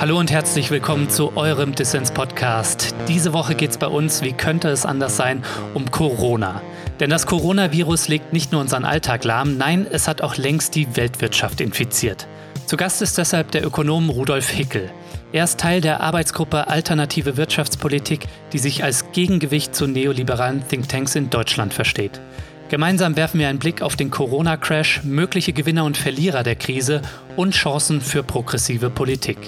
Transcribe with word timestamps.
Hallo 0.00 0.18
und 0.18 0.30
herzlich 0.30 0.70
willkommen 0.70 1.10
zu 1.10 1.36
eurem 1.36 1.74
Dissens 1.74 2.12
Podcast. 2.12 2.94
Diese 3.08 3.32
Woche 3.32 3.54
geht 3.54 3.72
es 3.72 3.78
bei 3.78 3.88
uns, 3.88 4.22
wie 4.22 4.32
könnte 4.32 4.68
es 4.68 4.86
anders 4.86 5.16
sein, 5.16 5.44
um 5.74 5.90
Corona. 5.90 6.62
Denn 7.00 7.10
das 7.10 7.26
Coronavirus 7.26 8.08
legt 8.08 8.32
nicht 8.32 8.52
nur 8.52 8.60
unseren 8.60 8.84
Alltag 8.84 9.24
lahm, 9.24 9.58
nein, 9.58 9.86
es 9.90 10.08
hat 10.08 10.22
auch 10.22 10.36
längst 10.36 10.76
die 10.76 10.96
Weltwirtschaft 10.96 11.60
infiziert. 11.60 12.26
Zu 12.64 12.76
Gast 12.76 13.02
ist 13.02 13.18
deshalb 13.18 13.50
der 13.50 13.66
Ökonom 13.66 14.08
Rudolf 14.08 14.48
Hickel. 14.48 14.90
Er 15.32 15.44
ist 15.44 15.60
Teil 15.60 15.80
der 15.80 16.00
Arbeitsgruppe 16.00 16.68
Alternative 16.68 17.36
Wirtschaftspolitik, 17.36 18.28
die 18.52 18.58
sich 18.58 18.84
als 18.84 19.12
Gegengewicht 19.12 19.74
zu 19.74 19.86
neoliberalen 19.86 20.66
Thinktanks 20.66 21.16
in 21.16 21.28
Deutschland 21.28 21.74
versteht. 21.74 22.20
Gemeinsam 22.68 23.16
werfen 23.16 23.40
wir 23.40 23.48
einen 23.48 23.58
Blick 23.58 23.80
auf 23.80 23.96
den 23.96 24.10
Corona-Crash, 24.10 25.02
mögliche 25.04 25.54
Gewinner 25.54 25.84
und 25.84 25.96
Verlierer 25.96 26.42
der 26.42 26.56
Krise 26.56 27.00
und 27.36 27.54
Chancen 27.54 28.02
für 28.02 28.22
progressive 28.22 28.90
Politik. 28.90 29.38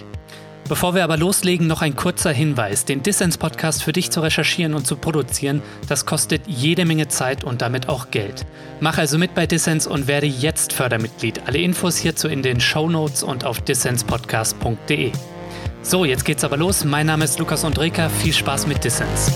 Bevor 0.71 0.95
wir 0.95 1.05
aber 1.05 1.17
loslegen, 1.17 1.67
noch 1.67 1.83
ein 1.83 1.97
kurzer 1.97 2.31
Hinweis. 2.31 2.85
Den 2.85 3.03
Dissens-Podcast 3.03 3.83
für 3.83 3.93
dich 3.93 4.11
zu 4.11 4.21
recherchieren 4.21 4.73
und 4.75 4.87
zu 4.87 4.97
produzieren, 4.97 5.63
das 5.89 6.07
kostet 6.07 6.43
jede 6.47 6.85
Menge 6.85 7.09
Zeit 7.09 7.45
und 7.45 7.61
damit 7.61 7.89
auch 7.89 8.11
Geld. 8.11 8.47
Mach 8.79 8.97
also 8.97 9.19
mit 9.19 9.35
bei 9.35 9.47
Dissens 9.47 9.87
und 9.87 10.07
werde 10.07 10.29
jetzt 10.29 10.73
Fördermitglied. 10.73 11.43
Alle 11.47 11.59
Infos 11.59 11.97
hierzu 11.97 12.29
in 12.29 12.43
den 12.43 12.61
Show 12.61 12.89
Notes 12.89 13.23
und 13.23 13.45
auf 13.45 13.61
dissenspodcast.de. 13.61 15.11
So, 15.83 16.05
jetzt 16.05 16.25
geht's 16.25 16.45
aber 16.45 16.57
los. 16.57 16.85
Mein 16.85 17.07
Name 17.07 17.25
ist 17.25 17.39
Lukas 17.39 17.65
Andreka. 17.65 18.09
Viel 18.09 18.33
Spaß 18.33 18.67
mit 18.67 18.85
Dissens. 18.85 19.33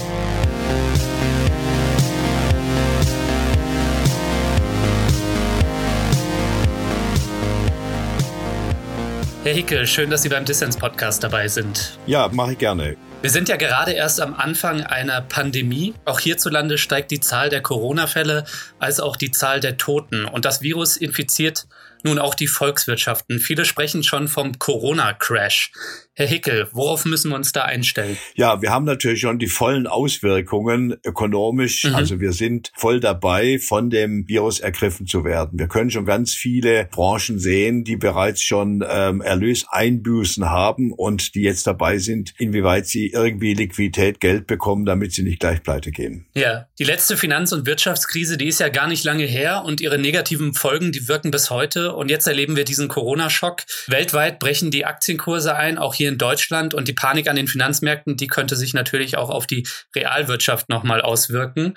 Herr 9.45 9.53
Hickel, 9.53 9.87
schön, 9.87 10.09
dass 10.09 10.23
Sie 10.23 10.31
beim 10.31 10.47
Dissens-Podcast 10.47 11.23
dabei 11.23 11.49
sind. 11.49 11.99
Ja, 12.07 12.31
mache 12.33 12.53
ich 12.53 12.59
gerne. 12.59 12.97
Wir 13.21 13.29
sind 13.29 13.51
ja 13.51 13.57
gerade 13.57 13.93
erst 13.93 14.19
am 14.23 14.33
Anfang 14.33 14.81
einer 14.81 15.21
Pandemie. 15.21 15.93
Auch 16.07 16.19
hierzulande 16.19 16.79
steigt 16.79 17.11
die 17.11 17.21
Zahl 17.21 17.51
der 17.51 17.61
Corona-Fälle 17.61 18.47
als 18.79 19.01
auch 19.01 19.19
die 19.19 19.33
Zahl 19.33 19.61
der 19.61 19.77
Toten. 19.77 20.25
Und 20.25 20.47
das 20.47 20.63
Virus 20.63 20.97
infiziert 20.97 21.67
nun 22.03 22.19
auch 22.19 22.35
die 22.35 22.47
Volkswirtschaften. 22.47 23.39
Viele 23.39 23.67
sprechen 23.67 24.03
schon 24.03 24.29
vom 24.29 24.59
Corona-Crash. 24.59 25.73
Herr 26.17 26.29
Hickel, 26.29 26.69
worauf 26.71 27.05
müssen 27.07 27.31
wir 27.31 27.35
uns 27.35 27.51
da 27.51 27.63
einstellen? 27.63 28.17
Ja, 28.37 28.63
wir 28.63 28.71
haben 28.71 28.85
natürlich 28.85 29.21
schon 29.21 29.41
die 29.41 29.49
vollen 29.49 29.89
Auswirkungen 29.89 30.97
ökonomisch. 31.05 31.83
Mhm. 31.83 31.95
Also 31.97 32.21
wir 32.21 32.33
sind 32.33 32.71
voll 32.77 33.01
dabei, 33.01 33.59
von 33.59 33.91
dem 33.91 34.29
Virus 34.29 34.61
ergriffen 34.61 35.09
zu 35.09 35.25
werden. 35.25 35.59
Wir 35.59 35.67
können 35.67 35.91
schon 35.91 36.07
ganz 36.07 36.33
viele 36.33 36.85
Branchen 36.85 37.41
sehen, 37.41 37.83
die 37.83 37.97
bereits 37.97 38.43
schon 38.43 38.85
ähm, 38.89 39.23
Erlöseinbüßen 39.23 40.49
haben 40.49 40.93
und 40.93 41.35
die 41.35 41.43
jetzt 41.43 41.67
dabei 41.67 41.99
sind, 41.99 42.33
inwieweit 42.39 42.87
sie 42.87 43.09
irgendwie 43.09 43.55
Liquidität, 43.55 44.21
Geld 44.21 44.47
bekommen, 44.47 44.87
damit 44.87 45.15
sie 45.15 45.25
nicht 45.25 45.41
gleich 45.41 45.65
pleite 45.65 45.91
gehen. 45.91 46.27
Ja, 46.35 46.69
die 46.79 46.85
letzte 46.85 47.17
Finanz- 47.17 47.53
und 47.53 47.67
Wirtschaftskrise, 47.67 48.39
die 48.39 48.47
ist 48.47 48.61
ja 48.61 48.69
gar 48.69 48.87
nicht 48.87 49.03
lange 49.03 49.25
her 49.25 49.65
und 49.67 49.81
ihre 49.81 49.99
negativen 49.99 50.55
Folgen, 50.55 50.93
die 50.93 51.09
wirken 51.09 51.33
bis 51.33 51.51
heute. 51.51 51.93
Und 51.93 52.09
jetzt 52.09 52.29
erleben 52.29 52.55
wir 52.55 52.65
diesen 52.65 52.87
Corona-Schock. 52.87 53.63
Weltweit 53.89 54.39
brechen 54.39 54.71
die 54.71 54.85
Aktienkurse 54.85 55.57
ein, 55.57 55.77
auch 55.77 55.95
hier 55.95 56.04
hier 56.05 56.13
in 56.13 56.19
Deutschland 56.19 56.75
und 56.75 56.87
die 56.87 56.93
Panik 56.93 57.29
an 57.29 57.37
den 57.37 57.49
Finanzmärkten, 57.49 58.17
die 58.17 58.27
könnte 58.27 58.57
sich 58.57 58.75
natürlich 58.75 59.17
auch 59.17 59.31
auf 59.31 59.47
die 59.47 59.67
Realwirtschaft 59.97 60.69
nochmal 60.69 61.01
auswirken. 61.01 61.75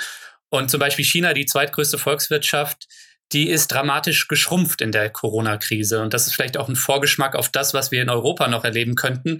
Und 0.50 0.70
zum 0.70 0.82
Beispiel 0.82 1.06
China, 1.06 1.34
die 1.34 1.46
zweitgrößte 1.46 1.98
Volkswirtschaft, 1.98 2.88
die 3.32 3.50
ist 3.50 3.68
dramatisch 3.70 4.28
geschrumpft 4.28 4.82
in 4.82 4.92
der 4.92 5.10
Corona-Krise. 5.10 6.02
Und 6.02 6.14
das 6.14 6.28
ist 6.28 6.34
vielleicht 6.34 6.58
auch 6.58 6.68
ein 6.68 6.76
Vorgeschmack 6.76 7.36
auf 7.36 7.50
das, 7.50 7.74
was 7.74 7.92
wir 7.92 8.02
in 8.02 8.10
Europa 8.10 8.50
noch 8.50 8.66
erleben 8.66 8.96
könnten. 8.96 9.40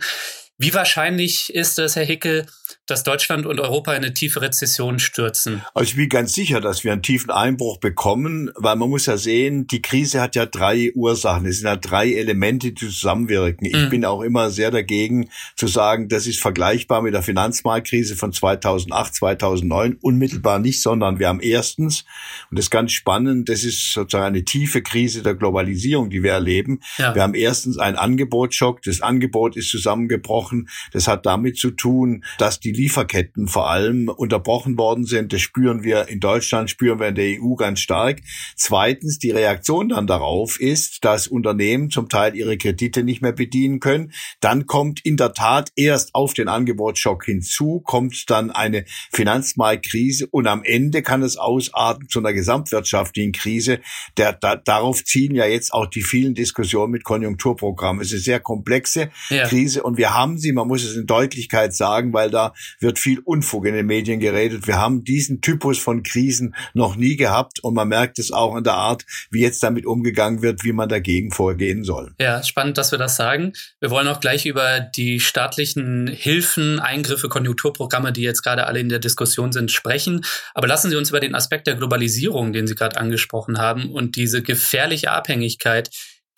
Wie 0.60 0.74
wahrscheinlich 0.74 1.54
ist 1.54 1.78
es, 1.78 1.96
Herr 1.96 2.06
Hickel, 2.06 2.48
dass 2.88 3.04
Deutschland 3.04 3.46
und 3.46 3.60
Europa 3.60 3.92
in 3.92 4.04
eine 4.04 4.14
tiefe 4.14 4.42
Rezession 4.42 4.98
stürzen? 4.98 5.62
Also 5.76 5.90
ich 5.90 5.96
bin 5.98 6.10
ganz 6.10 6.34
sicher, 6.34 6.62
dass 6.62 6.84
wir 6.84 6.94
einen 6.94 7.04
tiefen 7.04 7.30
Einbruch 7.30 7.78
bekommen, 7.78 8.50
weil 8.56 8.76
man 8.76 8.90
muss 8.90 9.06
ja 9.06 9.18
sehen, 9.18 9.68
die 9.68 9.84
Krise 9.84 10.20
hat 10.20 10.36
ja 10.36 10.48
drei 10.48 10.92
Ursachen. 10.96 11.46
Es 11.46 11.58
sind 11.58 11.68
ja 11.68 11.76
drei 11.76 12.12
Elemente, 12.14 12.72
die 12.72 12.90
zusammenwirken. 12.90 13.68
Ich 13.68 13.76
mhm. 13.76 13.90
bin 13.90 14.06
auch 14.06 14.22
immer 14.22 14.50
sehr 14.50 14.72
dagegen 14.72 15.30
zu 15.56 15.68
sagen, 15.68 16.10
das 16.10 16.26
ist 16.26 16.40
vergleichbar 16.40 17.04
mit 17.04 17.14
der 17.14 17.22
Finanzmarktkrise 17.22 18.16
von 18.16 18.34
2008, 18.34 19.14
2009. 19.14 19.98
Unmittelbar 20.02 20.58
nicht, 20.58 20.82
sondern 20.82 21.20
wir 21.20 21.28
haben 21.28 21.42
erstens, 21.42 22.04
und 22.50 22.58
das 22.58 22.66
ist 22.66 22.72
ganz 22.72 22.94
spannend, 22.94 23.50
das 23.50 23.64
ist 23.64 23.94
sozusagen 23.94 24.26
eine 24.26 24.44
tiefe 24.44 24.82
Krise 24.82 25.22
der 25.22 25.36
Globalisierung, 25.36 26.10
die 26.10 26.24
wir 26.24 26.32
erleben. 26.32 26.80
Ja. 26.98 27.14
Wir 27.14 27.22
haben 27.22 27.36
erstens 27.36 27.78
einen 27.78 27.98
Angebotsschock. 27.98 28.82
Das 28.82 29.02
Angebot 29.02 29.56
ist 29.56 29.70
zusammengebrochen 29.70 30.47
unterbrochen. 30.48 30.70
Das 30.92 31.08
hat 31.08 31.26
damit 31.26 31.58
zu 31.58 31.72
tun, 31.72 32.24
dass 32.38 32.60
die 32.60 32.72
Lieferketten 32.72 33.48
vor 33.48 33.70
allem 33.70 34.10
unterbrochen 34.10 34.78
worden 34.78 35.06
sind. 35.06 35.34
Das 35.34 35.42
spüren 35.42 35.84
wir 35.84 36.08
in 36.08 36.20
Deutschland, 36.20 36.70
spüren 36.70 37.00
wir 37.00 37.08
in 37.08 37.16
der 37.16 37.42
EU 37.42 37.56
ganz 37.56 37.80
stark. 37.80 38.22
Zweitens, 38.56 39.20
die 39.20 39.32
Reaktion 39.32 39.90
dann 39.90 40.08
darauf 40.08 40.60
ist, 40.60 41.04
dass 41.06 41.28
Unternehmen 41.28 41.90
zum 41.90 42.10
Teil 42.10 42.36
ihre 42.36 42.58
Kredite 42.58 43.04
nicht 43.04 43.22
mehr 43.22 43.34
bedienen 43.34 43.80
können. 43.80 44.12
Dann 44.40 44.66
kommt 44.66 45.06
in 45.06 45.18
der 45.18 45.34
Tat 45.34 45.72
erst 45.76 46.16
auf 46.16 46.34
den 46.34 46.48
Angebotsschock 46.48 47.26
hinzu, 47.26 47.82
kommt 47.84 48.30
dann 48.30 48.52
eine 48.52 48.86
Finanzmarktkrise 49.12 50.28
und 50.28 50.48
am 50.48 50.64
Ende 50.64 51.02
kann 51.02 51.22
es 51.22 51.38
ausarten 51.38 52.10
zu 52.10 52.20
einer 52.20 52.34
gesamtwirtschaftlichen 52.34 53.32
Krise. 53.32 53.80
Der, 54.18 54.34
da, 54.34 54.56
darauf 54.56 55.04
ziehen 55.04 55.36
ja 55.36 55.46
jetzt 55.46 55.74
auch 55.74 55.88
die 55.88 56.02
vielen 56.02 56.34
Diskussionen 56.34 56.92
mit 56.92 57.04
Konjunkturprogrammen. 57.04 58.02
Es 58.02 58.08
ist 58.08 58.14
eine 58.14 58.22
sehr 58.22 58.40
komplexe 58.40 59.10
ja. 59.30 59.48
Krise 59.48 59.84
und 59.84 59.98
wir 59.98 60.14
haben 60.14 60.37
haben 60.38 60.42
sie, 60.42 60.52
man 60.52 60.68
muss 60.68 60.84
es 60.84 60.96
in 60.96 61.08
Deutlichkeit 61.08 61.74
sagen, 61.74 62.14
weil 62.14 62.30
da 62.30 62.54
wird 62.80 63.00
viel 63.00 63.20
Unfug 63.20 63.66
in 63.66 63.74
den 63.74 63.88
Medien 63.88 64.20
geredet. 64.20 64.68
Wir 64.68 64.78
haben 64.78 65.04
diesen 65.04 65.42
Typus 65.42 65.80
von 65.80 66.04
Krisen 66.04 66.54
noch 66.76 66.96
nie 66.96 67.16
gehabt 67.16 67.60
und 67.64 67.74
man 67.74 67.88
merkt 67.88 68.20
es 68.20 68.32
auch 68.32 68.56
in 68.56 68.64
der 68.64 68.76
Art, 68.76 69.04
wie 69.32 69.42
jetzt 69.42 69.64
damit 69.64 69.88
umgegangen 69.88 70.44
wird, 70.44 70.64
wie 70.64 70.74
man 70.74 70.90
dagegen 70.90 71.32
vorgehen 71.32 71.84
soll. 71.84 72.14
Ja, 72.22 72.44
spannend, 72.44 72.78
dass 72.78 72.92
wir 72.92 73.00
das 73.00 73.16
sagen. 73.16 73.54
Wir 73.80 73.90
wollen 73.90 74.08
auch 74.08 74.20
gleich 74.20 74.46
über 74.46 74.80
die 74.80 75.20
staatlichen 75.20 76.08
Hilfen, 76.08 76.80
Eingriffe, 76.80 77.30
Konjunkturprogramme, 77.30 78.14
die 78.14 78.22
jetzt 78.22 78.44
gerade 78.44 78.68
alle 78.68 78.80
in 78.80 78.90
der 78.90 79.00
Diskussion 79.00 79.52
sind, 79.52 79.72
sprechen. 79.72 80.24
Aber 80.54 80.68
lassen 80.68 80.92
Sie 80.92 80.98
uns 80.98 81.10
über 81.10 81.20
den 81.20 81.34
Aspekt 81.34 81.66
der 81.66 81.76
Globalisierung, 81.76 82.54
den 82.54 82.68
Sie 82.68 82.76
gerade 82.76 82.98
angesprochen 82.98 83.58
haben 83.58 83.92
und 83.92 84.16
diese 84.16 84.44
gefährliche 84.44 85.12
Abhängigkeit, 85.12 85.90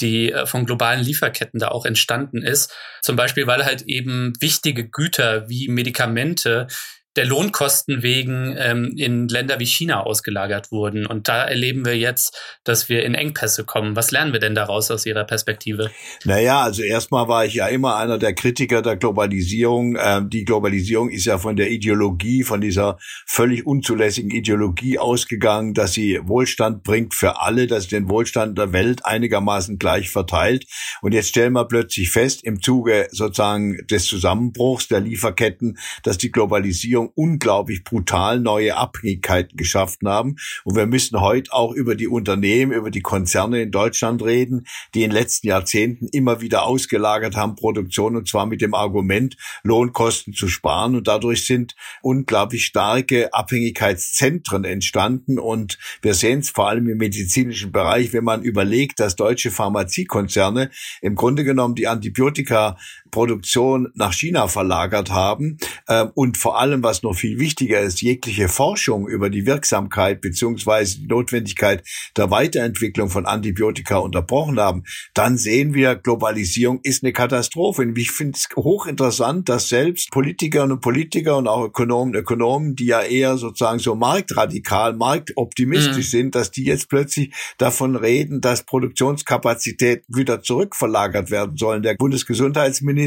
die 0.02 0.32
äh, 0.32 0.46
von 0.46 0.66
globalen 0.66 1.04
Lieferketten 1.04 1.60
da 1.60 1.70
auch 1.70 1.86
entstanden 1.86 2.42
ist. 2.42 2.74
Zum 3.02 3.16
Beispiel, 3.16 3.48
weil 3.48 3.66
halt 3.66 3.84
eben 3.84 4.34
wichtige 4.40 4.88
Güter 4.88 5.50
wie 5.50 5.68
Medikamente 5.68 6.68
der 7.16 7.26
Lohnkosten 7.26 8.04
wegen 8.04 8.56
ähm, 8.58 8.94
in 8.96 9.28
Länder 9.28 9.60
wie 9.60 9.66
China 9.66 10.04
ausgelagert 10.04 10.72
wurden. 10.72 11.06
Und 11.06 11.28
da 11.28 11.44
erleben 11.44 11.84
wir 11.86 11.98
jetzt, 11.98 12.40
dass 12.64 12.88
wir 12.88 13.04
in 13.04 13.16
Engpässe 13.16 13.66
kommen. 13.66 13.96
Was 13.96 14.12
lernen 14.12 14.32
wir 14.32 14.40
denn 14.40 14.54
daraus 14.54 14.92
aus 14.92 15.06
Ihrer 15.06 15.24
Perspektive? 15.24 15.90
Naja, 16.24 16.62
also 16.62 16.84
erstmal 16.84 17.28
war 17.28 17.46
ich 17.46 17.56
ja 17.56 17.68
immer 17.68 17.96
einer 17.98 18.20
der 18.20 18.34
Kritiker 18.34 18.82
der 18.84 18.96
Globalisierung. 18.96 19.98
Ähm, 20.00 20.30
die 20.30 20.46
Globalisierung 20.46 21.10
ist 21.10 21.26
ja 21.26 21.40
von 21.40 21.56
der 21.56 21.72
Ideologie, 21.72 22.44
von 22.44 22.62
dieser 22.62 23.00
völlig 23.26 23.66
unzulässigen 23.66 24.30
Ideologie 24.30 25.00
ausgegangen, 25.00 25.74
dass 25.74 25.94
sie 25.94 26.20
Wohlstand 26.24 26.84
bringt 26.84 27.16
für 27.16 27.42
alle, 27.42 27.66
dass 27.66 27.84
sie 27.84 27.90
den 27.90 28.10
Wohlstand 28.10 28.58
der 28.58 28.72
Welt 28.72 29.06
einigermaßen 29.06 29.80
gleich 29.80 30.10
verteilt. 30.10 30.66
Und 31.02 31.14
jetzt 31.14 31.30
stellen 31.30 31.54
wir 31.54 31.66
plötzlich 31.66 32.12
fest, 32.12 32.44
im 32.44 32.62
Zuge 32.62 33.08
sozusagen 33.12 33.86
des 33.88 34.06
Zusammenbruchs 34.06 34.88
der 34.88 35.00
Lieferketten, 35.00 35.80
dass 36.04 36.18
die 36.18 36.32
Globalisierung 36.32 36.99
Regierung 37.00 37.12
unglaublich 37.16 37.84
brutal 37.84 38.40
neue 38.40 38.76
Abhängigkeiten 38.76 39.58
geschaffen 39.58 40.08
haben. 40.08 40.36
Und 40.64 40.76
wir 40.76 40.86
müssen 40.86 41.20
heute 41.20 41.52
auch 41.54 41.74
über 41.74 41.96
die 41.96 42.08
Unternehmen, 42.08 42.72
über 42.72 42.92
die 42.92 43.02
Konzerne 43.02 43.62
in 43.62 43.72
Deutschland 43.72 44.24
reden, 44.24 44.66
die 44.94 45.04
in 45.04 45.10
den 45.10 45.16
letzten 45.16 45.48
Jahrzehnten 45.48 46.08
immer 46.08 46.42
wieder 46.42 46.66
ausgelagert 46.66 47.36
haben 47.36 47.56
Produktion 47.56 48.16
und 48.16 48.28
zwar 48.28 48.46
mit 48.46 48.62
dem 48.62 48.74
Argument, 48.74 49.38
Lohnkosten 49.64 50.34
zu 50.34 50.48
sparen. 50.48 50.96
Und 50.96 51.08
dadurch 51.08 51.46
sind 51.46 51.76
unglaublich 52.02 52.66
starke 52.66 53.34
Abhängigkeitszentren 53.34 54.64
entstanden. 54.66 55.40
Und 55.40 55.78
wir 56.02 56.14
sehen 56.14 56.40
es 56.40 56.50
vor 56.50 56.68
allem 56.70 56.90
im 56.90 56.98
medizinischen 56.98 57.72
Bereich, 57.72 58.14
wenn 58.14 58.24
man 58.24 58.44
überlegt, 58.44 59.00
dass 59.00 59.16
deutsche 59.16 59.52
Pharmaziekonzerne 59.52 60.70
im 61.02 61.16
Grunde 61.16 61.44
genommen 61.44 61.76
die 61.76 61.88
Antibiotika 61.88 62.78
Produktion 63.12 63.90
nach 63.96 64.14
China 64.14 64.48
verlagert 64.48 65.12
haben 65.12 65.58
äh, 65.88 66.06
und 66.14 66.38
vor 66.38 66.60
allem, 66.60 66.84
was 66.84 67.04
noch 67.04 67.16
viel 67.16 67.40
wichtiger 67.40 67.82
ist, 67.82 68.02
jegliche 68.02 68.48
Forschung 68.48 69.08
über 69.08 69.30
die 69.30 69.46
Wirksamkeit 69.46 70.22
beziehungsweise 70.22 71.00
die 71.00 71.08
Notwendigkeit 71.08 71.84
der 72.16 72.32
Weiterentwicklung 72.32 73.10
von 73.10 73.26
Antibiotika 73.26 73.98
unterbrochen 73.98 74.60
haben, 74.60 74.84
dann 75.14 75.38
sehen 75.38 75.74
wir, 75.74 75.96
Globalisierung 75.96 76.80
ist 76.84 77.04
eine 77.04 77.14
Katastrophe. 77.14 77.82
Und 77.82 77.98
ich 77.98 78.12
finde 78.12 78.38
es 78.38 78.48
hochinteressant, 78.56 79.50
dass 79.50 79.70
selbst 79.70 80.12
Politikerinnen 80.12 80.74
und 80.74 80.82
Politiker 80.82 81.38
und 81.38 81.48
auch 81.48 81.66
Ökonomen 81.66 82.14
und 82.14 82.20
Ökonomen, 82.20 82.76
die 82.76 82.86
ja 82.86 83.02
eher 83.02 83.38
sozusagen 83.38 83.80
so 83.80 83.96
marktradikal, 83.96 84.94
marktoptimistisch 84.96 86.08
mhm. 86.08 86.18
sind, 86.18 86.36
dass 86.36 86.52
die 86.52 86.66
jetzt 86.66 86.90
plötzlich 86.90 87.34
davon 87.58 87.96
reden, 87.96 88.42
dass 88.42 88.64
Produktionskapazität 88.64 90.04
wieder 90.08 90.42
zurückverlagert 90.42 91.32
werden 91.32 91.58
sollen. 91.58 91.84
Der 91.84 91.96
Bundesgesundheitsminister 91.96 92.99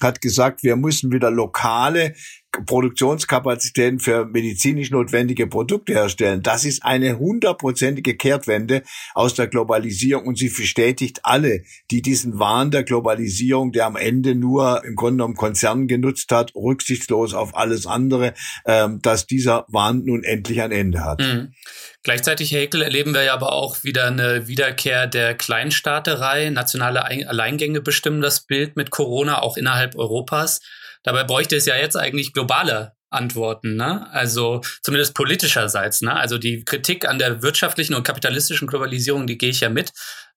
hat 0.00 0.20
gesagt, 0.20 0.62
wir 0.62 0.76
müssen 0.76 1.12
wieder 1.12 1.30
lokale 1.30 2.14
Produktionskapazitäten 2.64 4.00
für 4.00 4.24
medizinisch 4.24 4.90
notwendige 4.90 5.46
Produkte 5.46 5.92
herstellen. 5.92 6.42
Das 6.42 6.64
ist 6.64 6.82
eine 6.84 7.18
hundertprozentige 7.18 8.16
Kehrtwende 8.16 8.82
aus 9.14 9.34
der 9.34 9.46
Globalisierung 9.46 10.26
und 10.26 10.38
sie 10.38 10.48
bestätigt 10.48 11.20
alle, 11.22 11.62
die 11.90 12.02
diesen 12.02 12.38
Wahn 12.38 12.70
der 12.70 12.82
Globalisierung, 12.82 13.72
der 13.72 13.86
am 13.86 13.96
Ende 13.96 14.34
nur 14.34 14.84
im 14.84 14.94
Grunde 14.94 15.16
genommen 15.16 15.36
Konzernen 15.36 15.88
genutzt 15.88 16.30
hat, 16.32 16.54
rücksichtslos 16.54 17.34
auf 17.34 17.56
alles 17.56 17.86
andere, 17.86 18.34
ähm, 18.64 19.00
dass 19.02 19.26
dieser 19.26 19.64
Wahn 19.68 20.04
nun 20.04 20.24
endlich 20.24 20.62
ein 20.62 20.72
Ende 20.72 21.04
hat. 21.04 21.20
Mhm. 21.20 21.52
Gleichzeitig, 22.02 22.52
Herr 22.52 22.60
Heckel, 22.60 22.82
erleben 22.82 23.14
wir 23.14 23.24
ja 23.24 23.34
aber 23.34 23.52
auch 23.52 23.82
wieder 23.82 24.06
eine 24.06 24.46
Wiederkehr 24.46 25.06
der 25.06 25.34
Kleinstaaterei. 25.34 26.50
Nationale 26.50 27.04
Alleingänge 27.04 27.80
bestimmen 27.80 28.20
das 28.20 28.46
Bild 28.46 28.76
mit 28.76 28.90
Corona 28.90 29.42
auch 29.42 29.56
innerhalb 29.56 29.96
Europas. 29.96 30.60
Dabei 31.06 31.22
bräuchte 31.22 31.54
es 31.54 31.66
ja 31.66 31.76
jetzt 31.76 31.96
eigentlich 31.96 32.32
globale 32.32 32.92
Antworten, 33.10 33.76
ne? 33.76 34.08
Also 34.12 34.60
zumindest 34.82 35.14
politischerseits, 35.14 36.02
ne? 36.02 36.14
Also 36.14 36.36
die 36.36 36.64
Kritik 36.64 37.08
an 37.08 37.20
der 37.20 37.42
wirtschaftlichen 37.42 37.94
und 37.94 38.02
kapitalistischen 38.02 38.66
Globalisierung, 38.66 39.28
die 39.28 39.38
gehe 39.38 39.50
ich 39.50 39.60
ja 39.60 39.70
mit. 39.70 39.92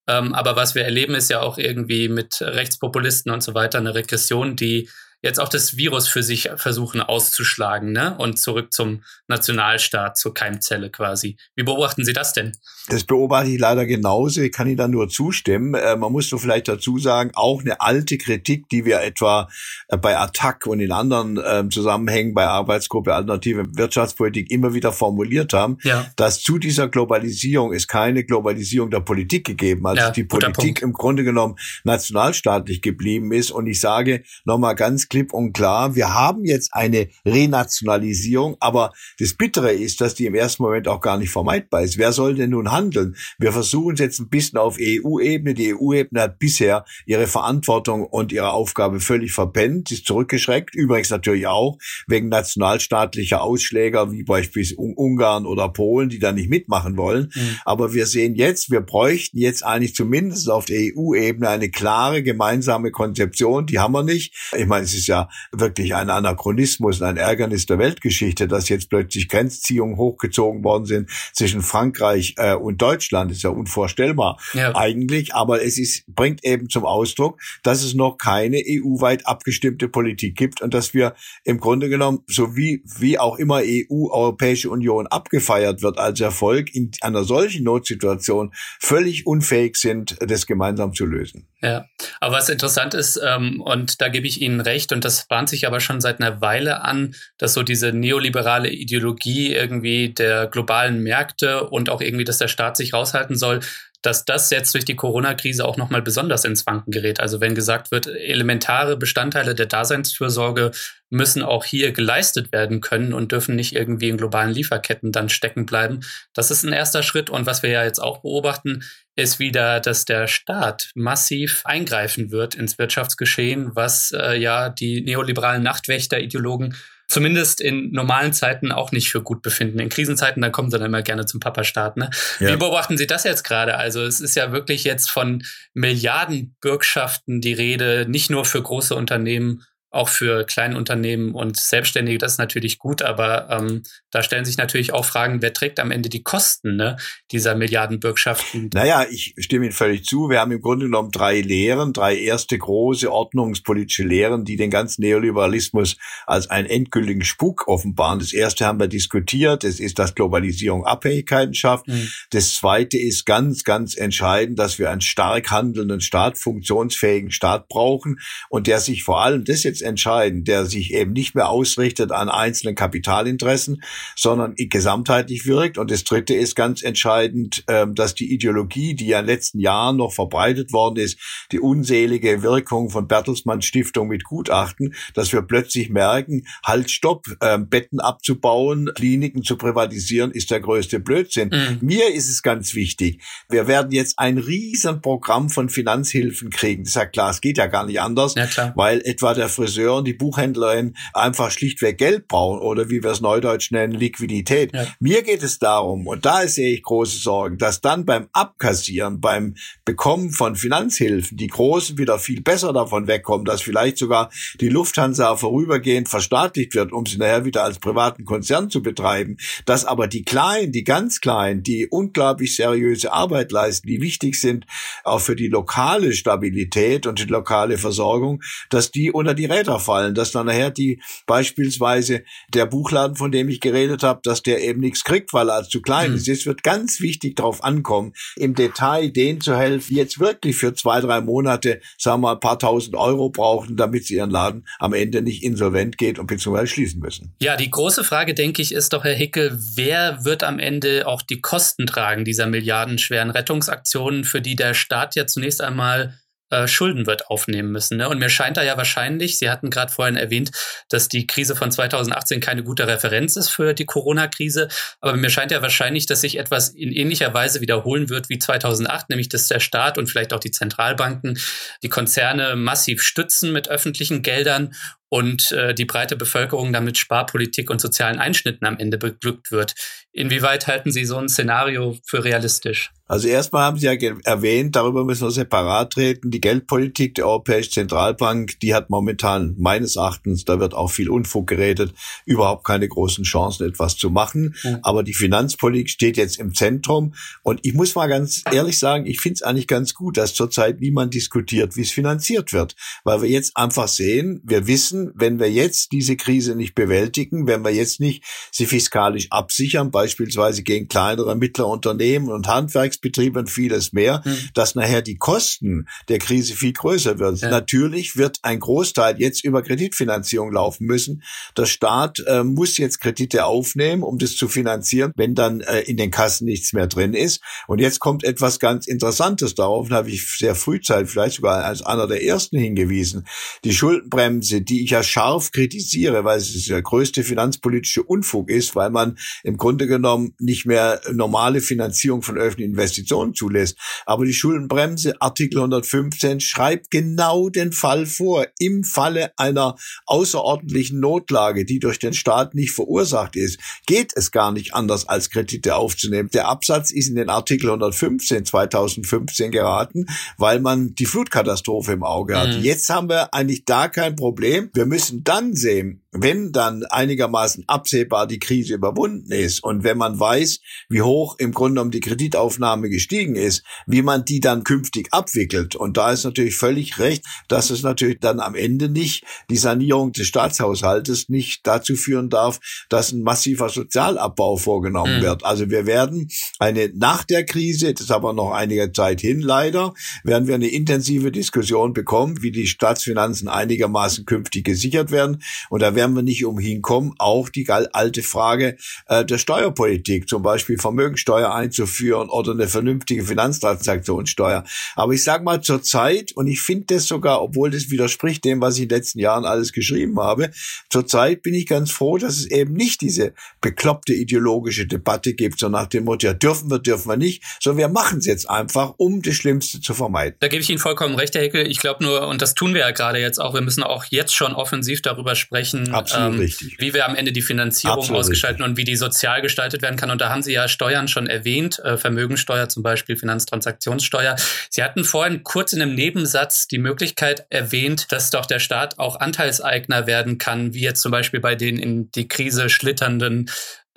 Ähm, 0.08 0.36
aber 0.36 0.56
was 0.56 0.76
wir 0.76 0.84
erleben, 0.84 1.16
ist 1.16 1.32
ja 1.32 1.42
auch 1.42 1.58
irgendwie 1.58 2.08
mit 2.08 2.40
Rechtspopulisten 2.42 3.32
und 3.32 3.42
so 3.42 3.56
weiter 3.56 3.80
eine 3.80 3.96
Regression, 3.96 4.56
die 4.56 4.90
jetzt 5.22 5.40
auch 5.40 5.50
das 5.50 5.76
Virus 5.76 6.08
für 6.08 6.24
sich 6.24 6.50
versuchen 6.56 7.02
auszuschlagen 7.02 7.92
ne? 7.92 8.16
und 8.18 8.40
zurück 8.40 8.72
zum 8.72 9.04
Nationalstaat, 9.28 10.18
zur 10.18 10.34
Keimzelle 10.34 10.90
quasi. 10.90 11.38
Wie 11.56 11.64
beobachten 11.64 12.06
Sie 12.06 12.14
das 12.14 12.34
denn? 12.34 12.54
Das 12.88 13.04
beobachte 13.04 13.52
ich 13.52 13.60
leider 13.60 13.86
genauso. 13.86 14.42
Ich 14.42 14.52
kann 14.52 14.68
Ihnen 14.68 14.78
da 14.78 14.88
nur 14.88 15.10
zustimmen. 15.10 15.74
Äh, 15.74 15.96
man 15.98 16.12
muss 16.12 16.30
so 16.30 16.38
vielleicht 16.38 16.68
dazu 16.68 16.98
sagen, 16.98 17.32
auch 17.34 17.62
eine 17.62 17.82
alte 17.82 18.18
Kritik, 18.18 18.70
die 18.70 18.86
wir 18.86 19.02
etwa 19.02 19.50
äh, 19.90 19.98
bei 19.98 20.18
Attac 20.18 20.66
und 20.66 20.80
in 20.80 20.92
anderen 20.92 21.38
äh, 21.38 21.70
Zusammenhängen 21.70 22.34
bei 22.34 22.48
Arbeitsgruppe 22.48 23.14
Alternative 23.14 23.66
Wirtschaftspolitik 23.76 24.50
immer 24.50 24.74
wieder 24.74 24.92
formuliert 24.92 25.54
haben, 25.54 25.78
ja. 25.84 26.08
dass 26.16 26.42
zu 26.42 26.58
dieser 26.58 26.88
Globalisierung 26.88 27.74
es 27.74 27.88
keine 27.88 28.24
Globalisierung 28.24 28.90
der 28.90 29.02
Politik 29.02 29.46
gegeben 29.46 29.86
hat. 29.88 29.98
Also 29.98 30.08
ja, 30.08 30.12
die 30.12 30.24
Politik 30.24 30.82
im 30.82 30.94
Grunde 30.94 31.24
genommen 31.24 31.58
nationalstaatlich 31.84 32.82
geblieben 32.82 33.32
ist. 33.34 33.52
Und 33.52 33.68
ich 33.68 33.80
sage 33.80 34.24
nochmal 34.46 34.76
ganz 34.76 35.09
klipp 35.10 35.34
und 35.34 35.54
klar, 35.54 35.96
wir 35.96 36.14
haben 36.14 36.46
jetzt 36.46 36.74
eine 36.74 37.10
Renationalisierung, 37.26 38.58
aber 38.60 38.92
das 39.20 39.34
Bittere 39.34 39.74
ist, 39.74 40.02
dass 40.02 40.16
die 40.16 40.26
im 40.26 40.36
ersten 40.36 40.64
Moment 40.64 40.88
auch 40.88 41.02
gar 41.02 41.18
nicht 41.18 41.32
vermeidbar 41.32 41.82
ist. 41.82 41.98
Wer 41.98 42.12
soll 42.12 42.36
denn 42.36 42.52
nun 42.52 42.72
handeln? 42.72 43.16
Wir 43.38 43.52
versuchen 43.52 43.96
es 43.96 44.00
jetzt 44.00 44.20
ein 44.20 44.30
bisschen 44.30 44.60
auf 44.60 44.78
EU-Ebene. 44.80 45.54
Die 45.54 45.74
EU-Ebene 45.74 46.22
hat 46.22 46.40
bisher 46.40 46.86
ihre 47.06 47.28
Verantwortung 47.28 48.06
und 48.06 48.32
ihre 48.32 48.52
Aufgabe 48.52 49.00
völlig 49.00 49.34
verpennt, 49.34 49.92
ist 49.92 50.06
zurückgeschreckt. 50.06 50.76
Übrigens 50.76 51.10
natürlich 51.10 51.48
auch 51.48 51.78
wegen 52.08 52.30
nationalstaatlicher 52.30 53.42
Ausschläger 53.42 54.12
wie 54.12 54.24
beispielsweise 54.24 54.76
Ungarn 54.76 55.46
oder 55.46 55.70
Polen, 55.70 56.10
die 56.10 56.20
da 56.20 56.32
nicht 56.32 56.50
mitmachen 56.50 56.98
wollen. 56.98 57.32
Mhm. 57.34 57.58
Aber 57.66 57.94
wir 57.94 58.06
sehen 58.06 58.36
jetzt, 58.36 58.72
wir 58.72 58.82
bräuchten 58.82 59.38
jetzt 59.38 59.64
eigentlich 59.64 59.96
zumindest 59.96 60.50
auf 60.50 60.66
der 60.66 60.80
EU-Ebene 60.80 61.50
eine 61.50 61.70
klare 61.70 62.24
gemeinsame 62.24 62.92
Konzeption. 62.92 63.66
Die 63.66 63.80
haben 63.80 63.94
wir 63.94 64.04
nicht. 64.04 64.34
Ich 64.56 64.66
meine, 64.66 64.84
es 64.84 64.94
ist 64.94 64.99
ja 65.08 65.30
wirklich 65.52 65.96
ein 65.96 66.10
Anachronismus, 66.10 67.02
ein 67.02 67.18
Ärgernis 67.18 67.66
der 67.66 67.80
Weltgeschichte, 67.80 68.48
dass 68.48 68.70
jetzt 68.70 68.90
plötzlich 68.90 69.28
Grenzziehungen 69.28 69.98
hochgezogen 69.98 70.64
worden 70.64 70.86
sind 70.86 71.10
zwischen 71.34 71.62
Frankreich 71.62 72.36
äh, 72.38 72.54
und 72.54 72.82
Deutschland. 72.82 73.32
Das 73.32 73.38
ist 73.38 73.44
ja 73.44 73.50
unvorstellbar 73.50 74.40
ja. 74.54 74.76
eigentlich, 74.76 75.34
aber 75.34 75.64
es 75.64 75.78
ist, 75.78 76.04
bringt 76.08 76.44
eben 76.44 76.70
zum 76.70 76.86
Ausdruck, 76.86 77.40
dass 77.64 77.84
es 77.84 77.94
noch 77.94 78.18
keine 78.18 78.58
EU-weit 78.58 79.28
abgestimmte 79.28 79.88
Politik 79.88 80.36
gibt 80.36 80.62
und 80.62 80.74
dass 80.74 80.94
wir 80.94 81.16
im 81.44 81.60
Grunde 81.60 81.90
genommen, 81.90 82.20
so 82.28 82.56
wie, 82.56 82.84
wie 82.86 83.20
auch 83.20 83.38
immer 83.38 83.62
EU, 83.64 84.10
Europäische 84.10 84.70
Union 84.70 85.08
abgefeiert 85.08 85.82
wird 85.82 85.98
als 85.98 86.20
Erfolg, 86.20 86.74
in 86.74 86.92
einer 87.02 87.24
solchen 87.24 87.64
Notsituation 87.64 88.52
völlig 88.80 89.26
unfähig 89.26 89.78
sind, 89.78 90.18
das 90.20 90.46
gemeinsam 90.46 90.94
zu 90.94 91.06
lösen. 91.06 91.48
Ja, 91.62 91.86
aber 92.22 92.38
was 92.38 92.48
interessant 92.48 92.94
ist, 92.94 93.20
ähm, 93.22 93.62
und 93.62 94.02
da 94.02 94.08
gebe 94.08 94.28
ich 94.28 94.42
Ihnen 94.42 94.62
recht, 94.62 94.89
und 94.92 95.06
das 95.06 95.28
bahnt 95.28 95.50
sich 95.50 95.68
aber 95.68 95.80
schon 95.80 96.02
seit 96.02 96.22
einer 96.22 96.42
Weile 96.42 96.82
an, 96.82 97.16
dass 97.38 97.54
so 97.54 97.64
diese 97.64 97.92
neoliberale 97.92 98.70
Ideologie 98.70 99.54
irgendwie 99.54 100.14
der 100.14 100.48
globalen 100.48 101.02
Märkte 101.02 101.70
und 101.70 101.90
auch 101.90 102.02
irgendwie, 102.02 102.26
dass 102.26 102.38
der 102.38 102.48
Staat 102.48 102.78
sich 102.78 102.94
raushalten 102.94 103.36
soll, 103.36 103.62
dass 104.02 104.24
das 104.24 104.50
jetzt 104.50 104.74
durch 104.74 104.86
die 104.86 104.96
Corona-Krise 104.96 105.66
auch 105.66 105.78
nochmal 105.78 106.02
besonders 106.02 106.46
ins 106.46 106.66
Wanken 106.66 106.92
gerät. 106.92 107.20
Also 107.20 107.42
wenn 107.42 107.56
gesagt 107.56 107.92
wird, 107.92 108.08
elementare 108.08 108.96
Bestandteile 108.96 109.56
der 109.56 109.66
Daseinsfürsorge 109.66 110.72
müssen 111.10 111.42
auch 111.42 111.66
hier 111.66 111.92
geleistet 111.92 112.52
werden 112.52 112.82
können 112.82 113.14
und 113.14 113.32
dürfen 113.32 113.56
nicht 113.56 113.76
irgendwie 113.76 114.10
in 114.10 114.18
globalen 114.18 114.52
Lieferketten 114.52 115.12
dann 115.12 115.28
stecken 115.28 115.66
bleiben. 115.66 116.02
Das 116.34 116.52
ist 116.52 116.64
ein 116.64 116.74
erster 116.74 117.04
Schritt. 117.04 117.30
Und 117.30 117.46
was 117.46 117.64
wir 117.64 117.72
ja 117.72 117.84
jetzt 117.84 118.00
auch 118.00 118.22
beobachten, 118.22 118.84
ist 119.16 119.40
wieder, 119.40 119.80
dass 119.82 120.06
der 120.06 120.28
Staat 120.28 120.92
massiv 120.96 121.62
eingreifen 121.66 122.32
wird 122.32 122.56
ins 122.56 122.78
Wirtschaftsgeschehen, 122.78 123.76
was 123.76 124.12
äh, 124.12 124.38
ja 124.38 124.70
die 124.70 125.02
neoliberalen 125.02 125.64
Nachtwächter-Ideologen 125.64 126.76
zumindest 127.10 127.60
in 127.60 127.92
normalen 127.92 128.32
Zeiten 128.34 128.72
auch 128.72 128.92
nicht 128.92 129.10
für 129.10 129.22
gut 129.22 129.42
befinden. 129.42 129.80
In 129.80 129.90
Krisenzeiten, 129.90 130.42
dann 130.42 130.52
kommen 130.52 130.72
sie 130.72 130.78
dann 130.78 130.88
immer 130.88 131.02
gerne 131.02 131.26
zum 131.26 131.40
Papa-Staat. 131.40 131.98
Ne? 131.98 132.10
Ja. 132.40 132.54
Wie 132.54 132.58
beobachten 132.58 132.98
Sie 132.98 133.08
das 133.08 133.24
jetzt 133.24 133.44
gerade? 133.44 133.76
Also 133.76 134.04
es 134.04 134.22
ist 134.22 134.36
ja 134.36 134.52
wirklich 134.52 134.84
jetzt 134.84 135.10
von 135.10 135.44
Milliardenbürgschaften 135.74 137.42
die 137.42 137.54
Rede, 137.54 138.06
nicht 138.08 138.30
nur 138.30 138.46
für 138.46 138.62
große 138.62 138.96
Unternehmen, 138.96 139.64
auch 139.92 140.10
für 140.10 140.46
Kleinunternehmen 140.46 141.34
und 141.34 141.58
Selbstständige, 141.58 142.20
das 142.20 142.34
ist 142.34 142.38
natürlich 142.38 142.78
gut, 142.78 143.02
aber 143.02 143.50
ähm, 143.50 143.84
da 144.12 144.22
stellen 144.22 144.46
sich 144.46 144.58
natürlich 144.58 144.94
auch 144.94 145.06
Fragen, 145.06 145.42
wer 145.42 145.54
trägt 145.54 145.80
am 145.80 145.92
Ende 145.92 146.10
die 146.10 146.24
Kosten 146.24 146.76
ne, 146.76 146.98
dieser 147.32 147.56
Milliardenbürgschaften? 147.56 148.70
Naja, 148.74 149.06
ich 149.10 149.34
stimme 149.40 149.66
Ihnen 149.66 149.74
völlig 149.74 150.06
zu. 150.06 150.30
Wir 150.30 150.40
haben 150.40 150.52
im 150.52 150.62
Grunde 150.62 150.86
genommen 150.86 151.12
drei 151.12 151.42
Lehren, 151.42 151.94
drei 151.94 152.18
erste 152.18 152.58
große 152.58 153.12
ordnungspolitische 153.12 154.04
Lehren, 154.04 154.46
die 154.46 154.58
den 154.58 154.70
ganzen 154.70 155.02
Neoliberalismus 155.02 155.98
als 156.26 156.50
einen 156.50 156.68
endgültigen 156.68 157.24
Spuk 157.24 157.68
offenbaren. 157.68 158.20
Das 158.20 158.34
erste 158.34 158.66
haben 158.66 158.80
wir 158.80 158.88
diskutiert, 158.88 159.64
das 159.64 159.80
ist, 159.80 159.98
dass 159.98 160.16
Globalisierung 160.16 160.86
Abhängigkeiten 160.86 161.54
schafft. 161.54 161.88
Mhm. 161.88 162.10
Das 162.30 162.54
zweite 162.56 162.98
ist 162.98 163.26
ganz, 163.26 163.64
ganz 163.64 163.98
entscheidend, 163.98 164.60
dass 164.60 164.78
wir 164.78 164.92
einen 164.92 165.02
stark 165.02 165.52
handelnden 165.52 166.02
Staat, 166.02 166.38
funktionsfähigen 166.38 167.32
Staat 167.32 167.68
brauchen 167.68 168.20
und 168.50 168.68
der 168.68 168.80
sich 168.80 169.04
vor 169.04 169.22
allem, 169.22 169.46
das 169.46 169.64
jetzt 169.64 169.79
entscheidend, 169.82 170.48
der 170.48 170.66
sich 170.66 170.94
eben 170.94 171.14
nicht 171.14 171.36
mehr 171.36 171.50
ausrichtet 171.50 172.12
an 172.12 172.30
einzelnen 172.30 172.76
Kapitalinteressen, 172.76 173.82
sondern 174.16 174.56
gesamtheitlich 174.56 175.46
wirkt. 175.46 175.78
Und 175.78 175.92
das 175.92 176.04
Dritte 176.04 176.34
ist 176.34 176.56
ganz 176.56 176.84
entscheidend, 176.84 177.64
ähm, 177.68 177.96
dass 177.96 178.16
die 178.16 178.32
Ideologie, 178.34 178.96
die 178.96 179.08
ja 179.08 179.20
in 179.20 179.26
den 179.26 179.36
letzten 179.36 179.60
Jahren 179.60 179.98
noch 179.98 180.14
verbreitet 180.14 180.72
worden 180.74 180.98
ist, 180.98 181.20
die 181.52 181.60
unselige 181.60 182.42
Wirkung 182.44 182.90
von 182.90 183.08
Bertelsmann 183.08 183.62
Stiftung 183.62 184.08
mit 184.08 184.24
Gutachten, 184.24 184.94
dass 185.14 185.32
wir 185.34 185.42
plötzlich 185.42 185.90
merken, 185.90 186.46
halt, 186.66 186.92
stopp, 186.92 187.26
ähm, 187.42 187.70
Betten 187.70 188.00
abzubauen, 188.00 188.92
Kliniken 188.96 189.44
zu 189.44 189.58
privatisieren, 189.58 190.32
ist 190.32 190.52
der 190.52 190.60
größte 190.60 191.00
Blödsinn. 191.00 191.50
Mhm. 191.50 191.78
Mir 191.82 192.14
ist 192.14 192.30
es 192.30 192.42
ganz 192.42 192.76
wichtig. 192.76 193.22
Wir 193.50 193.68
werden 193.68 193.92
jetzt 193.92 194.20
ein 194.20 194.38
Riesenprogramm 194.38 195.50
von 195.50 195.70
Finanzhilfen 195.70 196.50
kriegen. 196.50 196.84
Das 196.84 196.92
ist 196.92 196.96
ja 196.96 197.06
klar, 197.06 197.32
es 197.32 197.42
geht 197.42 197.58
ja 197.58 197.68
gar 197.68 197.86
nicht 197.86 198.02
anders, 198.02 198.36
ja, 198.36 198.74
weil 198.76 199.02
etwa 199.06 199.34
der 199.34 199.50
Friseur 199.50 199.69
Friseur 199.70 199.98
und 199.98 200.06
die 200.06 200.14
Buchhändlerin 200.14 200.96
einfach 201.14 201.52
schlichtweg 201.52 202.00
Geld 202.00 202.28
brauchen 202.28 202.60
oder 202.60 202.90
wie 202.90 203.04
wir 203.04 203.12
es 203.12 203.22
neudeutsch 203.22 203.72
nennen, 203.72 203.94
Liquidität. 203.94 204.74
Ja. 204.74 204.88
Mir 205.00 205.22
geht 205.22 205.44
es 205.44 205.60
darum, 205.60 206.08
und 206.08 206.26
da 206.26 206.48
sehe 206.48 206.74
ich 206.74 206.82
große 206.82 207.18
Sorgen, 207.18 207.58
dass 207.58 207.82
dann 207.82 208.06
beim 208.06 208.28
Abkassieren, 208.34 209.22
beim 209.22 209.56
Bekommen 209.86 210.32
von 210.32 210.56
Finanzhilfen 210.56 211.38
die 211.38 211.48
Großen 211.48 211.98
wieder 211.98 212.18
viel 212.18 212.42
besser 212.42 212.74
davon 212.74 213.08
wegkommen, 213.08 213.46
dass 213.46 213.62
vielleicht 213.62 213.98
sogar 213.98 214.32
die 214.60 214.70
Lufthansa 214.70 215.36
vorübergehend 215.36 216.10
verstaatlicht 216.10 216.74
wird, 216.74 216.92
um 216.92 217.06
sie 217.06 217.18
nachher 217.18 217.46
wieder 217.46 217.64
als 217.64 217.78
privaten 217.80 218.26
Konzern 218.26 218.70
zu 218.70 218.82
betreiben, 218.82 219.38
dass 219.66 219.86
aber 219.86 220.08
die 220.08 220.24
Kleinen, 220.24 220.72
die 220.72 220.84
ganz 220.84 221.22
Kleinen, 221.22 221.62
die 221.62 221.88
unglaublich 221.88 222.56
seriöse 222.56 223.14
Arbeit 223.14 223.52
leisten, 223.52 223.88
die 223.88 224.02
wichtig 224.02 224.40
sind 224.40 224.66
auch 225.04 225.20
für 225.20 225.36
die 225.36 225.48
lokale 225.48 226.14
Stabilität 226.14 227.06
und 227.06 227.20
die 227.20 227.26
lokale 227.26 227.78
Versorgung, 227.78 228.42
dass 228.70 228.92
die 228.92 229.12
unter 229.12 229.34
die 229.34 229.48
später 229.59 229.59
fallen, 229.66 230.16
dass 230.16 230.32
dann 230.32 230.48
nachher 230.48 230.72
die 230.72 231.02
beispielsweise 231.26 232.24
der 232.54 232.66
Buchladen, 232.66 233.16
von 233.16 233.32
dem 233.32 233.50
ich 233.50 233.60
geredet 233.60 234.04
habe, 234.04 234.22
dass 234.24 234.44
der 234.44 234.62
eben 234.62 234.80
nichts 234.80 235.04
kriegt, 235.04 235.34
weil 235.34 235.50
er 235.50 235.64
zu 235.64 235.82
klein 235.82 236.12
mhm. 236.12 236.18
ist. 236.18 236.28
Es 236.28 236.46
wird 236.46 236.64
ganz 236.64 237.00
wichtig 237.00 237.36
darauf 237.36 237.64
ankommen, 237.64 238.14
im 238.36 238.56
Detail 238.56 239.10
denen 239.10 239.42
zu 239.42 239.58
helfen, 239.58 239.96
jetzt 239.96 240.20
wirklich 240.20 240.56
für 240.56 240.74
zwei, 240.74 241.02
drei 241.02 241.22
Monate, 241.22 241.82
sagen 241.98 242.22
wir 242.22 242.30
mal, 242.30 242.34
ein 242.34 242.40
paar 242.40 242.60
tausend 242.60 242.96
Euro 242.96 243.30
brauchen, 243.30 243.78
damit 243.78 244.06
sie 244.06 244.16
ihren 244.16 244.30
Laden 244.30 244.66
am 244.80 244.94
Ende 244.94 245.22
nicht 245.22 245.44
insolvent 245.44 245.98
geht 245.98 246.20
und 246.20 246.28
beziehungsweise 246.28 246.68
schließen 246.68 247.00
müssen. 247.00 247.36
Ja, 247.42 247.56
die 247.56 247.70
große 247.70 248.04
Frage, 248.04 248.34
denke 248.34 248.62
ich, 248.62 248.74
ist 248.74 248.94
doch, 248.94 249.04
Herr 249.04 249.16
Hickel, 249.16 249.58
wer 249.76 250.24
wird 250.26 250.44
am 250.44 250.60
Ende 250.60 251.08
auch 251.08 251.22
die 251.22 251.42
Kosten 251.42 251.86
tragen 251.86 252.26
dieser 252.26 252.48
milliardenschweren 252.48 253.30
Rettungsaktionen, 253.30 254.24
für 254.24 254.42
die 254.42 254.56
der 254.56 254.74
Staat 254.74 255.16
ja 255.16 255.28
zunächst 255.28 255.62
einmal 255.62 256.20
äh, 256.50 256.68
Schulden 256.68 257.06
wird 257.08 257.28
aufnehmen 257.28 257.72
müssen. 257.72 257.98
Ne? 257.98 258.10
Und 258.10 258.20
mir 258.20 258.30
scheint 258.30 258.58
da 258.58 258.64
ja 258.64 258.78
wahrscheinlich, 258.78 259.38
Sie 259.38 259.50
hatten 259.50 259.70
gerade 259.70 259.92
vorhin 259.92 260.16
erwähnt, 260.16 260.52
dass 260.90 261.08
die 261.08 261.28
Krise 261.28 261.56
von 261.56 261.72
2018 261.72 262.40
keine 262.40 262.64
gute 262.64 262.88
Referenz 262.88 263.36
ist 263.36 263.50
für 263.50 263.74
die 263.74 263.86
Corona-Krise, 263.86 264.68
aber 265.00 265.16
mir 265.16 265.30
scheint 265.30 265.52
ja 265.52 265.62
wahrscheinlich, 265.62 266.06
dass 266.06 266.22
sich 266.22 266.38
etwas 266.38 266.70
in 266.70 266.92
ähnlicher 266.92 267.34
Weise 267.34 267.62
wiederholen 267.62 268.10
wird 268.10 268.30
wie 268.30 268.40
2008, 268.40 269.10
nämlich 269.10 269.30
dass 269.30 269.48
der 269.48 269.60
Staat 269.60 269.98
und 269.98 270.08
vielleicht 270.08 270.34
auch 270.34 270.40
die 270.40 270.52
Zentralbanken 270.52 271.40
die 271.84 271.90
Konzerne 271.90 272.56
massiv 272.56 273.02
stützen 273.02 273.52
mit 273.52 273.70
öffentlichen 273.70 274.22
Geldern 274.22 274.74
und 275.10 275.52
äh, 275.52 275.74
die 275.74 275.86
breite 275.86 276.16
Bevölkerung 276.16 276.72
damit 276.72 276.98
Sparpolitik 276.98 277.70
und 277.70 277.82
sozialen 277.82 278.20
Einschnitten 278.20 278.66
am 278.66 278.78
Ende 278.78 278.98
beglückt 278.98 279.52
wird. 279.52 279.76
Inwieweit 280.12 280.68
halten 280.68 280.92
Sie 280.92 281.06
so 281.06 281.18
ein 281.18 281.30
Szenario 281.30 281.98
für 282.06 282.24
realistisch? 282.24 282.92
Also 283.10 283.28
erstmal 283.28 283.64
haben 283.64 283.80
Sie 283.80 283.88
ja 283.88 283.94
erwähnt, 284.24 284.76
darüber 284.76 285.04
müssen 285.04 285.26
wir 285.26 285.32
separat 285.32 285.94
treten. 285.94 286.30
Die 286.30 286.40
Geldpolitik 286.40 287.16
der 287.16 287.26
Europäischen 287.26 287.72
Zentralbank, 287.72 288.60
die 288.60 288.76
hat 288.76 288.92
momentan 288.92 289.56
meines 289.58 289.96
Erachtens, 289.96 290.46
da 290.46 290.60
wird 290.60 290.76
auch 290.76 290.92
viel 290.92 291.10
Unfug 291.10 291.48
geredet, 291.48 291.92
überhaupt 292.26 292.66
keine 292.66 292.88
großen 292.88 293.24
Chancen, 293.24 293.68
etwas 293.68 293.98
zu 293.98 294.12
machen. 294.12 294.56
Mhm. 294.64 294.78
Aber 294.84 295.02
die 295.02 295.16
Finanzpolitik 295.16 295.90
steht 295.90 296.18
jetzt 296.18 296.38
im 296.38 296.54
Zentrum. 296.54 297.16
Und 297.42 297.62
ich 297.64 297.74
muss 297.74 297.96
mal 297.96 298.06
ganz 298.06 298.44
ehrlich 298.52 298.78
sagen, 298.78 299.08
ich 299.08 299.20
finde 299.20 299.36
es 299.36 299.42
eigentlich 299.42 299.68
ganz 299.68 299.96
gut, 299.96 300.16
dass 300.16 300.36
zurzeit 300.36 300.80
niemand 300.80 301.16
diskutiert, 301.16 301.76
wie 301.78 301.82
es 301.82 301.92
finanziert 301.92 302.54
wird. 302.54 302.76
Weil 303.06 303.24
wir 303.24 303.30
jetzt 303.30 303.58
einfach 303.58 303.88
sehen, 303.88 304.40
wir 304.44 304.68
wissen, 304.68 304.99
wenn 305.16 305.40
wir 305.40 305.52
jetzt 305.52 305.92
diese 305.92 306.16
Krise 306.16 306.56
nicht 306.56 306.76
bewältigen, 306.76 307.48
wenn 307.48 307.64
wir 307.64 307.72
jetzt 307.72 308.00
nicht 308.00 308.24
sie 308.52 308.66
fiskalisch 308.66 309.28
absichern, 309.30 309.92
beispielsweise 309.92 310.64
gegen 310.64 310.88
kleinere, 310.88 311.36
mittlere 311.36 311.68
Unternehmen 311.68 312.30
und 312.30 312.48
Handwerksbetriebe 312.48 313.40
und 313.40 313.50
vieles 313.50 313.94
mehr, 313.94 314.22
mhm. 314.26 314.38
dass 314.54 314.76
nachher 314.76 315.02
die 315.02 315.18
Kosten 315.18 315.88
der 316.08 316.20
Krise 316.20 316.56
viel 316.56 316.74
größer 316.74 317.20
werden. 317.20 317.38
Ja. 317.38 317.50
Natürlich 317.50 318.18
wird 318.18 318.40
ein 318.42 318.60
Großteil 318.60 319.20
jetzt 319.20 319.44
über 319.44 319.62
Kreditfinanzierung 319.62 320.52
laufen 320.52 320.86
müssen. 320.86 321.24
Der 321.58 321.66
Staat 321.66 322.20
äh, 322.28 322.44
muss 322.44 322.78
jetzt 322.78 323.00
Kredite 323.00 323.46
aufnehmen, 323.46 324.04
um 324.04 324.18
das 324.18 324.36
zu 324.36 324.48
finanzieren, 324.48 325.12
wenn 325.16 325.36
dann 325.36 325.62
äh, 325.62 325.82
in 325.82 325.98
den 325.98 326.12
Kassen 326.12 326.46
nichts 326.46 326.74
mehr 326.74 326.88
drin 326.88 327.14
ist. 327.14 327.42
Und 327.68 327.80
jetzt 327.80 328.00
kommt 328.00 328.24
etwas 328.24 328.60
ganz 328.60 328.88
Interessantes. 328.88 329.56
Darauf 329.56 329.90
habe 329.90 330.10
ich 330.10 330.28
sehr 330.38 330.56
frühzeitig, 330.56 331.10
vielleicht 331.10 331.38
sogar 331.38 331.64
als 331.66 331.82
einer 331.82 332.08
der 332.08 332.24
ersten 332.24 332.58
hingewiesen. 332.58 333.26
Die 333.64 333.74
Schuldenbremse, 333.74 334.62
die 334.62 334.82
ich 334.90 334.94
ja 334.94 335.04
scharf 335.04 335.52
kritisiere, 335.52 336.24
weil 336.24 336.40
es 336.40 336.66
der 336.66 336.82
größte 336.82 337.24
finanzpolitische 337.24 338.02
Unfug 338.02 338.50
ist, 338.50 338.76
weil 338.76 338.90
man 338.90 339.20
im 339.44 339.58
Grunde 339.58 339.86
genommen 339.86 340.34
nicht 340.40 340.66
mehr 340.66 341.00
normale 341.12 341.62
Finanzierung 341.62 342.24
von 342.24 342.38
öffentlichen 342.38 342.72
Investitionen 342.72 343.36
zulässt. 343.36 343.78
Aber 344.08 344.26
die 344.26 344.34
Schuldenbremse, 344.34 345.22
Artikel 345.22 345.60
115, 345.60 346.40
schreibt 346.40 346.90
genau 346.90 347.50
den 347.50 347.72
Fall 347.72 348.08
vor. 348.08 348.48
Im 348.58 348.84
Falle 348.84 349.32
einer 349.38 349.76
außerordentlichen 350.08 351.00
Notlage, 351.00 351.66
die 351.66 351.78
durch 351.80 352.00
den 352.00 352.14
Staat 352.14 352.56
nicht 352.56 352.72
verursacht 352.72 353.36
ist, 353.36 353.60
geht 353.86 354.12
es 354.16 354.32
gar 354.32 354.52
nicht 354.52 354.74
anders, 354.74 355.08
als 355.08 355.30
Kredite 355.30 355.76
aufzunehmen. 355.76 356.30
Der 356.34 356.48
Absatz 356.48 356.92
ist 356.92 357.10
in 357.10 357.16
den 357.16 357.30
Artikel 357.30 357.68
115 357.68 358.46
2015 358.46 359.52
geraten, 359.52 360.08
weil 360.38 360.60
man 360.60 360.96
die 360.96 361.06
Flutkatastrophe 361.06 361.92
im 361.92 362.04
Auge 362.04 362.38
hat. 362.38 362.58
Mhm. 362.58 362.64
Jetzt 362.64 362.90
haben 362.90 363.10
wir 363.10 363.34
eigentlich 363.36 363.66
da 363.66 363.88
kein 363.88 364.16
Problem. 364.16 364.72
Wir 364.80 364.86
müssen 364.86 365.26
dann 365.26 365.56
sehen, 365.56 366.04
wenn 366.12 366.52
dann 366.52 366.84
einigermaßen 366.86 367.66
absehbar 367.68 368.26
die 368.26 368.40
Krise 368.40 368.74
überwunden 368.74 369.32
ist 369.32 369.64
und 369.64 369.84
wenn 369.84 369.98
man 369.98 370.20
weiß, 370.20 370.60
wie 370.90 371.02
hoch 371.02 371.36
im 371.38 371.52
Grunde 371.52 371.76
genommen 371.76 371.92
die 371.92 372.00
Kreditaufnahme 372.00 372.90
gestiegen 372.90 373.36
ist, 373.36 373.64
wie 373.86 374.02
man 374.02 374.26
die 374.26 374.40
dann 374.40 374.64
künftig 374.64 375.10
abwickelt. 375.12 375.76
Und 375.76 375.98
da 375.98 376.12
ist 376.12 376.24
natürlich 376.24 376.56
völlig 376.56 376.98
recht, 376.98 377.26
dass 377.48 377.70
es 377.70 377.84
natürlich 377.84 378.20
dann 378.20 378.40
am 378.40 378.56
Ende 378.56 378.90
nicht 378.90 379.24
die 379.50 379.58
Sanierung 379.58 380.12
des 380.12 380.28
Staatshaushaltes 380.28 381.30
nicht 381.30 381.68
dazu 381.68 381.96
führen 381.96 382.30
darf, 382.30 382.60
dass 382.90 383.12
ein 383.12 383.22
massiver 383.22 383.70
Sozialabbau 383.70 384.58
vorgenommen 384.58 385.20
mhm. 385.20 385.24
wird. 385.24 385.46
Also 385.46 385.70
wir 385.70 385.86
werden 385.86 386.30
eine 386.58 386.90
nach 386.96 387.24
der 387.24 387.46
Krise, 387.46 387.94
das 387.94 388.06
ist 388.06 388.12
aber 388.12 388.34
noch 388.34 388.52
einige 388.52 388.92
Zeit 388.92 389.22
hin 389.22 389.42
leider, 389.42 389.94
werden 390.24 390.48
wir 390.48 390.56
eine 390.56 390.70
intensive 390.70 391.32
Diskussion 391.32 391.94
bekommen, 391.94 392.42
wie 392.42 392.52
die 392.52 392.68
Staatsfinanzen 392.68 393.48
einigermaßen 393.48 394.26
künftig 394.26 394.66
gesichert 394.66 395.12
werden. 395.12 395.44
Und 395.70 395.82
da 395.82 395.96
werden 396.00 396.16
wir 396.16 396.24
nicht 396.24 396.46
umhin 396.46 396.82
kommen, 396.82 397.14
auch 397.18 397.50
die 397.50 397.68
alte 397.70 398.24
Frage 398.24 398.78
äh, 399.08 399.26
der 399.26 399.38
Steuerpolitik, 399.38 400.30
zum 400.30 400.42
Beispiel 400.42 400.78
Vermögensteuer 400.78 401.54
einzuführen 401.54 402.30
oder 402.30 402.54
eine 402.54 402.70
vernünftige 402.70 403.26
Finanztransaktionssteuer. 403.26 404.64
Aber 404.96 405.14
ich 405.14 405.26
sage 405.26 405.44
mal 405.44 405.62
zur 405.62 405.84
Zeit, 405.84 406.32
und 406.36 406.48
ich 406.48 406.62
finde 406.62 406.96
das 406.96 407.06
sogar, 407.06 407.42
obwohl 407.42 407.70
das 407.70 407.90
widerspricht 407.90 408.46
dem, 408.46 408.62
was 408.62 408.78
ich 408.78 408.84
in 408.84 408.88
den 408.88 408.98
letzten 408.98 409.20
Jahren 409.20 409.44
alles 409.44 409.74
geschrieben 409.74 410.18
habe, 410.22 410.52
zur 410.90 411.06
Zeit 411.06 411.42
bin 411.42 411.54
ich 411.54 411.68
ganz 411.68 411.92
froh, 411.92 412.18
dass 412.18 412.38
es 412.38 412.46
eben 412.46 412.74
nicht 412.76 413.02
diese 413.02 413.34
bekloppte 413.60 414.14
ideologische 414.14 414.88
Debatte 414.88 415.34
gibt, 415.34 415.60
so 415.60 415.68
nach 415.68 415.88
dem 415.88 416.06
Motto, 416.06 416.28
ja, 416.28 416.34
dürfen 416.34 416.72
wir, 416.72 416.80
dürfen 416.80 417.10
wir 417.10 417.18
nicht, 417.18 417.44
sondern 417.60 417.80
wir 417.80 417.90
machen 417.90 418.20
es 418.20 418.26
jetzt 418.26 418.50
einfach, 418.50 418.94
um 418.96 419.22
das 419.22 419.36
Schlimmste 419.36 419.82
zu 419.82 419.94
vermeiden. 419.94 420.38
Da 420.40 420.48
gebe 420.48 420.62
ich 420.62 420.70
Ihnen 420.70 420.80
vollkommen 420.80 421.16
recht, 421.16 421.36
Herr 421.36 421.42
Heckel. 421.42 421.70
Ich 421.70 421.80
glaube 421.80 422.06
nur, 422.06 422.26
und 422.30 422.42
das 422.42 422.54
tun 422.54 422.74
wir 422.74 422.82
ja 422.82 422.92
gerade 422.92 423.20
jetzt 423.20 423.40
auch, 423.40 423.54
wir 423.54 423.62
müssen 423.62 423.84
auch 423.84 424.06
jetzt 424.06 424.34
schon 424.34 424.54
offensiv 424.54 425.02
darüber 425.02 425.36
sprechen, 425.36 425.89
Absolut 425.94 426.34
ähm, 426.34 426.40
richtig. 426.40 426.76
wie 426.80 426.94
wir 426.94 427.08
am 427.08 427.16
Ende 427.16 427.32
die 427.32 427.42
Finanzierung 427.42 428.00
Absolut 428.00 428.20
ausgestalten 428.22 428.62
richtig. 428.62 428.72
und 428.72 428.78
wie 428.78 428.84
die 428.84 428.96
sozial 428.96 429.42
gestaltet 429.42 429.82
werden 429.82 429.96
kann. 429.96 430.12
Und 430.12 430.22
da 430.22 430.30
haben 430.30 430.44
Sie 430.44 430.54
ja 430.54 430.68
Steuern 430.68 431.08
schon 431.08 431.28
erwähnt, 431.28 431.80
äh, 431.80 431.98
Vermögensteuer 431.98 432.70
zum 432.70 432.84
Beispiel, 432.84 433.18
Finanztransaktionssteuer. 433.18 434.36
Sie 434.70 434.84
hatten 434.84 435.04
vorhin 435.04 435.44
kurz 435.44 435.74
in 435.74 435.82
einem 435.82 435.96
Nebensatz 435.96 436.68
die 436.68 436.80
Möglichkeit 436.80 437.46
erwähnt, 437.50 438.08
dass 438.12 438.30
doch 438.30 438.46
der 438.46 438.60
Staat 438.60 439.00
auch 439.00 439.20
Anteilseigner 439.20 440.08
werden 440.08 440.38
kann, 440.38 440.74
wie 440.74 440.82
jetzt 440.82 441.02
zum 441.02 441.12
Beispiel 441.12 441.40
bei 441.40 441.56
den 441.56 441.78
in 441.78 442.12
die 442.12 442.28
Krise 442.28 442.70
schlitternden 442.70 443.50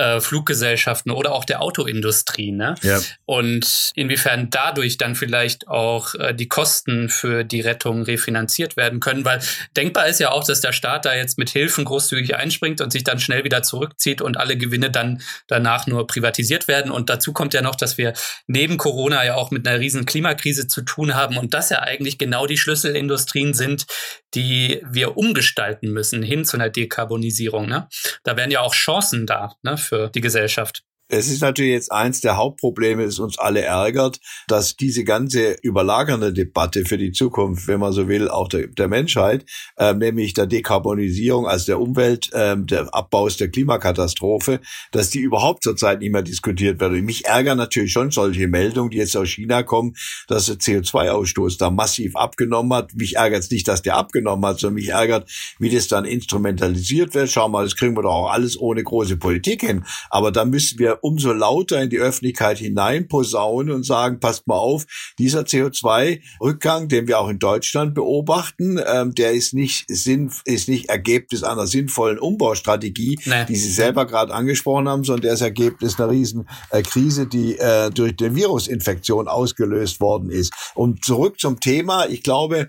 äh, 0.03 0.21
Fluggesellschaften 0.21 1.13
oder 1.13 1.33
auch 1.33 1.45
der 1.45 1.63
Autoindustrie. 1.63 2.51
Ne? 2.51 2.75
Ja. 2.83 3.01
Und 3.25 3.93
inwiefern 3.95 4.51
dadurch 4.51 4.99
dann 4.99 5.15
vielleicht 5.15 5.69
auch 5.69 6.15
äh, 6.17 6.35
die 6.35 6.49
Kosten 6.49 7.09
für 7.09 7.45
die 7.45 7.61
Rettung 7.61 8.03
refinanziert 8.03 8.77
werden 8.77 8.99
können, 8.99 9.25
weil 9.25 9.39
denkbar 9.77 10.09
ist 10.09 10.19
ja 10.19 10.33
auch, 10.33 10.43
dass 10.43 10.61
der 10.61 10.73
Staat 10.73 11.05
da 11.05 11.15
jetzt 11.15 11.39
mit 11.39 11.51
Hilfen 11.51 11.85
großzügig 11.85 12.35
einspringt 12.35 12.81
und 12.81 12.91
sich 12.91 13.05
dann 13.05 13.21
schnell 13.21 13.45
wieder 13.45 13.63
zurückzieht 13.63 14.21
und 14.23 14.37
alle 14.37 14.57
Gewinne 14.57 14.91
dann 14.91 15.23
danach 15.47 15.87
nur 15.87 16.07
privatisiert 16.09 16.67
werden. 16.67 16.91
Und 16.91 17.09
dazu 17.09 17.33
kommt 17.33 17.55
ja 17.55 17.63
noch, 17.63 17.77
dass 17.77 17.97
wir 17.97 18.13
neben 18.49 18.79
Corona 18.79 19.25
ja 19.25 19.37
auch 19.37 19.53
mit 19.53 19.69
einer 19.69 19.79
riesen 19.79 20.05
Klimakrise 20.05 20.67
zu 20.67 20.83
tun 20.83 21.15
haben 21.15 21.39
und 21.39 21.55
das 21.55 21.71
ja 21.71 21.81
eigentlich 21.81 22.19
genau 22.19 22.47
die 22.47 22.59
Schlüsselindustrien 22.59 23.55
sind, 23.55 23.87
die 24.35 24.83
wir 24.91 25.17
umgestalten 25.17 25.93
müssen 25.93 26.23
hin 26.23 26.45
zu 26.45 26.57
einer 26.57 26.71
Dekarbonisierung. 26.71 27.67
Ne? 27.67 27.89
Da 28.25 28.37
wären 28.37 28.51
ja 28.51 28.61
auch 28.61 28.75
Chancen 28.75 29.27
da 29.27 29.55
ne, 29.63 29.77
für 29.93 30.09
die 30.09 30.23
Gesellschaft. 30.23 30.85
Es 31.15 31.29
ist 31.29 31.43
natürlich 31.43 31.73
jetzt 31.73 31.93
eins 31.93 32.23
der 32.23 32.39
Hauptprobleme, 32.39 33.05
das 33.05 33.19
uns 33.19 33.39
alle 33.39 33.61
ärgert, 33.61 34.19
dass 34.49 34.77
diese 34.79 35.05
ganze 35.05 35.59
überlagernde 35.61 36.33
Debatte 36.33 36.87
für 36.87 36.97
die 36.97 37.13
Zukunft, 37.13 37.69
wenn 37.69 37.81
man 37.81 37.93
so 37.93 38.09
will, 38.09 38.31
auch 38.31 38.49
der, 38.49 38.69
der 38.69 38.89
Menschheit, 38.89 39.45
äh, 39.77 39.93
nämlich 39.93 40.33
der 40.33 40.47
Dekarbonisierung, 40.47 41.47
also 41.47 41.67
der 41.67 41.81
Umwelt, 41.81 42.33
äh, 42.33 42.57
der 42.57 42.95
Abbaus 42.95 43.37
der 43.37 43.51
Klimakatastrophe, 43.51 44.61
dass 44.93 45.11
die 45.11 45.19
überhaupt 45.19 45.65
zurzeit 45.65 46.01
nicht 46.01 46.13
mehr 46.13 46.23
diskutiert 46.23 46.81
wird. 46.81 46.93
Und 46.93 47.05
mich 47.05 47.27
ärgern 47.27 47.59
natürlich 47.59 47.93
schon 47.93 48.11
solche 48.11 48.49
Meldungen, 48.49 48.91
die 48.91 48.97
jetzt 48.97 49.15
aus 49.15 49.29
China 49.29 49.63
kommen, 49.65 49.95
dass 50.29 50.47
der 50.47 50.57
CO2-Ausstoß 50.57 51.59
da 51.59 51.69
massiv 51.71 52.17
abgenommen 52.17 52.73
hat. 52.73 52.95
Mich 52.95 53.17
ärgert 53.17 53.43
es 53.43 53.51
nicht, 53.51 53.69
dass 53.69 53.83
der 53.83 53.99
abgenommen 53.99 54.47
hat, 54.47 54.61
sondern 54.61 54.77
mich 54.77 54.89
ärgert, 54.89 55.31
wie 55.59 55.69
das 55.69 55.89
dann 55.89 56.07
instrumentalisiert 56.07 57.13
wird. 57.13 57.29
Schau 57.29 57.51
mal, 57.51 57.65
das 57.65 57.77
kriegen 57.77 57.99
wir 57.99 58.03
doch 58.03 58.15
auch 58.15 58.31
alles 58.33 58.59
ohne 58.59 58.83
große 58.83 59.19
Politik 59.19 59.61
hin. 59.61 59.85
Aber 60.09 60.33
da 60.33 60.47
müssen 60.47 60.79
wir 60.79 61.02
umso 61.03 61.33
lauter 61.33 61.83
in 61.83 61.91
die 61.91 61.99
Öffentlichkeit 61.99 62.59
hinein 62.59 63.09
posaunen 63.09 63.75
und 63.75 63.85
sagen, 63.85 64.21
passt 64.21 64.47
mal 64.47 64.57
auf, 64.57 64.87
dieser 65.19 65.43
CO2-Rückgang, 65.43 66.89
den 66.89 67.07
wir 67.07 67.19
auch 67.19 67.29
in 67.29 67.39
Deutschland 67.39 67.95
beobachten, 67.95 68.81
ähm, 68.87 69.15
der 69.15 69.33
ist 69.33 69.53
nicht 69.53 69.85
Sinn, 69.89 70.31
ist 70.45 70.69
nicht 70.69 70.89
Ergebnis 70.89 71.43
einer 71.43 71.67
sinnvollen 71.67 72.19
Umbaustrategie, 72.19 73.19
nee. 73.25 73.45
die 73.47 73.57
Sie 73.57 73.71
selber 73.71 74.07
gerade 74.07 74.33
angesprochen 74.33 74.89
haben, 74.89 75.05
sondern 75.05 75.23
der 75.23 75.35
ist 75.35 75.41
Ergebnis 75.41 75.99
einer 75.99 76.11
riesen 76.11 76.49
äh, 76.71 76.83
Krise, 76.83 77.27
die 77.27 77.59
äh, 77.59 77.91
durch 77.91 78.17
die 78.17 78.35
Virusinfektion 78.35 79.29
ausgelöst 79.29 80.01
worden 80.01 80.31
ist. 80.31 80.53
Und 80.75 81.05
zurück 81.05 81.41
zum 81.41 81.61
Thema. 81.61 82.07
Ich 82.09 82.23
glaube, 82.23 82.69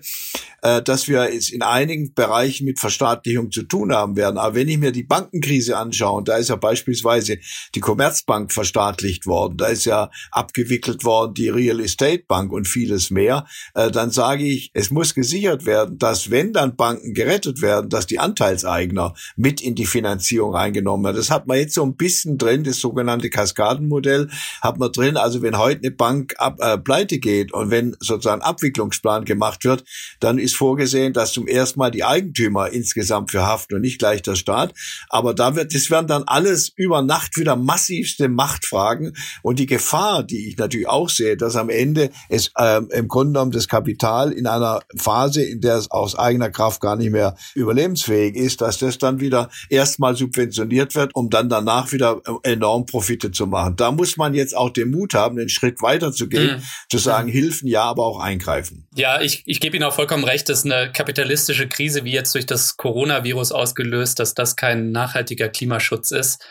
äh, 0.64 0.82
dass 0.82 1.08
wir 1.08 1.30
es 1.32 1.50
in 1.50 1.62
einigen 1.62 2.14
Bereichen 2.14 2.64
mit 2.64 2.80
Verstaatlichung 2.80 3.52
zu 3.52 3.64
tun 3.64 3.92
haben 3.92 4.16
werden. 4.16 4.38
Aber 4.38 4.54
wenn 4.54 4.68
ich 4.68 4.78
mir 4.78 4.92
die 4.92 5.02
Bankenkrise 5.02 5.76
anschaue, 5.76 6.18
und 6.18 6.28
da 6.28 6.36
ist 6.36 6.48
ja 6.48 6.56
beispielsweise 6.56 7.38
die 7.74 7.80
Commerzbank 8.14 8.52
verstaatlicht 8.52 9.26
worden, 9.26 9.56
da 9.56 9.66
ist 9.66 9.84
ja 9.84 10.10
abgewickelt 10.30 11.04
worden 11.04 11.34
die 11.34 11.48
Real 11.48 11.80
Estate 11.80 12.24
Bank 12.28 12.52
und 12.52 12.68
vieles 12.68 13.10
mehr, 13.10 13.46
äh, 13.74 13.90
dann 13.90 14.10
sage 14.10 14.44
ich, 14.44 14.70
es 14.74 14.90
muss 14.90 15.14
gesichert 15.14 15.66
werden, 15.66 15.98
dass 15.98 16.30
wenn 16.30 16.52
dann 16.52 16.76
Banken 16.76 17.14
gerettet 17.14 17.60
werden, 17.60 17.90
dass 17.90 18.06
die 18.06 18.18
Anteilseigner 18.18 19.14
mit 19.36 19.60
in 19.60 19.74
die 19.74 19.86
Finanzierung 19.86 20.54
eingenommen 20.54 21.04
werden. 21.04 21.16
Das 21.16 21.30
hat 21.30 21.46
man 21.46 21.58
jetzt 21.58 21.74
so 21.74 21.84
ein 21.84 21.96
bisschen 21.96 22.38
drin, 22.38 22.64
das 22.64 22.78
sogenannte 22.78 23.30
Kaskadenmodell 23.30 24.28
hat 24.60 24.78
man 24.78 24.92
drin. 24.92 25.16
Also 25.16 25.42
wenn 25.42 25.58
heute 25.58 25.80
eine 25.80 25.90
Bank 25.90 26.34
ab, 26.38 26.58
äh, 26.60 26.78
pleite 26.78 27.18
geht 27.18 27.52
und 27.52 27.70
wenn 27.70 27.96
sozusagen 28.00 28.42
Abwicklungsplan 28.42 29.24
gemacht 29.24 29.64
wird, 29.64 29.84
dann 30.20 30.38
ist 30.38 30.56
vorgesehen, 30.56 31.12
dass 31.12 31.32
zum 31.32 31.46
ersten 31.46 31.78
Mal 31.78 31.90
die 31.90 32.04
Eigentümer 32.04 32.70
insgesamt 32.70 33.30
für 33.30 33.42
haften 33.42 33.74
und 33.74 33.80
nicht 33.80 33.98
gleich 33.98 34.22
der 34.22 34.34
Staat. 34.34 34.72
Aber 35.08 35.34
da 35.34 35.56
wird, 35.56 35.74
das 35.74 35.90
werden 35.90 36.06
dann 36.06 36.24
alles 36.24 36.72
über 36.76 37.02
Nacht 37.02 37.36
wieder 37.36 37.56
massivste 38.04 38.28
Machtfragen 38.28 39.16
und 39.42 39.58
die 39.58 39.66
Gefahr, 39.66 40.22
die 40.22 40.48
ich 40.48 40.58
natürlich 40.58 40.88
auch 40.88 41.08
sehe, 41.08 41.36
dass 41.36 41.56
am 41.56 41.70
Ende 41.70 42.10
es 42.28 42.50
ähm, 42.58 42.88
im 42.92 43.08
Grunde 43.08 43.32
genommen 43.32 43.50
das 43.50 43.68
Kapital 43.68 44.32
in 44.32 44.46
einer 44.46 44.80
Phase, 44.96 45.42
in 45.42 45.60
der 45.60 45.76
es 45.76 45.90
aus 45.90 46.16
eigener 46.16 46.50
Kraft 46.50 46.80
gar 46.80 46.96
nicht 46.96 47.10
mehr 47.10 47.36
überlebensfähig 47.54 48.36
ist, 48.36 48.60
dass 48.60 48.78
das 48.78 48.98
dann 48.98 49.20
wieder 49.20 49.48
erstmal 49.70 50.16
subventioniert 50.16 50.94
wird, 50.94 51.14
um 51.14 51.30
dann 51.30 51.48
danach 51.48 51.92
wieder 51.92 52.20
äh, 52.44 52.52
enorm 52.52 52.86
Profite 52.86 53.30
zu 53.30 53.46
machen. 53.46 53.76
Da 53.76 53.90
muss 53.90 54.16
man 54.16 54.34
jetzt 54.34 54.56
auch 54.56 54.70
den 54.70 54.90
Mut 54.90 55.14
haben, 55.14 55.36
den 55.36 55.48
Schritt 55.48 55.80
weiterzugehen, 55.80 56.58
mhm. 56.58 56.62
zu 56.90 56.98
sagen, 56.98 57.28
Hilfen 57.28 57.68
ja, 57.68 57.84
aber 57.84 58.04
auch 58.04 58.20
eingreifen. 58.20 58.86
Ja, 58.94 59.20
ich, 59.20 59.42
ich 59.46 59.60
gebe 59.60 59.76
Ihnen 59.76 59.84
auch 59.84 59.94
vollkommen 59.94 60.24
recht, 60.24 60.48
dass 60.48 60.64
eine 60.64 60.92
kapitalistische 60.92 61.68
Krise 61.68 62.04
wie 62.04 62.12
jetzt 62.12 62.34
durch 62.34 62.46
das 62.46 62.76
Coronavirus 62.76 63.52
ausgelöst, 63.52 64.18
dass 64.18 64.34
das 64.34 64.56
kein 64.56 64.92
nachhaltiger 64.92 65.48
Klimaschutz 65.48 66.10
ist. 66.10 66.44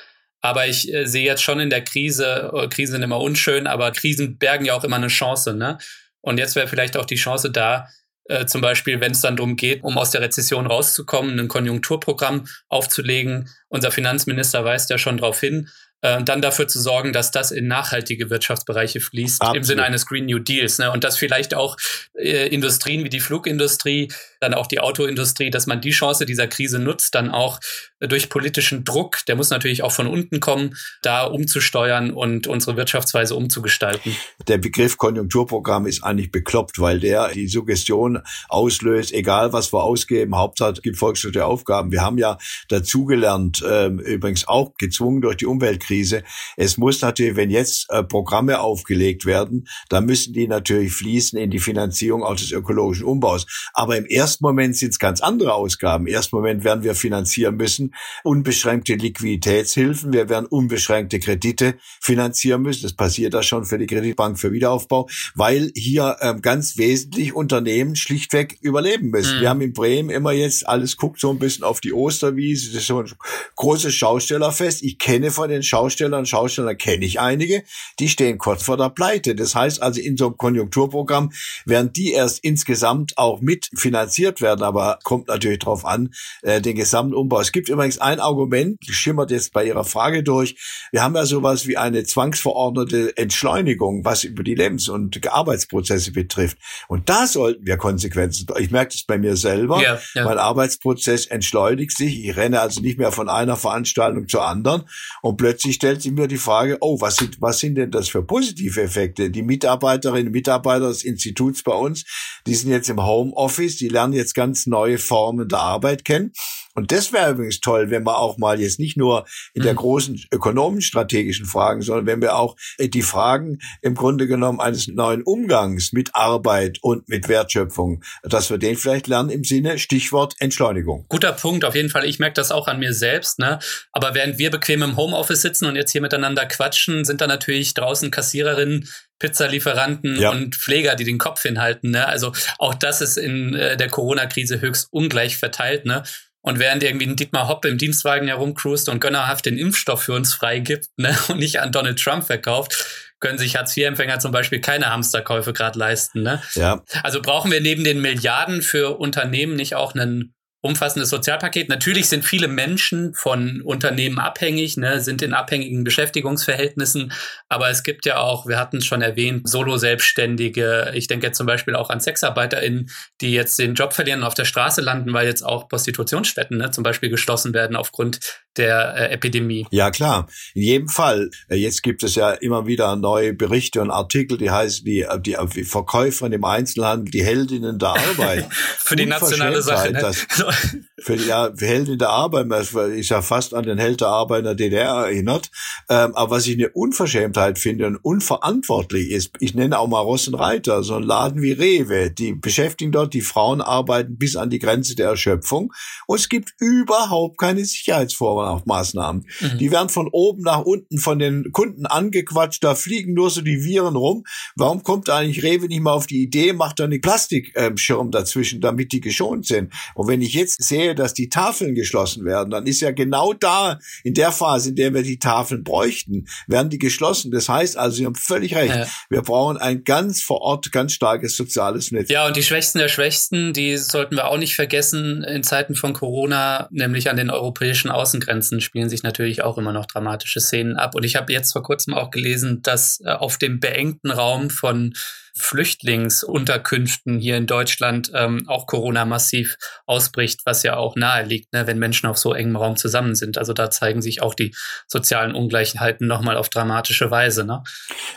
Aber 0.44 0.68
ich 0.68 0.94
äh, 0.94 1.06
sehe 1.08 1.26
jetzt 1.26 1.42
schon 1.42 1.62
in 1.62 1.70
der 1.70 1.84
Krise, 1.84 2.52
äh, 2.54 2.68
Krisen 2.68 2.94
sind 2.94 3.02
immer 3.02 3.22
unschön, 3.22 3.66
aber 3.66 3.92
Krisen 3.92 4.38
bergen 4.38 4.66
ja 4.66 4.76
auch 4.76 4.84
immer 4.84 4.98
eine 4.98 5.08
Chance. 5.08 5.54
Ne? 5.54 5.78
Und 6.22 6.38
jetzt 6.38 6.56
wäre 6.56 6.68
vielleicht 6.68 6.98
auch 6.98 7.06
die 7.06 7.16
Chance 7.16 7.50
da, 7.50 7.88
äh, 8.26 8.46
zum 8.46 8.60
Beispiel, 8.60 9.00
wenn 9.00 9.14
es 9.14 9.22
dann 9.22 9.38
darum 9.38 9.56
geht, 9.56 9.84
um 9.84 9.98
aus 9.98 10.12
der 10.12 10.22
Rezession 10.22 10.68
rauszukommen, 10.68 11.40
ein 11.40 11.48
Konjunkturprogramm 11.48 12.48
aufzulegen. 12.68 13.50
Unser 13.74 13.90
Finanzminister 13.90 14.64
weist 14.64 14.92
ja 14.92 15.00
schon 15.00 15.18
darauf 15.18 15.40
hin, 15.40 15.68
äh, 16.04 16.22
dann 16.22 16.42
dafür 16.42 16.68
zu 16.68 16.80
sorgen, 16.80 17.12
dass 17.12 17.32
das 17.32 17.50
in 17.50 17.68
nachhaltige 17.68 18.30
Wirtschaftsbereiche 18.30 19.00
fließt, 19.00 19.42
Absolut. 19.42 19.58
im 19.58 19.64
Sinne 19.64 19.84
eines 19.84 20.06
Green 20.06 20.26
New 20.26 20.38
Deals. 20.38 20.78
Ne? 20.78 20.92
Und 20.92 21.04
dass 21.04 21.18
vielleicht 21.18 21.56
auch 21.56 21.78
äh, 22.14 22.50
Industrien 22.50 23.04
wie 23.04 23.10
die 23.10 23.22
Flugindustrie, 23.22 24.12
dann 24.42 24.54
auch 24.54 24.68
die 24.68 24.80
Autoindustrie, 24.82 25.50
dass 25.50 25.66
man 25.66 25.80
die 25.80 25.92
Chance 25.92 26.26
dieser 26.26 26.48
Krise 26.48 26.78
nutzt, 26.78 27.16
dann 27.16 27.32
auch 27.32 27.60
äh, 28.00 28.08
durch 28.10 28.30
politischen 28.30 28.84
Druck, 28.84 29.26
der 29.28 29.38
muss 29.38 29.50
natürlich 29.50 29.82
auch 29.82 29.94
von 29.94 30.08
unten 30.08 30.42
kommen, 30.42 30.76
da 31.02 31.24
umzusteuern 31.24 32.12
und 32.12 32.48
unsere 32.48 32.76
Wirtschaftsweise 32.76 33.34
umzugestalten. 33.36 34.16
Der 34.50 34.58
Begriff 34.58 34.98
Konjunkturprogramm 34.98 35.88
ist 35.88 36.04
eigentlich 36.04 36.32
bekloppt, 36.32 36.80
weil 36.80 37.00
der 37.00 37.30
die 37.30 37.48
Suggestion 37.48 38.22
auslöst, 38.50 39.14
egal 39.14 39.54
was 39.54 39.74
wir 39.74 39.82
ausgeben, 39.82 40.36
Hauptsache 40.36 40.74
es 40.74 40.82
gibt 40.82 40.98
volkswirtschaftliche 40.98 41.46
Aufgaben. 41.46 41.92
Wir 41.92 42.02
haben 42.02 42.18
ja 42.18 42.38
dazugelernt, 42.68 43.63
äh, 43.64 43.88
übrigens 43.88 44.48
auch 44.48 44.74
gezwungen 44.78 45.22
durch 45.22 45.38
die 45.38 45.46
Umweltkrise, 45.46 45.84
Krise. 45.94 46.24
Es 46.58 46.78
muss 46.78 47.02
natürlich, 47.02 47.36
wenn 47.36 47.50
jetzt 47.50 47.88
äh, 47.90 48.04
Programme 48.04 48.60
aufgelegt 48.60 49.26
werden, 49.26 49.68
dann 49.90 50.06
müssen 50.06 50.34
die 50.34 50.48
natürlich 50.48 50.94
fließen 50.94 51.38
in 51.38 51.52
die 51.52 51.60
Finanzierung 51.60 52.24
auch 52.24 52.36
des 52.36 52.52
ökologischen 52.52 53.06
Umbaus. 53.06 53.46
Aber 53.74 53.98
im 53.98 54.06
ersten 54.06 54.44
Moment 54.44 54.76
sind 54.76 54.90
es 54.90 55.00
ganz 55.00 55.22
andere 55.22 55.54
Ausgaben. 55.54 56.08
Im 56.08 56.14
ersten 56.14 56.36
Moment 56.36 56.64
werden 56.64 56.84
wir 56.84 56.96
finanzieren 56.96 57.56
müssen 57.56 57.94
unbeschränkte 58.24 58.96
Liquiditätshilfen. 58.96 60.14
Wir 60.14 60.30
werden 60.30 60.46
unbeschränkte 60.46 61.20
Kredite 61.20 61.76
finanzieren 62.02 62.62
müssen. 62.62 62.84
Das 62.84 62.94
passiert 62.94 63.34
da 63.34 63.44
schon 63.44 63.66
für 63.66 63.78
die 63.78 63.88
Kreditbank 63.88 64.40
für 64.40 64.52
Wiederaufbau, 64.52 65.08
weil 65.36 65.72
hier 65.76 66.18
ähm, 66.22 66.42
ganz 66.42 66.78
wesentlich 66.78 67.34
Unternehmen 67.34 67.96
schlichtweg 67.96 68.58
überleben 68.62 69.10
müssen. 69.10 69.38
Mhm. 69.38 69.42
Wir 69.42 69.50
haben 69.50 69.62
in 69.62 69.74
Bremen 69.74 70.10
immer 70.10 70.32
jetzt, 70.32 70.68
alles 70.68 70.98
guckt 70.98 71.20
so 71.20 71.30
ein 71.30 71.40
bisschen 71.40 71.64
auf 71.64 71.82
die 71.82 71.94
Osterwiese, 71.94 72.72
das 72.72 72.82
ist 72.82 72.88
so 72.88 73.00
ein 73.00 73.12
großes 73.56 73.94
Schaustellerfest. 73.94 74.84
Ich 74.84 74.98
kenne 74.98 75.32
von 75.32 75.50
den 75.50 75.64
Schaustellern 75.64 75.84
Schausteller 76.04 76.18
und 76.18 76.28
Schausteller 76.28 76.76
kenne 76.76 77.06
ich 77.06 77.20
einige, 77.20 77.64
die 78.00 78.10
stehen 78.10 78.38
kurz 78.38 78.64
vor 78.64 78.78
der 78.78 78.90
Pleite. 78.90 79.36
Das 79.36 79.56
heißt 79.56 79.82
also 79.82 80.00
in 80.00 80.18
so 80.18 80.28
einem 80.28 80.38
Konjunkturprogramm 80.38 81.32
werden 81.66 81.92
die 81.94 82.12
erst 82.12 82.44
insgesamt 82.44 83.18
auch 83.18 83.42
mitfinanziert 83.42 84.42
werden, 84.42 84.64
aber 84.64 85.00
kommt 85.04 85.28
natürlich 85.28 85.60
darauf 85.60 85.86
an, 85.86 86.14
äh, 86.42 86.62
den 86.62 86.76
gesamten 86.76 87.14
Umbau. 87.14 87.40
Es 87.42 87.52
gibt 87.52 87.70
übrigens 87.70 87.98
ein 88.00 88.20
Argument, 88.20 88.80
schimmert 88.88 89.32
jetzt 89.32 89.54
bei 89.54 89.66
Ihrer 89.66 89.84
Frage 89.84 90.24
durch. 90.24 90.56
Wir 90.92 91.04
haben 91.04 91.16
ja 91.16 91.26
sowas 91.26 91.68
wie 91.68 91.78
eine 91.78 92.04
zwangsverordnete 92.04 93.18
Entschleunigung, 93.18 94.06
was 94.06 94.24
über 94.24 94.44
die 94.44 94.56
Lebens- 94.56 94.90
und 94.90 95.26
Arbeitsprozesse 95.28 96.12
betrifft. 96.12 96.58
Und 96.88 97.10
da 97.10 97.28
sollten 97.28 97.66
wir 97.66 97.78
Konsequenzen. 97.78 98.48
Ich 98.60 98.72
merke 98.72 98.94
das 98.94 99.04
bei 99.04 99.18
mir 99.18 99.36
selber. 99.36 99.82
Ja, 99.82 100.00
ja. 100.14 100.26
Mein 100.26 100.38
Arbeitsprozess 100.38 101.26
entschleunigt 101.28 101.96
sich. 101.98 102.26
Ich 102.26 102.36
renne 102.36 102.62
also 102.62 102.82
nicht 102.82 102.98
mehr 102.98 103.12
von 103.12 103.30
einer 103.34 103.56
Veranstaltung 103.56 104.28
zur 104.28 104.46
anderen 104.46 104.84
und 105.22 105.38
plötzlich 105.38 105.76
stellt 105.76 106.02
sich 106.02 106.12
mir 106.12 106.28
die 106.28 106.38
Frage, 106.38 106.78
oh, 106.82 107.00
was 107.02 107.18
sind, 107.18 107.42
was 107.42 107.60
sind 107.60 107.76
denn 107.76 107.92
das 107.92 108.10
für 108.10 108.24
positive 108.24 108.82
Effekte? 108.82 109.30
Die 109.30 109.44
Mitarbeiterinnen 109.44 110.28
und 110.28 110.34
Mitarbeiter 110.34 110.88
des 110.88 111.04
Instituts 111.04 111.64
bei 111.64 111.74
uns, 111.74 112.06
die 112.48 112.56
sind 112.56 112.72
jetzt 112.72 112.90
im 112.90 113.04
Homeoffice, 113.04 113.78
die 113.78 113.90
lernen 113.90 114.14
jetzt 114.14 114.36
ganz 114.36 114.66
neue 114.66 114.98
Formen 114.98 115.48
der 115.48 115.60
Arbeit 115.60 116.06
kennen. 116.06 116.32
Und 116.74 116.92
das 116.92 117.14
wäre 117.14 117.32
übrigens 117.32 117.60
toll, 117.60 117.90
wenn 117.90 118.04
wir 118.04 118.18
auch 118.18 118.38
mal 118.38 118.60
jetzt 118.60 118.80
nicht 118.80 118.98
nur 118.98 119.26
in 119.54 119.64
der 119.64 119.74
mhm. 119.74 119.78
großen 119.78 120.26
ökonomisch-strategischen 120.32 121.46
Fragen, 121.46 121.82
sondern 121.82 122.06
wenn 122.06 122.22
wir 122.22 122.36
auch 122.36 122.56
die 122.80 123.02
Fragen 123.02 123.60
im 123.82 123.96
Grunde 123.96 124.28
genommen 124.28 124.60
eines 124.60 124.88
neuen 124.88 125.24
Umgangs 125.24 125.94
mit 125.94 126.16
Arbeit 126.16 126.80
und 126.82 127.08
mit 127.10 127.28
Wertschöpfung, 127.30 128.04
dass 128.24 128.50
wir 128.50 128.58
den 128.58 128.76
vielleicht 128.76 129.08
lernen 129.08 129.30
im 129.30 129.44
Sinne 129.44 129.78
Stichwort 129.78 130.36
Entschleunigung. 130.40 131.06
Guter 131.10 131.34
Punkt, 131.34 131.66
auf 131.66 131.76
jeden 131.76 131.90
Fall. 131.90 132.06
Ich 132.06 132.20
merke 132.20 132.36
das 132.36 132.52
auch 132.52 132.68
an 132.68 132.80
mir 132.80 132.94
selbst. 132.94 133.40
Ne? 133.40 133.60
Aber 133.92 134.16
während 134.16 134.38
wir 134.38 134.50
bequem 134.50 134.82
im 134.82 134.98
Homeoffice 134.98 135.42
sitzen 135.42 135.66
und 135.66 135.76
jetzt 135.76 135.92
hier 135.92 136.02
miteinander 136.02 136.46
quatschen, 136.46 137.06
sind 137.06 137.22
da 137.22 137.28
natürlich 137.28 137.74
draußen 137.74 138.12
Kassiererinnen, 138.12 138.88
Pizzalieferanten 139.20 140.20
ja. 140.20 140.32
und 140.32 140.56
Pfleger, 140.56 140.96
die 140.96 141.06
den 141.06 141.18
Kopf 141.18 141.42
hinhalten. 141.42 141.92
Ne? 141.92 142.08
Also 142.08 142.34
auch 142.58 142.74
das 142.74 143.02
ist 143.02 143.18
in 143.18 143.54
äh, 143.54 143.78
der 143.78 143.90
Corona-Krise 143.90 144.60
höchst 144.60 144.88
ungleich 144.92 145.38
verteilt. 145.38 145.86
Ne? 145.86 146.04
Und 146.46 146.60
während 146.60 146.84
irgendwie 146.84 147.08
ein 147.08 147.16
Dietmar 147.16 147.48
Hopp 147.48 147.64
im 147.64 147.78
Dienstwagen 147.78 148.28
herumcruist 148.28 148.90
und 148.90 149.00
gönnerhaft 149.00 149.46
den 149.46 149.58
Impfstoff 149.58 150.04
für 150.04 150.14
uns 150.14 150.34
freigibt 150.34 150.90
ne, 150.98 151.18
und 151.30 151.40
nicht 151.40 151.62
an 151.62 151.72
Donald 151.72 152.00
Trump 152.00 152.26
verkauft, 152.26 152.86
können 153.22 153.38
sich 153.38 153.56
Hartz-IV-Empfänger 153.56 154.20
zum 154.20 154.34
Beispiel 154.34 154.60
keine 154.60 154.92
Hamsterkäufe 154.92 155.54
gerade 155.54 155.80
leisten. 155.80 156.22
Ne? 156.24 156.42
Ja. 156.56 156.84
Also 157.02 157.22
brauchen 157.22 157.52
wir 157.52 157.62
neben 157.62 157.86
den 157.86 158.02
Milliarden 158.02 158.62
für 158.62 159.00
Unternehmen 159.00 159.56
nicht 159.56 159.76
auch 159.76 159.96
einen 159.96 160.33
umfassendes 160.64 161.10
Sozialpaket. 161.10 161.68
Natürlich 161.68 162.08
sind 162.08 162.24
viele 162.24 162.48
Menschen 162.48 163.14
von 163.14 163.62
Unternehmen 163.62 164.18
abhängig, 164.18 164.78
ne, 164.78 165.02
sind 165.02 165.22
in 165.22 165.34
abhängigen 165.34 165.84
Beschäftigungsverhältnissen, 165.84 167.12
aber 167.50 167.70
es 167.70 167.84
gibt 167.84 168.06
ja 168.06 168.20
auch, 168.20 168.48
wir 168.48 168.58
hatten 168.58 168.78
es 168.78 168.86
schon 168.86 169.02
erwähnt, 169.02 169.48
Solo-Selbstständige. 169.48 170.94
Ich 170.96 171.08
denke 171.08 171.28
jetzt 171.28 171.38
zum 171.38 171.48
Beispiel 171.48 171.76
auch 171.76 171.90
an 171.90 172.00
SexarbeiterInnen, 172.00 172.90
die 173.20 173.34
jetzt 173.34 173.60
den 173.60 173.74
Job 173.74 173.92
verlieren 173.92 174.22
und 174.22 174.26
auf 174.26 174.36
der 174.36 174.46
Straße 174.46 174.80
landen, 174.80 175.12
weil 175.12 175.28
jetzt 175.28 175.44
auch 175.44 175.68
Prostitutionsstätten 175.68 176.58
ne, 176.58 176.72
zum 176.72 176.86
Beispiel 176.86 177.10
geschlossen 177.10 177.54
werden 177.54 177.76
aufgrund 177.76 178.22
der 178.56 178.96
äh, 178.96 179.14
Epidemie. 179.14 179.68
Ja, 179.72 179.92
klar. 179.92 180.28
In 180.54 180.62
jedem 180.62 180.88
Fall. 180.88 181.30
Äh, 181.50 181.56
jetzt 181.56 181.84
gibt 181.84 182.04
es 182.04 182.16
ja 182.16 182.32
immer 182.32 182.68
wieder 182.68 182.96
neue 182.96 183.34
Berichte 183.34 183.82
und 183.82 183.92
Artikel, 183.92 184.38
die 184.38 184.52
heißen 184.52 184.86
die, 184.86 185.02
äh, 185.02 185.20
die, 185.20 185.36
die 185.54 185.64
Verkäufer 185.64 186.32
im 186.32 186.46
Einzelhandel, 186.46 187.12
die 187.12 187.24
Heldinnen 187.24 187.80
der 187.80 187.90
Arbeit. 187.90 188.48
Für 188.80 188.96
die 188.96 189.06
nationale 189.06 189.62
Sache. 189.62 189.92
Ne? 189.92 190.00
Das, 190.00 190.26
für 191.00 191.16
ja, 191.16 191.52
Heldin 191.58 192.00
der 192.00 192.10
Arbeit, 192.10 192.50
das 192.50 192.74
ist 192.74 193.10
ja 193.10 193.22
fast 193.22 193.54
an 193.54 193.66
den 193.66 193.78
Held 193.78 194.02
der 194.02 194.08
Arbeit 194.08 194.40
in 194.40 194.46
der 194.46 194.56
DDR 194.56 195.06
erinnert. 195.06 195.52
Ähm, 195.90 196.16
aber 196.16 196.38
was 196.38 196.48
ich 196.48 196.56
eine 196.56 196.70
Unverschämtheit 196.70 197.60
finde 197.60 197.88
und 197.88 197.98
unverantwortlich 197.98 199.10
ist, 199.10 199.32
ich 199.40 199.54
nenne 199.54 199.80
auch 199.80 199.88
mal 199.88 200.00
Ross 200.00 200.28
und 200.28 200.36
Reiter, 200.36 200.84
so 200.84 200.96
ein 200.96 201.04
Laden 201.04 201.42
wie 201.42 201.52
Rewe, 201.52 202.10
die 202.12 202.34
beschäftigen 202.34 202.92
dort, 202.92 203.14
die 203.14 203.22
Frauen 203.22 203.62
arbeiten 203.62 204.18
bis 204.18 204.36
an 204.36 204.50
die 204.50 204.60
Grenze 204.60 204.96
der 204.96 205.10
Erschöpfung 205.10 205.74
und 206.08 206.20
es 206.20 206.30
gibt 206.30 206.54
überhaupt 206.60 207.38
keine 207.38 207.66
Sicherheitsvorwahl 207.66 208.62
Maßnahmen. 208.66 209.26
Mhm. 209.42 209.58
Die 209.58 209.72
werden 209.72 209.90
von 209.90 210.08
oben 210.12 210.42
nach 210.44 210.62
unten 210.62 211.00
von 211.00 211.20
den 211.20 211.52
Kunden 211.52 211.86
angequatscht, 211.86 212.64
da 212.64 212.76
fliegen 212.76 213.14
nur 213.14 213.30
so 213.30 213.42
die 213.42 213.64
Viren 213.64 213.96
rum. 213.96 214.24
Warum 214.56 214.84
kommt 214.84 215.10
eigentlich 215.10 215.44
Rewe 215.44 215.68
nicht 215.68 215.82
mal 215.82 215.94
auf 215.94 216.08
die 216.08 216.22
Idee, 216.22 216.54
macht 216.54 216.80
da 216.80 216.86
einen 216.86 217.02
Plastikschirm 217.02 218.12
dazwischen, 218.12 218.62
damit 218.62 218.92
die 218.92 219.02
geschont 219.02 219.46
sind? 219.46 219.74
Und 219.96 220.08
wenn 220.08 220.22
ich 220.22 220.34
jetzt 220.44 220.64
sehe, 220.64 220.96
dass 220.96 221.14
die 221.14 221.30
Tafeln 221.30 221.76
geschlossen 221.76 222.26
werden, 222.26 222.50
dann 222.50 222.68
ist 222.68 222.82
ja 222.82 222.92
genau 222.92 223.34
da, 223.34 223.80
in 224.04 224.14
der 224.14 224.32
Phase, 224.32 224.70
in 224.70 224.76
der 224.76 224.94
wir 224.94 225.04
die 225.04 225.20
Tafeln 225.20 225.64
bräuchten, 225.64 226.26
werden 226.48 226.70
die 226.70 226.78
geschlossen. 226.78 227.32
Das 227.32 227.50
heißt 227.50 227.78
also, 227.78 227.98
Sie 227.98 228.06
haben 228.06 228.16
völlig 228.16 228.56
recht. 228.56 228.76
Ja. 228.76 228.88
Wir 229.10 229.22
brauchen 229.22 229.58
ein 229.58 229.84
ganz 229.84 230.22
vor 230.22 230.42
Ort, 230.42 230.72
ganz 230.72 230.94
starkes 230.94 231.36
soziales 231.36 231.92
Netz. 231.92 232.10
Ja, 232.10 232.28
und 232.28 232.36
die 232.36 232.44
Schwächsten 232.44 232.80
der 232.80 232.90
Schwächsten, 232.90 233.54
die 233.54 233.78
sollten 233.78 234.16
wir 234.16 234.28
auch 234.28 234.38
nicht 234.38 234.56
vergessen 234.56 235.24
in 235.24 235.44
Zeiten 235.44 235.76
von 235.76 235.94
Corona, 235.94 236.68
nämlich 236.72 237.10
an 237.10 237.18
den 237.18 237.30
europäischen 237.30 237.90
Außengrenzen 237.90 238.62
spielen 238.62 238.90
sich 238.90 239.04
natürlich 239.04 239.44
auch 239.44 239.58
immer 239.58 239.74
noch 239.74 239.86
dramatische 239.86 240.40
Szenen 240.40 240.76
ab. 240.76 240.96
Und 240.96 241.04
ich 241.04 241.16
habe 241.16 241.32
jetzt 241.32 241.54
vor 241.54 241.64
kurzem 241.64 241.94
auch 241.94 242.12
gelesen, 242.12 242.62
dass 242.62 243.00
äh, 243.04 243.10
auf 243.10 243.38
dem 243.38 243.60
beengten 243.60 244.12
Raum 244.12 244.50
von 244.50 244.94
Flüchtlingsunterkünften 245.36 247.18
hier 247.18 247.38
in 247.38 247.48
Deutschland 247.48 248.12
ähm, 248.14 248.44
auch 248.48 248.68
Corona 248.68 249.04
massiv 249.06 249.58
ausbricht, 249.88 250.42
was 250.46 250.62
ja 250.62 250.78
auch 250.78 250.96
nahe 250.96 251.26
liegt, 251.26 251.54
ne, 251.54 251.66
wenn 251.66 251.80
Menschen 251.80 252.08
auf 252.08 252.18
so 252.18 252.34
engem 252.34 252.56
Raum 252.56 252.78
zusammen 252.78 253.16
sind. 253.16 253.38
Also 253.38 253.54
da 253.54 253.72
zeigen 253.72 254.02
sich 254.02 254.22
auch 254.22 254.36
die 254.36 254.54
sozialen 254.88 255.34
Ungleichheiten 255.34 256.08
nochmal 256.08 256.38
auf 256.38 256.50
dramatische 256.50 257.10
Weise. 257.10 257.46
Ne? 257.46 257.64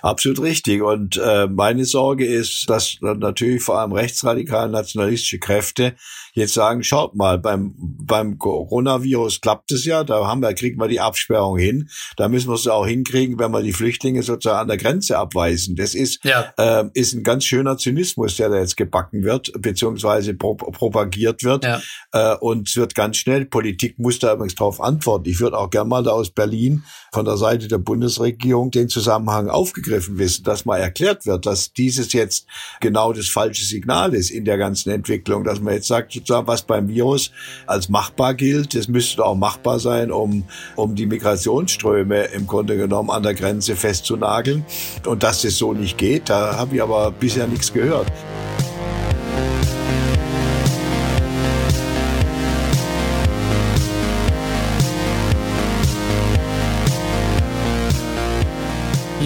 Absolut 0.02 0.40
richtig. 0.40 0.82
Und 0.82 1.16
äh, 1.16 1.46
meine 1.46 1.86
Sorge 1.86 2.26
ist, 2.26 2.68
dass 2.68 2.98
natürlich 3.00 3.62
vor 3.62 3.80
allem 3.80 3.92
rechtsradikale 3.92 4.70
nationalistische 4.70 5.38
Kräfte 5.38 5.96
jetzt 6.36 6.54
sagen, 6.54 6.84
schaut 6.84 7.14
mal, 7.16 7.38
beim, 7.38 7.74
beim 7.78 8.38
Coronavirus 8.38 9.40
klappt 9.40 9.72
es 9.72 9.86
ja, 9.86 10.04
da 10.04 10.26
haben 10.26 10.42
wir, 10.42 10.52
kriegen 10.52 10.78
wir 10.78 10.86
die 10.86 11.00
Absperrung 11.00 11.56
hin. 11.56 11.88
Da 12.16 12.28
müssen 12.28 12.48
wir 12.48 12.54
es 12.54 12.68
auch 12.68 12.86
hinkriegen, 12.86 13.38
wenn 13.38 13.50
wir 13.52 13.62
die 13.62 13.72
Flüchtlinge 13.72 14.22
sozusagen 14.22 14.60
an 14.60 14.68
der 14.68 14.76
Grenze 14.76 15.18
abweisen. 15.18 15.76
Das 15.76 15.94
ist, 15.94 16.22
ja. 16.24 16.52
äh, 16.58 16.84
ist 16.92 17.14
ein 17.14 17.22
ganz 17.22 17.44
schöner 17.44 17.78
Zynismus, 17.78 18.36
der 18.36 18.50
da 18.50 18.58
jetzt 18.58 18.76
gebacken 18.76 19.24
wird, 19.24 19.50
beziehungsweise 19.60 20.34
pro 20.34 20.54
propagiert 20.54 21.42
wird. 21.42 21.64
Ja. 21.64 21.80
Äh, 22.12 22.36
und 22.36 22.68
es 22.68 22.76
wird 22.76 22.94
ganz 22.94 23.16
schnell, 23.16 23.46
Politik 23.46 23.98
muss 23.98 24.18
da 24.18 24.34
übrigens 24.34 24.54
darauf 24.54 24.80
antworten. 24.80 25.30
Ich 25.30 25.40
würde 25.40 25.56
auch 25.56 25.70
gerne 25.70 25.88
mal 25.88 26.02
da 26.02 26.10
aus 26.10 26.30
Berlin 26.30 26.84
von 27.12 27.24
der 27.24 27.38
Seite 27.38 27.66
der 27.66 27.78
Bundesregierung 27.78 28.70
den 28.70 28.90
Zusammenhang 28.90 29.48
aufgegriffen 29.48 30.18
wissen, 30.18 30.44
dass 30.44 30.66
mal 30.66 30.78
erklärt 30.78 31.24
wird, 31.24 31.46
dass 31.46 31.72
dieses 31.72 32.12
jetzt 32.12 32.46
genau 32.82 33.14
das 33.14 33.28
falsche 33.28 33.64
Signal 33.64 34.14
ist 34.14 34.30
in 34.30 34.44
der 34.44 34.58
ganzen 34.58 34.90
Entwicklung, 34.90 35.42
dass 35.42 35.60
man 35.60 35.72
jetzt 35.72 35.88
sagt, 35.88 36.25
sozusagen, 36.26 36.46
was 36.46 36.62
beim 36.62 36.88
Virus 36.88 37.30
als 37.66 37.88
machbar 37.88 38.34
gilt, 38.34 38.74
das 38.74 38.88
müsste 38.88 39.24
auch 39.24 39.36
machbar 39.36 39.78
sein, 39.78 40.10
um, 40.10 40.44
um 40.74 40.94
die 40.94 41.06
Migrationsströme 41.06 42.24
im 42.24 42.46
Grunde 42.46 42.76
genommen 42.76 43.10
an 43.10 43.22
der 43.22 43.34
Grenze 43.34 43.76
festzunageln. 43.76 44.64
Und 45.06 45.22
dass 45.22 45.42
das 45.42 45.56
so 45.56 45.72
nicht 45.72 45.96
geht, 45.98 46.28
da 46.28 46.56
habe 46.56 46.76
ich 46.76 46.82
aber 46.82 47.10
bisher 47.12 47.46
nichts 47.46 47.72
gehört. 47.72 48.10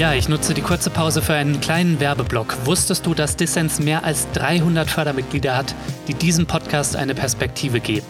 Ja, 0.01 0.15
ich 0.15 0.31
nutze 0.31 0.55
die 0.55 0.63
kurze 0.63 0.89
Pause 0.89 1.21
für 1.21 1.35
einen 1.35 1.61
kleinen 1.61 2.01
Werbeblock. 2.01 2.57
Wusstest 2.65 3.05
du, 3.05 3.13
dass 3.13 3.37
Dissens 3.37 3.81
mehr 3.81 4.03
als 4.03 4.27
300 4.33 4.89
Fördermitglieder 4.89 5.55
hat, 5.55 5.75
die 6.09 6.15
diesem 6.15 6.47
Podcast 6.47 6.97
eine 6.97 7.15
Perspektive 7.15 7.81
geben? 7.81 8.07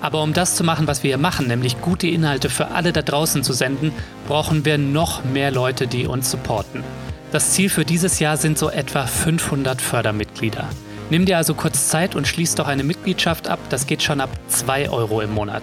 Aber 0.00 0.24
um 0.24 0.32
das 0.32 0.56
zu 0.56 0.64
machen, 0.64 0.88
was 0.88 1.04
wir 1.04 1.10
hier 1.10 1.16
machen, 1.16 1.46
nämlich 1.46 1.80
gute 1.80 2.08
Inhalte 2.08 2.50
für 2.50 2.72
alle 2.72 2.92
da 2.92 3.02
draußen 3.02 3.44
zu 3.44 3.52
senden, 3.52 3.92
brauchen 4.26 4.64
wir 4.64 4.78
noch 4.78 5.22
mehr 5.22 5.52
Leute, 5.52 5.86
die 5.86 6.08
uns 6.08 6.28
supporten. 6.28 6.82
Das 7.30 7.52
Ziel 7.52 7.68
für 7.68 7.84
dieses 7.84 8.18
Jahr 8.18 8.36
sind 8.36 8.58
so 8.58 8.68
etwa 8.68 9.06
500 9.06 9.80
Fördermitglieder. 9.80 10.68
Nimm 11.08 11.24
dir 11.24 11.36
also 11.36 11.54
kurz 11.54 11.86
Zeit 11.86 12.16
und 12.16 12.26
schließ 12.26 12.56
doch 12.56 12.66
eine 12.66 12.82
Mitgliedschaft 12.82 13.46
ab, 13.46 13.60
das 13.70 13.86
geht 13.86 14.02
schon 14.02 14.20
ab 14.20 14.30
2 14.48 14.90
Euro 14.90 15.20
im 15.20 15.34
Monat. 15.34 15.62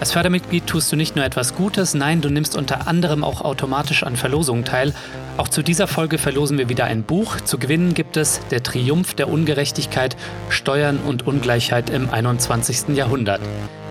Als 0.00 0.12
Fördermitglied 0.12 0.66
tust 0.66 0.90
du 0.90 0.96
nicht 0.96 1.14
nur 1.14 1.26
etwas 1.26 1.54
Gutes, 1.54 1.92
nein, 1.92 2.22
du 2.22 2.30
nimmst 2.30 2.56
unter 2.56 2.88
anderem 2.88 3.22
auch 3.22 3.42
automatisch 3.42 4.02
an 4.02 4.16
Verlosungen 4.16 4.64
teil. 4.64 4.94
Auch 5.36 5.48
zu 5.48 5.62
dieser 5.62 5.86
Folge 5.86 6.16
verlosen 6.16 6.56
wir 6.56 6.70
wieder 6.70 6.86
ein 6.86 7.02
Buch. 7.02 7.38
Zu 7.42 7.58
gewinnen 7.58 7.92
gibt 7.92 8.16
es 8.16 8.40
Der 8.50 8.62
Triumph 8.62 9.12
der 9.12 9.28
Ungerechtigkeit, 9.28 10.16
Steuern 10.48 11.00
und 11.06 11.26
Ungleichheit 11.26 11.90
im 11.90 12.08
21. 12.08 12.96
Jahrhundert. 12.96 13.42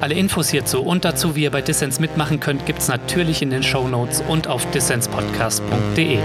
Alle 0.02 0.16
Infos 0.16 0.50
hierzu 0.50 0.82
und 0.82 1.06
dazu, 1.06 1.36
wie 1.36 1.44
ihr 1.44 1.52
bei 1.52 1.62
Dissens 1.62 2.00
mitmachen 2.00 2.40
könnt, 2.40 2.66
gibt 2.66 2.80
es 2.80 2.88
natürlich 2.88 3.44
in 3.44 3.52
den 3.52 3.62
Show 3.62 3.88
Notes 3.88 4.24
und 4.28 4.48
auf 4.48 4.66
dissenspodcast.de. 4.72 6.18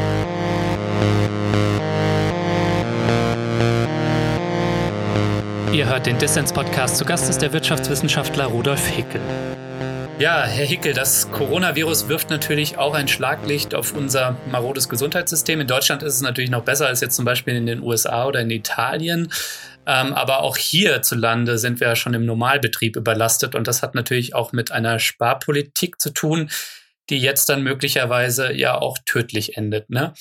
Ihr 5.75 5.89
hört 5.89 6.07
den 6.07 6.17
Dissens 6.17 6.55
Podcast. 6.55 6.97
Zu 6.97 7.05
Gast 7.05 7.29
ist 7.29 7.43
der 7.43 7.53
Wirtschaftswissenschaftler 7.53 8.47
Rudolf 8.47 8.87
Hickel. 8.87 9.21
Ja, 10.21 10.45
Herr 10.45 10.65
Hickel, 10.65 10.93
das 10.93 11.29
Coronavirus 11.33 12.07
wirft 12.07 12.31
natürlich 12.31 12.79
auch 12.79 12.95
ein 12.95 13.09
Schlaglicht 13.09 13.75
auf 13.75 13.95
unser 13.95 14.37
marodes 14.49 14.89
Gesundheitssystem. 14.89 15.61
In 15.61 15.67
Deutschland 15.67 16.05
ist 16.05 16.15
es 16.15 16.21
natürlich 16.21 16.51
noch 16.51 16.63
besser 16.63 16.87
als 16.87 17.01
jetzt 17.01 17.17
zum 17.17 17.25
Beispiel 17.25 17.57
in 17.57 17.67
den 17.67 17.83
USA 17.83 18.27
oder 18.27 18.41
in 18.41 18.51
Italien. 18.51 19.33
Ähm, 19.87 20.13
aber 20.13 20.43
auch 20.43 20.57
hierzulande 20.57 21.59
sind 21.59 21.81
wir 21.81 21.89
ja 21.89 21.97
schon 21.97 22.15
im 22.15 22.25
Normalbetrieb 22.25 22.95
überlastet 22.97 23.57
und 23.57 23.67
das 23.67 23.83
hat 23.83 23.97
natürlich 23.97 24.37
auch 24.37 24.53
mit 24.53 24.71
einer 24.71 25.01
Sparpolitik 25.01 26.01
zu 26.01 26.11
tun, 26.11 26.49
die 27.11 27.19
jetzt 27.19 27.49
dann 27.49 27.63
möglicherweise 27.63 28.53
ja 28.53 28.79
auch 28.79 28.99
tödlich 29.05 29.57
endet. 29.57 29.91
Ne? 29.91 30.15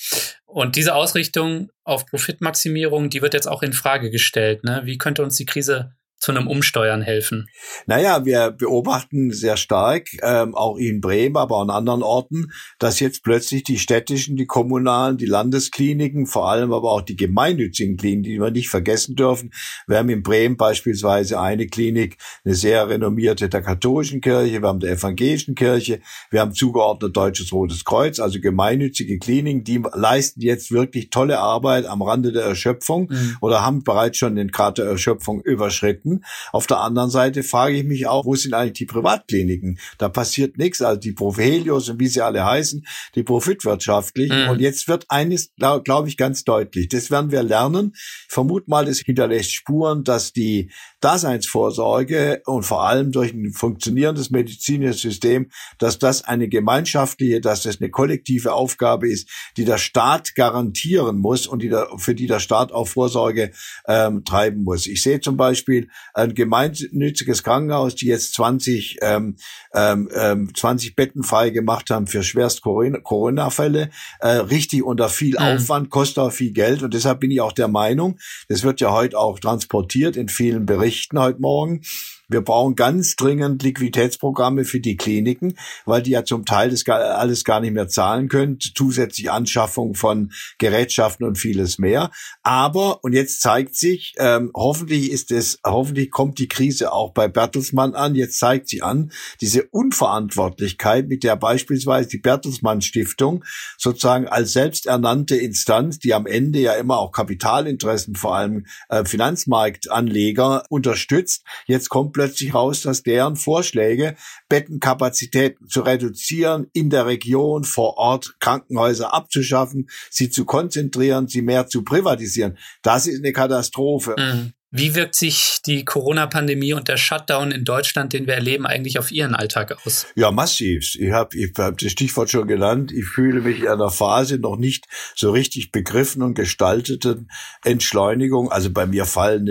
Und 0.44 0.74
diese 0.74 0.96
Ausrichtung 0.96 1.70
auf 1.84 2.04
Profitmaximierung, 2.06 3.10
die 3.10 3.22
wird 3.22 3.32
jetzt 3.32 3.48
auch 3.48 3.62
in 3.62 3.72
Frage 3.72 4.10
gestellt. 4.10 4.64
Ne? 4.64 4.82
Wie 4.84 4.98
könnte 4.98 5.22
uns 5.22 5.36
die 5.36 5.46
Krise 5.46 5.94
zu 6.24 6.32
einem 6.32 6.48
Umsteuern 6.48 7.02
helfen? 7.02 7.48
Naja, 7.86 8.24
wir 8.24 8.50
beobachten 8.50 9.30
sehr 9.30 9.58
stark, 9.58 10.08
ähm, 10.22 10.54
auch 10.54 10.78
in 10.78 11.02
Bremen, 11.02 11.36
aber 11.36 11.56
auch 11.56 11.62
an 11.62 11.70
anderen 11.70 12.02
Orten, 12.02 12.50
dass 12.78 12.98
jetzt 12.98 13.22
plötzlich 13.22 13.62
die 13.62 13.78
städtischen, 13.78 14.36
die 14.36 14.46
kommunalen, 14.46 15.18
die 15.18 15.26
Landeskliniken, 15.26 16.26
vor 16.26 16.48
allem 16.48 16.72
aber 16.72 16.92
auch 16.92 17.02
die 17.02 17.16
gemeinnützigen 17.16 17.98
Kliniken, 17.98 18.22
die 18.22 18.40
wir 18.40 18.50
nicht 18.50 18.70
vergessen 18.70 19.16
dürfen. 19.16 19.52
Wir 19.86 19.98
haben 19.98 20.08
in 20.08 20.22
Bremen 20.22 20.56
beispielsweise 20.56 21.38
eine 21.38 21.66
Klinik, 21.66 22.16
eine 22.42 22.54
sehr 22.54 22.88
renommierte 22.88 23.50
der 23.50 23.60
katholischen 23.60 24.22
Kirche, 24.22 24.62
wir 24.62 24.68
haben 24.68 24.80
der 24.80 24.92
evangelischen 24.92 25.54
Kirche, 25.54 26.00
wir 26.30 26.40
haben 26.40 26.54
zugeordnet 26.54 27.14
Deutsches 27.14 27.52
Rotes 27.52 27.84
Kreuz, 27.84 28.18
also 28.18 28.40
gemeinnützige 28.40 29.18
Kliniken, 29.18 29.62
die 29.64 29.82
leisten 29.92 30.40
jetzt 30.40 30.72
wirklich 30.72 31.10
tolle 31.10 31.38
Arbeit 31.38 31.84
am 31.84 32.00
Rande 32.00 32.32
der 32.32 32.44
Erschöpfung 32.44 33.08
mhm. 33.10 33.36
oder 33.42 33.60
haben 33.60 33.84
bereits 33.84 34.16
schon 34.16 34.36
den 34.36 34.48
Grad 34.48 34.78
der 34.78 34.86
Erschöpfung 34.86 35.42
überschritten. 35.42 36.13
Auf 36.52 36.66
der 36.66 36.80
anderen 36.80 37.10
Seite 37.10 37.42
frage 37.42 37.76
ich 37.76 37.84
mich 37.84 38.06
auch, 38.06 38.24
wo 38.24 38.34
sind 38.34 38.54
eigentlich 38.54 38.74
die 38.74 38.86
Privatkliniken? 38.86 39.78
Da 39.98 40.08
passiert 40.08 40.58
nichts. 40.58 40.82
Also 40.82 41.00
die 41.00 41.12
Profelios 41.12 41.88
und 41.88 42.00
wie 42.00 42.08
sie 42.08 42.20
alle 42.20 42.44
heißen, 42.44 42.86
die 43.14 43.22
profitwirtschaftlichen. 43.22 44.44
Mhm. 44.44 44.50
Und 44.50 44.60
jetzt 44.60 44.88
wird 44.88 45.06
eines, 45.08 45.52
glaube 45.56 45.82
glaub 45.82 46.06
ich, 46.06 46.16
ganz 46.16 46.44
deutlich. 46.44 46.88
Das 46.88 47.10
werden 47.10 47.30
wir 47.30 47.42
lernen. 47.42 47.92
Ich 47.94 48.26
vermute 48.28 48.68
mal, 48.68 48.84
das 48.84 48.98
hinterlässt 48.98 49.52
Spuren, 49.52 50.04
dass 50.04 50.32
die 50.32 50.70
Daseinsvorsorge 51.00 52.42
und 52.46 52.64
vor 52.64 52.84
allem 52.84 53.12
durch 53.12 53.32
ein 53.32 53.52
funktionierendes 53.52 54.30
medizinisches 54.30 55.02
System, 55.02 55.50
dass 55.78 55.98
das 55.98 56.24
eine 56.24 56.48
gemeinschaftliche, 56.48 57.40
dass 57.40 57.62
das 57.62 57.80
eine 57.80 57.90
kollektive 57.90 58.52
Aufgabe 58.54 59.08
ist, 59.08 59.28
die 59.56 59.64
der 59.64 59.78
Staat 59.78 60.34
garantieren 60.34 61.18
muss 61.18 61.46
und 61.46 61.62
die 61.62 61.68
der, 61.68 61.88
für 61.98 62.14
die 62.14 62.26
der 62.26 62.40
Staat 62.40 62.72
auch 62.72 62.88
Vorsorge 62.88 63.52
ähm, 63.86 64.24
treiben 64.24 64.64
muss. 64.64 64.86
Ich 64.86 65.02
sehe 65.02 65.20
zum 65.20 65.36
Beispiel 65.36 65.88
ein 66.12 66.34
gemeinnütziges 66.34 67.42
Krankenhaus, 67.42 67.94
die 67.94 68.06
jetzt 68.06 68.34
20, 68.34 68.98
ähm, 69.02 69.36
ähm, 69.74 70.50
20 70.54 70.88
ähm, 70.88 70.94
Betten 70.94 71.22
frei 71.22 71.50
gemacht 71.50 71.90
haben 71.90 72.06
für 72.06 72.22
schwerst 72.22 72.62
Corona-Fälle, 72.62 73.90
äh, 74.20 74.28
richtig 74.28 74.82
unter 74.82 75.08
viel 75.08 75.36
mhm. 75.38 75.44
Aufwand, 75.44 75.90
kostet 75.90 76.18
auch 76.18 76.32
viel 76.32 76.52
Geld 76.52 76.82
und 76.82 76.94
deshalb 76.94 77.20
bin 77.20 77.30
ich 77.30 77.40
auch 77.40 77.52
der 77.52 77.68
Meinung, 77.68 78.18
das 78.48 78.62
wird 78.62 78.80
ja 78.80 78.92
heute 78.92 79.18
auch 79.18 79.38
transportiert 79.38 80.16
in 80.16 80.28
vielen 80.28 80.66
Berichten 80.66 81.18
heute 81.18 81.40
Morgen, 81.40 81.82
wir 82.28 82.40
brauchen 82.40 82.74
ganz 82.74 83.16
dringend 83.16 83.62
Liquiditätsprogramme 83.62 84.64
für 84.64 84.80
die 84.80 84.96
Kliniken, 84.96 85.56
weil 85.84 86.02
die 86.02 86.12
ja 86.12 86.24
zum 86.24 86.44
Teil 86.44 86.70
das 86.70 86.86
alles 86.88 87.44
gar 87.44 87.60
nicht 87.60 87.72
mehr 87.72 87.88
zahlen 87.88 88.28
können, 88.28 88.58
zusätzlich 88.60 89.30
Anschaffung 89.30 89.94
von 89.94 90.32
Gerätschaften 90.58 91.26
und 91.26 91.36
vieles 91.36 91.78
mehr. 91.78 92.10
Aber, 92.42 93.04
und 93.04 93.12
jetzt 93.12 93.40
zeigt 93.40 93.76
sich, 93.76 94.14
ähm, 94.18 94.50
hoffentlich 94.54 95.10
ist 95.10 95.30
es, 95.30 95.58
hoffentlich 95.64 96.10
kommt 96.10 96.38
die 96.38 96.48
Krise 96.48 96.92
auch 96.92 97.12
bei 97.12 97.28
Bertelsmann 97.28 97.94
an, 97.94 98.14
jetzt 98.14 98.38
zeigt 98.38 98.68
sie 98.68 98.82
an, 98.82 99.12
diese 99.40 99.64
Unverantwortlichkeit, 99.64 101.08
mit 101.08 101.24
der 101.24 101.36
beispielsweise 101.36 102.08
die 102.08 102.18
Bertelsmann 102.18 102.80
Stiftung 102.80 103.44
sozusagen 103.76 104.28
als 104.28 104.52
selbsternannte 104.52 105.36
Instanz, 105.36 105.98
die 105.98 106.14
am 106.14 106.26
Ende 106.26 106.60
ja 106.60 106.74
immer 106.74 106.98
auch 106.98 107.12
Kapitalinteressen, 107.12 108.14
vor 108.14 108.36
allem 108.36 108.66
äh, 108.88 109.04
Finanzmarktanleger 109.04 110.64
unterstützt, 110.68 111.44
jetzt 111.66 111.88
kommt 111.88 112.12
plötzlich 112.24 112.54
raus, 112.54 112.80
dass 112.80 113.02
deren 113.02 113.36
Vorschläge, 113.36 114.16
Bettenkapazitäten 114.48 115.68
zu 115.68 115.82
reduzieren, 115.82 116.68
in 116.72 116.88
der 116.88 117.04
Region, 117.04 117.64
vor 117.64 117.98
Ort 117.98 118.36
Krankenhäuser 118.40 119.12
abzuschaffen, 119.12 119.88
sie 120.10 120.30
zu 120.30 120.46
konzentrieren, 120.46 121.28
sie 121.28 121.42
mehr 121.42 121.66
zu 121.66 121.84
privatisieren, 121.84 122.56
das 122.80 123.06
ist 123.06 123.18
eine 123.18 123.32
Katastrophe. 123.32 124.14
Mhm. 124.18 124.53
Wie 124.76 124.96
wirkt 124.96 125.14
sich 125.14 125.60
die 125.64 125.84
Corona-Pandemie 125.84 126.72
und 126.72 126.88
der 126.88 126.96
Shutdown 126.96 127.52
in 127.52 127.64
Deutschland, 127.64 128.12
den 128.12 128.26
wir 128.26 128.34
erleben, 128.34 128.66
eigentlich 128.66 128.98
auf 128.98 129.12
Ihren 129.12 129.36
Alltag 129.36 129.76
aus? 129.86 130.08
Ja, 130.16 130.32
massiv. 130.32 130.96
Ich 130.96 131.12
habe 131.12 131.38
ich 131.38 131.52
hab 131.56 131.78
das 131.78 131.92
Stichwort 131.92 132.28
schon 132.28 132.48
genannt. 132.48 132.90
Ich 132.90 133.04
fühle 133.04 133.40
mich 133.40 133.60
in 133.60 133.68
einer 133.68 133.90
Phase 133.90 134.40
noch 134.40 134.56
nicht 134.56 134.88
so 135.14 135.30
richtig 135.30 135.70
begriffen 135.70 136.22
und 136.22 136.34
gestalteten 136.34 137.30
Entschleunigung. 137.62 138.50
Also 138.50 138.72
bei 138.72 138.84
mir 138.84 139.04
fallen 139.04 139.48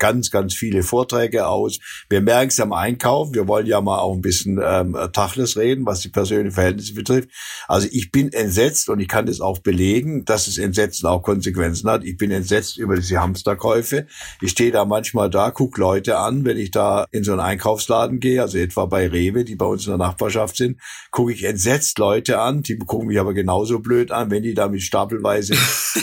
ganz, 0.00 0.32
ganz 0.32 0.54
viele 0.54 0.82
Vorträge 0.82 1.46
aus. 1.46 1.78
Wir 2.10 2.20
merken 2.20 2.48
es 2.48 2.58
am 2.58 2.72
Einkauf. 2.72 3.32
Wir 3.32 3.46
wollen 3.46 3.66
ja 3.66 3.80
mal 3.80 4.00
auch 4.00 4.14
ein 4.14 4.22
bisschen 4.22 4.60
ähm, 4.60 4.98
Tachles 5.12 5.56
reden, 5.56 5.86
was 5.86 6.00
die 6.00 6.08
persönlichen 6.08 6.50
Verhältnisse 6.50 6.94
betrifft. 6.94 7.28
Also 7.68 7.86
ich 7.92 8.10
bin 8.10 8.32
entsetzt 8.32 8.88
und 8.88 8.98
ich 8.98 9.06
kann 9.06 9.26
das 9.26 9.40
auch 9.40 9.60
belegen, 9.60 10.24
dass 10.24 10.48
es 10.48 10.58
Entsetzen 10.58 11.06
auch 11.06 11.22
Konsequenzen 11.22 11.88
hat. 11.88 12.02
Ich 12.02 12.16
bin 12.16 12.32
entsetzt 12.32 12.76
über 12.76 12.96
diese 12.96 13.20
Hamsterkäufe. 13.20 14.08
Ich 14.40 14.50
stehe 14.50 14.63
da 14.70 14.84
manchmal 14.84 15.30
da, 15.30 15.50
gucke 15.50 15.80
Leute 15.80 16.18
an, 16.18 16.44
wenn 16.44 16.58
ich 16.58 16.70
da 16.70 17.06
in 17.10 17.24
so 17.24 17.32
einen 17.32 17.40
Einkaufsladen 17.40 18.20
gehe, 18.20 18.42
also 18.42 18.58
etwa 18.58 18.86
bei 18.86 19.08
Rewe, 19.08 19.44
die 19.44 19.56
bei 19.56 19.66
uns 19.66 19.86
in 19.86 19.90
der 19.90 19.98
Nachbarschaft 19.98 20.56
sind, 20.56 20.80
gucke 21.10 21.32
ich 21.32 21.44
entsetzt 21.44 21.98
Leute 21.98 22.40
an, 22.40 22.62
die 22.62 22.76
gucken 22.78 23.08
mich 23.08 23.18
aber 23.18 23.34
genauso 23.34 23.80
blöd 23.80 24.10
an, 24.10 24.30
wenn 24.30 24.42
die 24.42 24.54
da 24.54 24.68
mit 24.68 24.82
stapelweise, 24.82 25.54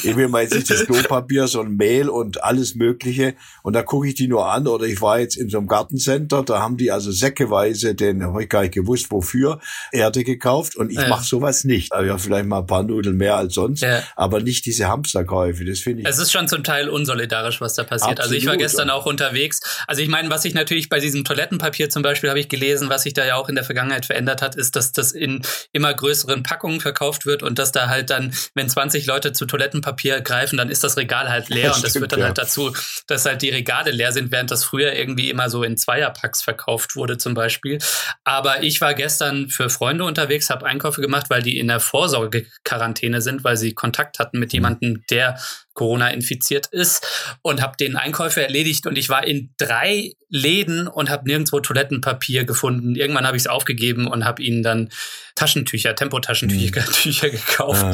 ich 0.04 0.16
will 0.16 0.28
mal 0.28 0.44
jetzt 0.44 0.56
nicht 0.56 0.70
das 0.70 0.86
Klopapier, 0.86 1.48
sondern 1.48 1.76
Mehl 1.76 2.10
und 2.10 2.44
alles 2.44 2.76
Mögliche 2.76 3.36
und 3.64 3.74
da 3.74 3.84
gucke 3.84 4.08
ich 4.08 4.16
die 4.16 4.28
nur 4.28 4.52
an 4.52 4.68
oder 4.68 4.86
ich 4.86 5.02
war 5.02 5.20
jetzt 5.20 5.36
in 5.36 5.50
so 5.50 5.58
einem 5.58 5.68
Gartencenter, 5.68 6.44
da 6.44 6.62
haben 6.62 6.78
die 6.78 6.92
also 6.92 7.12
säckeweise, 7.12 7.96
den 7.96 8.24
habe 8.24 8.44
ich 8.44 8.50
gar 8.50 8.62
nicht 8.62 8.74
gewusst, 8.74 9.12
wofür, 9.12 9.60
Erde 9.92 10.24
gekauft 10.24 10.76
und 10.76 10.92
ich 10.92 10.98
ja. 10.98 11.08
mache 11.08 11.26
sowas 11.26 11.64
nicht. 11.64 11.92
Also 11.94 12.08
ja, 12.08 12.18
vielleicht 12.18 12.46
mal 12.46 12.60
ein 12.60 12.68
paar 12.68 12.84
Nudeln 12.84 13.18
mehr 13.18 13.38
als 13.38 13.54
sonst, 13.54 13.82
ja. 13.82 14.04
aber 14.16 14.42
nicht 14.42 14.66
diese 14.66 14.88
Hamsterkäufe, 14.88 15.66
das 15.66 15.80
finde 15.80 16.02
ich. 16.02 16.08
Es 16.08 16.18
ist 16.18 16.32
schon 16.32 16.48
zum 16.48 16.64
Teil 16.64 16.90
unsolidarisch, 16.90 17.62
was 17.62 17.76
da 17.76 17.84
passiert. 17.84 18.20
Absolut. 18.20 18.20
Also 18.20 18.36
ich 18.36 18.46
war 18.52 18.58
gestern 18.58 18.90
auch 18.90 19.06
unterwegs. 19.06 19.60
Also 19.88 20.02
ich 20.02 20.10
meine, 20.10 20.30
was 20.30 20.46
ich 20.46 20.54
natürlich 20.54 20.90
bei 20.90 21.00
diesem 21.00 21.24
Toilettenpapier 21.24 21.90
zum 21.90 22.04
Beispiel 22.04 22.30
habe 22.30 22.40
ich 22.40 22.50
gelesen, 22.50 22.90
was 22.90 23.04
sich 23.04 23.14
da 23.14 23.26
ja 23.26 23.36
auch 23.36 23.50
in 23.50 23.56
der 23.56 23.64
Vergangenheit 23.64 24.06
verändert 24.06 24.42
hat, 24.42 24.56
ist, 24.56 24.76
dass 24.76 24.92
das 24.92 25.12
in 25.12 25.42
immer 25.72 25.94
größeren 25.94 26.44
Packungen 26.44 26.82
verkauft 26.82 27.26
wird 27.26 27.44
und 27.44 27.60
dass 27.60 27.72
da 27.72 27.88
halt 27.88 28.10
dann, 28.10 28.34
wenn 28.54 28.70
20 28.70 29.06
Leute 29.06 29.32
zu 29.34 29.46
Toilettenpapier 29.46 30.22
greifen, 30.22 30.58
dann 30.58 30.70
ist 30.70 30.84
das 30.84 30.98
Regal 30.98 31.30
halt 31.30 31.50
leer 31.50 31.70
das 31.70 31.78
und 31.78 31.86
das 31.86 31.94
führt 31.94 32.12
dann 32.12 32.20
ja. 32.20 32.26
halt 32.28 32.38
dazu, 32.38 32.74
dass 33.08 33.26
halt 33.26 33.42
die 33.42 33.50
Regale 33.50 33.92
leer 33.92 34.12
sind, 34.12 34.32
während 34.32 34.52
das 34.52 34.64
früher 34.64 34.94
irgendwie 34.94 35.30
immer 35.30 35.50
so 35.50 35.64
in 35.64 35.78
Zweierpacks 35.78 36.42
verkauft 36.42 36.96
wurde 36.96 37.18
zum 37.18 37.34
Beispiel. 37.34 37.80
Aber 38.24 38.64
ich 38.64 38.82
war 38.82 38.94
gestern 38.94 39.50
für 39.50 39.70
Freunde 39.70 40.04
unterwegs, 40.04 40.50
habe 40.50 40.66
Einkäufe 40.66 41.02
gemacht, 41.02 41.28
weil 41.30 41.42
die 41.42 41.58
in 41.60 41.68
der 41.68 41.80
Vorsorgequarantäne 41.80 43.22
sind, 43.22 43.44
weil 43.44 43.58
sie 43.58 43.74
Kontakt 43.74 44.20
hatten 44.20 44.40
mit 44.40 44.50
mhm. 44.50 44.58
jemandem, 44.58 45.04
der 45.10 45.40
Corona 45.74 46.10
infiziert 46.10 46.68
ist 46.68 47.38
und 47.42 47.62
habe 47.62 47.78
den 47.78 47.96
Einkäufe 47.96 48.41
erledigt 48.42 48.88
und 48.88 48.98
ich 48.98 49.10
war 49.10 49.26
in 49.26 49.54
drei 49.58 50.14
Läden 50.32 50.88
und 50.88 51.10
habe 51.10 51.28
nirgendwo 51.28 51.60
Toilettenpapier 51.60 52.46
gefunden. 52.46 52.96
Irgendwann 52.96 53.28
habe 53.28 53.36
ich 53.36 53.44
es 53.44 53.48
aufgegeben 53.48 54.08
und 54.08 54.24
habe 54.24 54.42
ihnen 54.42 54.64
dann 54.64 54.90
Taschentücher, 55.36 55.96
Tempotaschentücher 55.96 56.82
mhm. 56.82 56.94
Tücher 56.94 57.30
gekauft, 57.30 57.86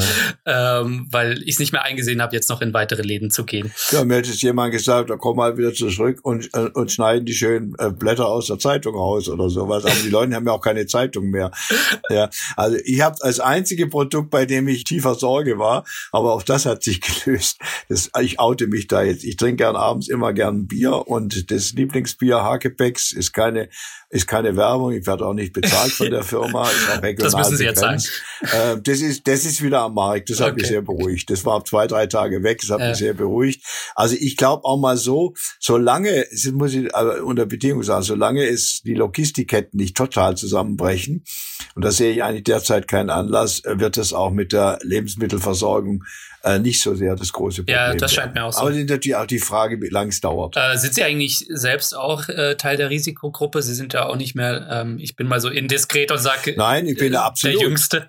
ja. 0.46 0.80
ähm, 0.80 1.08
weil 1.10 1.42
ich 1.42 1.54
es 1.54 1.58
nicht 1.58 1.72
mehr 1.72 1.82
eingesehen 1.82 2.20
habe, 2.22 2.34
jetzt 2.36 2.48
noch 2.48 2.60
in 2.60 2.72
weitere 2.74 3.02
Läden 3.02 3.30
zu 3.30 3.44
gehen. 3.44 3.72
Ja, 3.90 4.04
mir 4.04 4.16
hätte 4.16 4.30
jemand 4.30 4.72
gesagt, 4.72 5.10
da 5.10 5.16
komm 5.16 5.36
mal 5.36 5.56
wieder 5.56 5.72
zurück 5.72 6.20
und, 6.22 6.48
äh, 6.54 6.68
und 6.74 6.92
schneiden 6.92 7.26
die 7.26 7.34
schönen 7.34 7.74
äh, 7.78 7.90
Blätter 7.90 8.26
aus 8.26 8.46
der 8.46 8.58
Zeitung 8.58 8.94
raus 8.94 9.28
oder 9.28 9.50
sowas. 9.50 9.84
Aber 9.84 9.94
die 10.04 10.10
Leute 10.10 10.34
haben 10.34 10.46
ja 10.46 10.52
auch 10.52 10.60
keine 10.60 10.86
Zeitung 10.86 11.30
mehr. 11.30 11.50
Ja, 12.10 12.30
also 12.56 12.76
ich 12.84 13.00
habe 13.00 13.16
als 13.20 13.40
einzige 13.40 13.86
Produkt, 13.88 14.30
bei 14.30 14.46
dem 14.46 14.68
ich 14.68 14.84
tiefer 14.84 15.14
Sorge 15.14 15.58
war, 15.58 15.84
aber 16.12 16.34
auch 16.34 16.42
das 16.42 16.66
hat 16.66 16.82
sich 16.82 17.00
gelöst. 17.00 17.58
Das, 17.88 18.10
ich 18.20 18.38
oute 18.38 18.66
mich 18.66 18.86
da 18.86 19.02
jetzt. 19.02 19.24
Ich 19.24 19.36
trinke 19.36 19.56
gern 19.56 19.76
abends 19.76 20.08
immer 20.08 20.27
gern 20.32 20.66
Bier 20.66 21.06
und 21.08 21.50
das 21.50 21.72
Lieblingsbier 21.72 22.42
Hakebecks 22.42 23.12
ist 23.12 23.32
keine 23.32 23.68
ist 24.10 24.26
keine 24.26 24.56
Werbung, 24.56 24.92
ich 24.92 25.06
werde 25.06 25.26
auch 25.26 25.34
nicht 25.34 25.52
bezahlt 25.52 25.92
von 25.92 26.10
der 26.10 26.22
Firma. 26.24 26.66
Das 27.18 27.36
müssen 27.36 27.56
Sie 27.58 27.64
jetzt 27.64 27.80
sagen. 27.80 28.02
Äh, 28.40 28.80
das 28.82 29.00
ist, 29.00 29.28
das 29.28 29.44
ist 29.44 29.62
wieder 29.62 29.80
am 29.80 29.94
Markt. 29.94 30.30
Das 30.30 30.40
okay. 30.40 30.48
hat 30.48 30.56
mich 30.56 30.66
sehr 30.66 30.80
beruhigt. 30.80 31.28
Das 31.28 31.44
war 31.44 31.62
zwei, 31.64 31.86
drei 31.86 32.06
Tage 32.06 32.42
weg. 32.42 32.58
Das 32.60 32.70
hat 32.70 32.80
ja. 32.80 32.88
mich 32.88 32.98
sehr 32.98 33.12
beruhigt. 33.12 33.66
Also 33.94 34.16
ich 34.18 34.38
glaube 34.38 34.64
auch 34.64 34.78
mal 34.78 34.96
so, 34.96 35.34
solange, 35.60 36.24
das 36.30 36.44
muss 36.52 36.72
ich 36.72 36.94
aber 36.94 37.22
unter 37.22 37.44
Bedingung 37.44 37.82
sagen, 37.82 38.02
solange 38.02 38.46
es 38.46 38.80
die 38.82 38.94
Logistikketten 38.94 39.78
nicht 39.78 39.96
total 39.96 40.36
zusammenbrechen, 40.36 41.24
und 41.74 41.84
da 41.84 41.92
sehe 41.92 42.12
ich 42.12 42.22
eigentlich 42.22 42.44
derzeit 42.44 42.88
keinen 42.88 43.10
Anlass, 43.10 43.62
wird 43.64 43.98
es 43.98 44.12
auch 44.12 44.30
mit 44.30 44.52
der 44.52 44.78
Lebensmittelversorgung 44.82 46.04
äh, 46.44 46.58
nicht 46.58 46.80
so 46.80 46.94
sehr 46.94 47.16
das 47.16 47.32
große 47.32 47.62
Problem. 47.62 47.76
Ja, 47.76 47.94
das 47.94 48.12
scheint 48.12 48.34
mir 48.34 48.44
auch 48.44 48.52
so. 48.52 48.60
Aber 48.60 48.70
natürlich 48.70 49.16
auch 49.16 49.26
die 49.26 49.40
Frage, 49.40 49.80
wie 49.82 49.88
lang 49.88 50.08
es 50.08 50.20
dauert. 50.20 50.56
Äh, 50.56 50.76
sind 50.76 50.94
Sie 50.94 51.02
eigentlich 51.02 51.46
selbst 51.48 51.96
auch 51.96 52.28
äh, 52.28 52.54
Teil 52.54 52.76
der 52.76 52.90
Risikogruppe? 52.90 53.60
Sie 53.60 53.74
sind 53.74 53.92
ja 53.92 54.06
auch 54.06 54.16
nicht 54.16 54.36
mehr, 54.36 54.68
ähm, 54.70 54.98
ich 55.00 55.16
bin 55.16 55.26
mal 55.26 55.40
so 55.40 55.48
indiskret 55.48 56.12
und 56.12 56.18
sage, 56.18 56.54
Nein, 56.56 56.86
ich 56.86 56.96
bin 56.96 57.14
äh, 57.14 57.16
absolut. 57.16 57.60
der 57.60 57.68
Jüngste. 57.68 58.08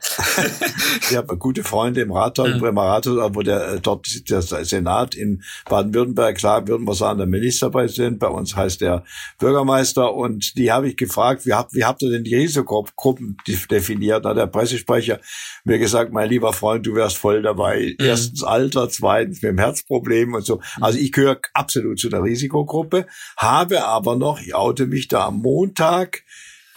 ich 1.09 1.17
habe 1.17 1.37
gute 1.37 1.63
Freunde 1.63 2.01
im 2.01 2.11
Rathaus, 2.11 2.49
mhm. 2.49 2.65
im 2.65 2.77
Rathaus, 2.77 3.17
wo 3.33 3.41
der, 3.41 3.73
äh, 3.73 3.79
dort 3.79 4.07
der 4.29 4.41
Senat 4.41 5.15
in 5.15 5.43
Baden-Württemberg, 5.67 6.37
klar 6.37 6.67
würden 6.67 6.87
wir 6.87 6.93
sagen, 6.93 7.17
der 7.17 7.27
Ministerpräsident, 7.27 8.19
bei 8.19 8.27
uns 8.27 8.55
heißt 8.55 8.81
der 8.81 9.03
Bürgermeister 9.39 10.13
und 10.13 10.55
die 10.55 10.71
habe 10.71 10.87
ich 10.87 10.97
gefragt, 10.97 11.47
wie 11.47 11.53
habt, 11.53 11.73
wie 11.73 11.83
habt 11.83 12.03
ihr 12.03 12.11
denn 12.11 12.23
die 12.23 12.35
Risikogruppen 12.35 13.37
definiert? 13.71 14.25
Da 14.25 14.29
hat 14.29 14.37
der 14.37 14.47
Pressesprecher 14.47 15.19
mir 15.63 15.79
gesagt, 15.79 16.13
mein 16.13 16.29
lieber 16.29 16.53
Freund, 16.53 16.85
du 16.85 16.93
wärst 16.93 17.17
voll 17.17 17.41
dabei. 17.41 17.95
Mhm 17.99 18.18
erstens 18.19 18.43
Alter, 18.43 18.89
zweitens 18.89 19.41
mit 19.41 19.51
dem 19.51 19.57
Herzproblem 19.57 20.33
und 20.33 20.45
so. 20.45 20.61
Also 20.81 20.99
ich 20.99 21.11
gehöre 21.11 21.39
absolut 21.53 21.99
zu 21.99 22.09
der 22.09 22.23
Risikogruppe, 22.23 23.07
habe 23.37 23.85
aber 23.85 24.15
noch, 24.15 24.41
ich 24.41 24.55
oute 24.55 24.87
mich 24.87 25.07
da 25.07 25.27
am 25.27 25.41
Montag, 25.41 26.23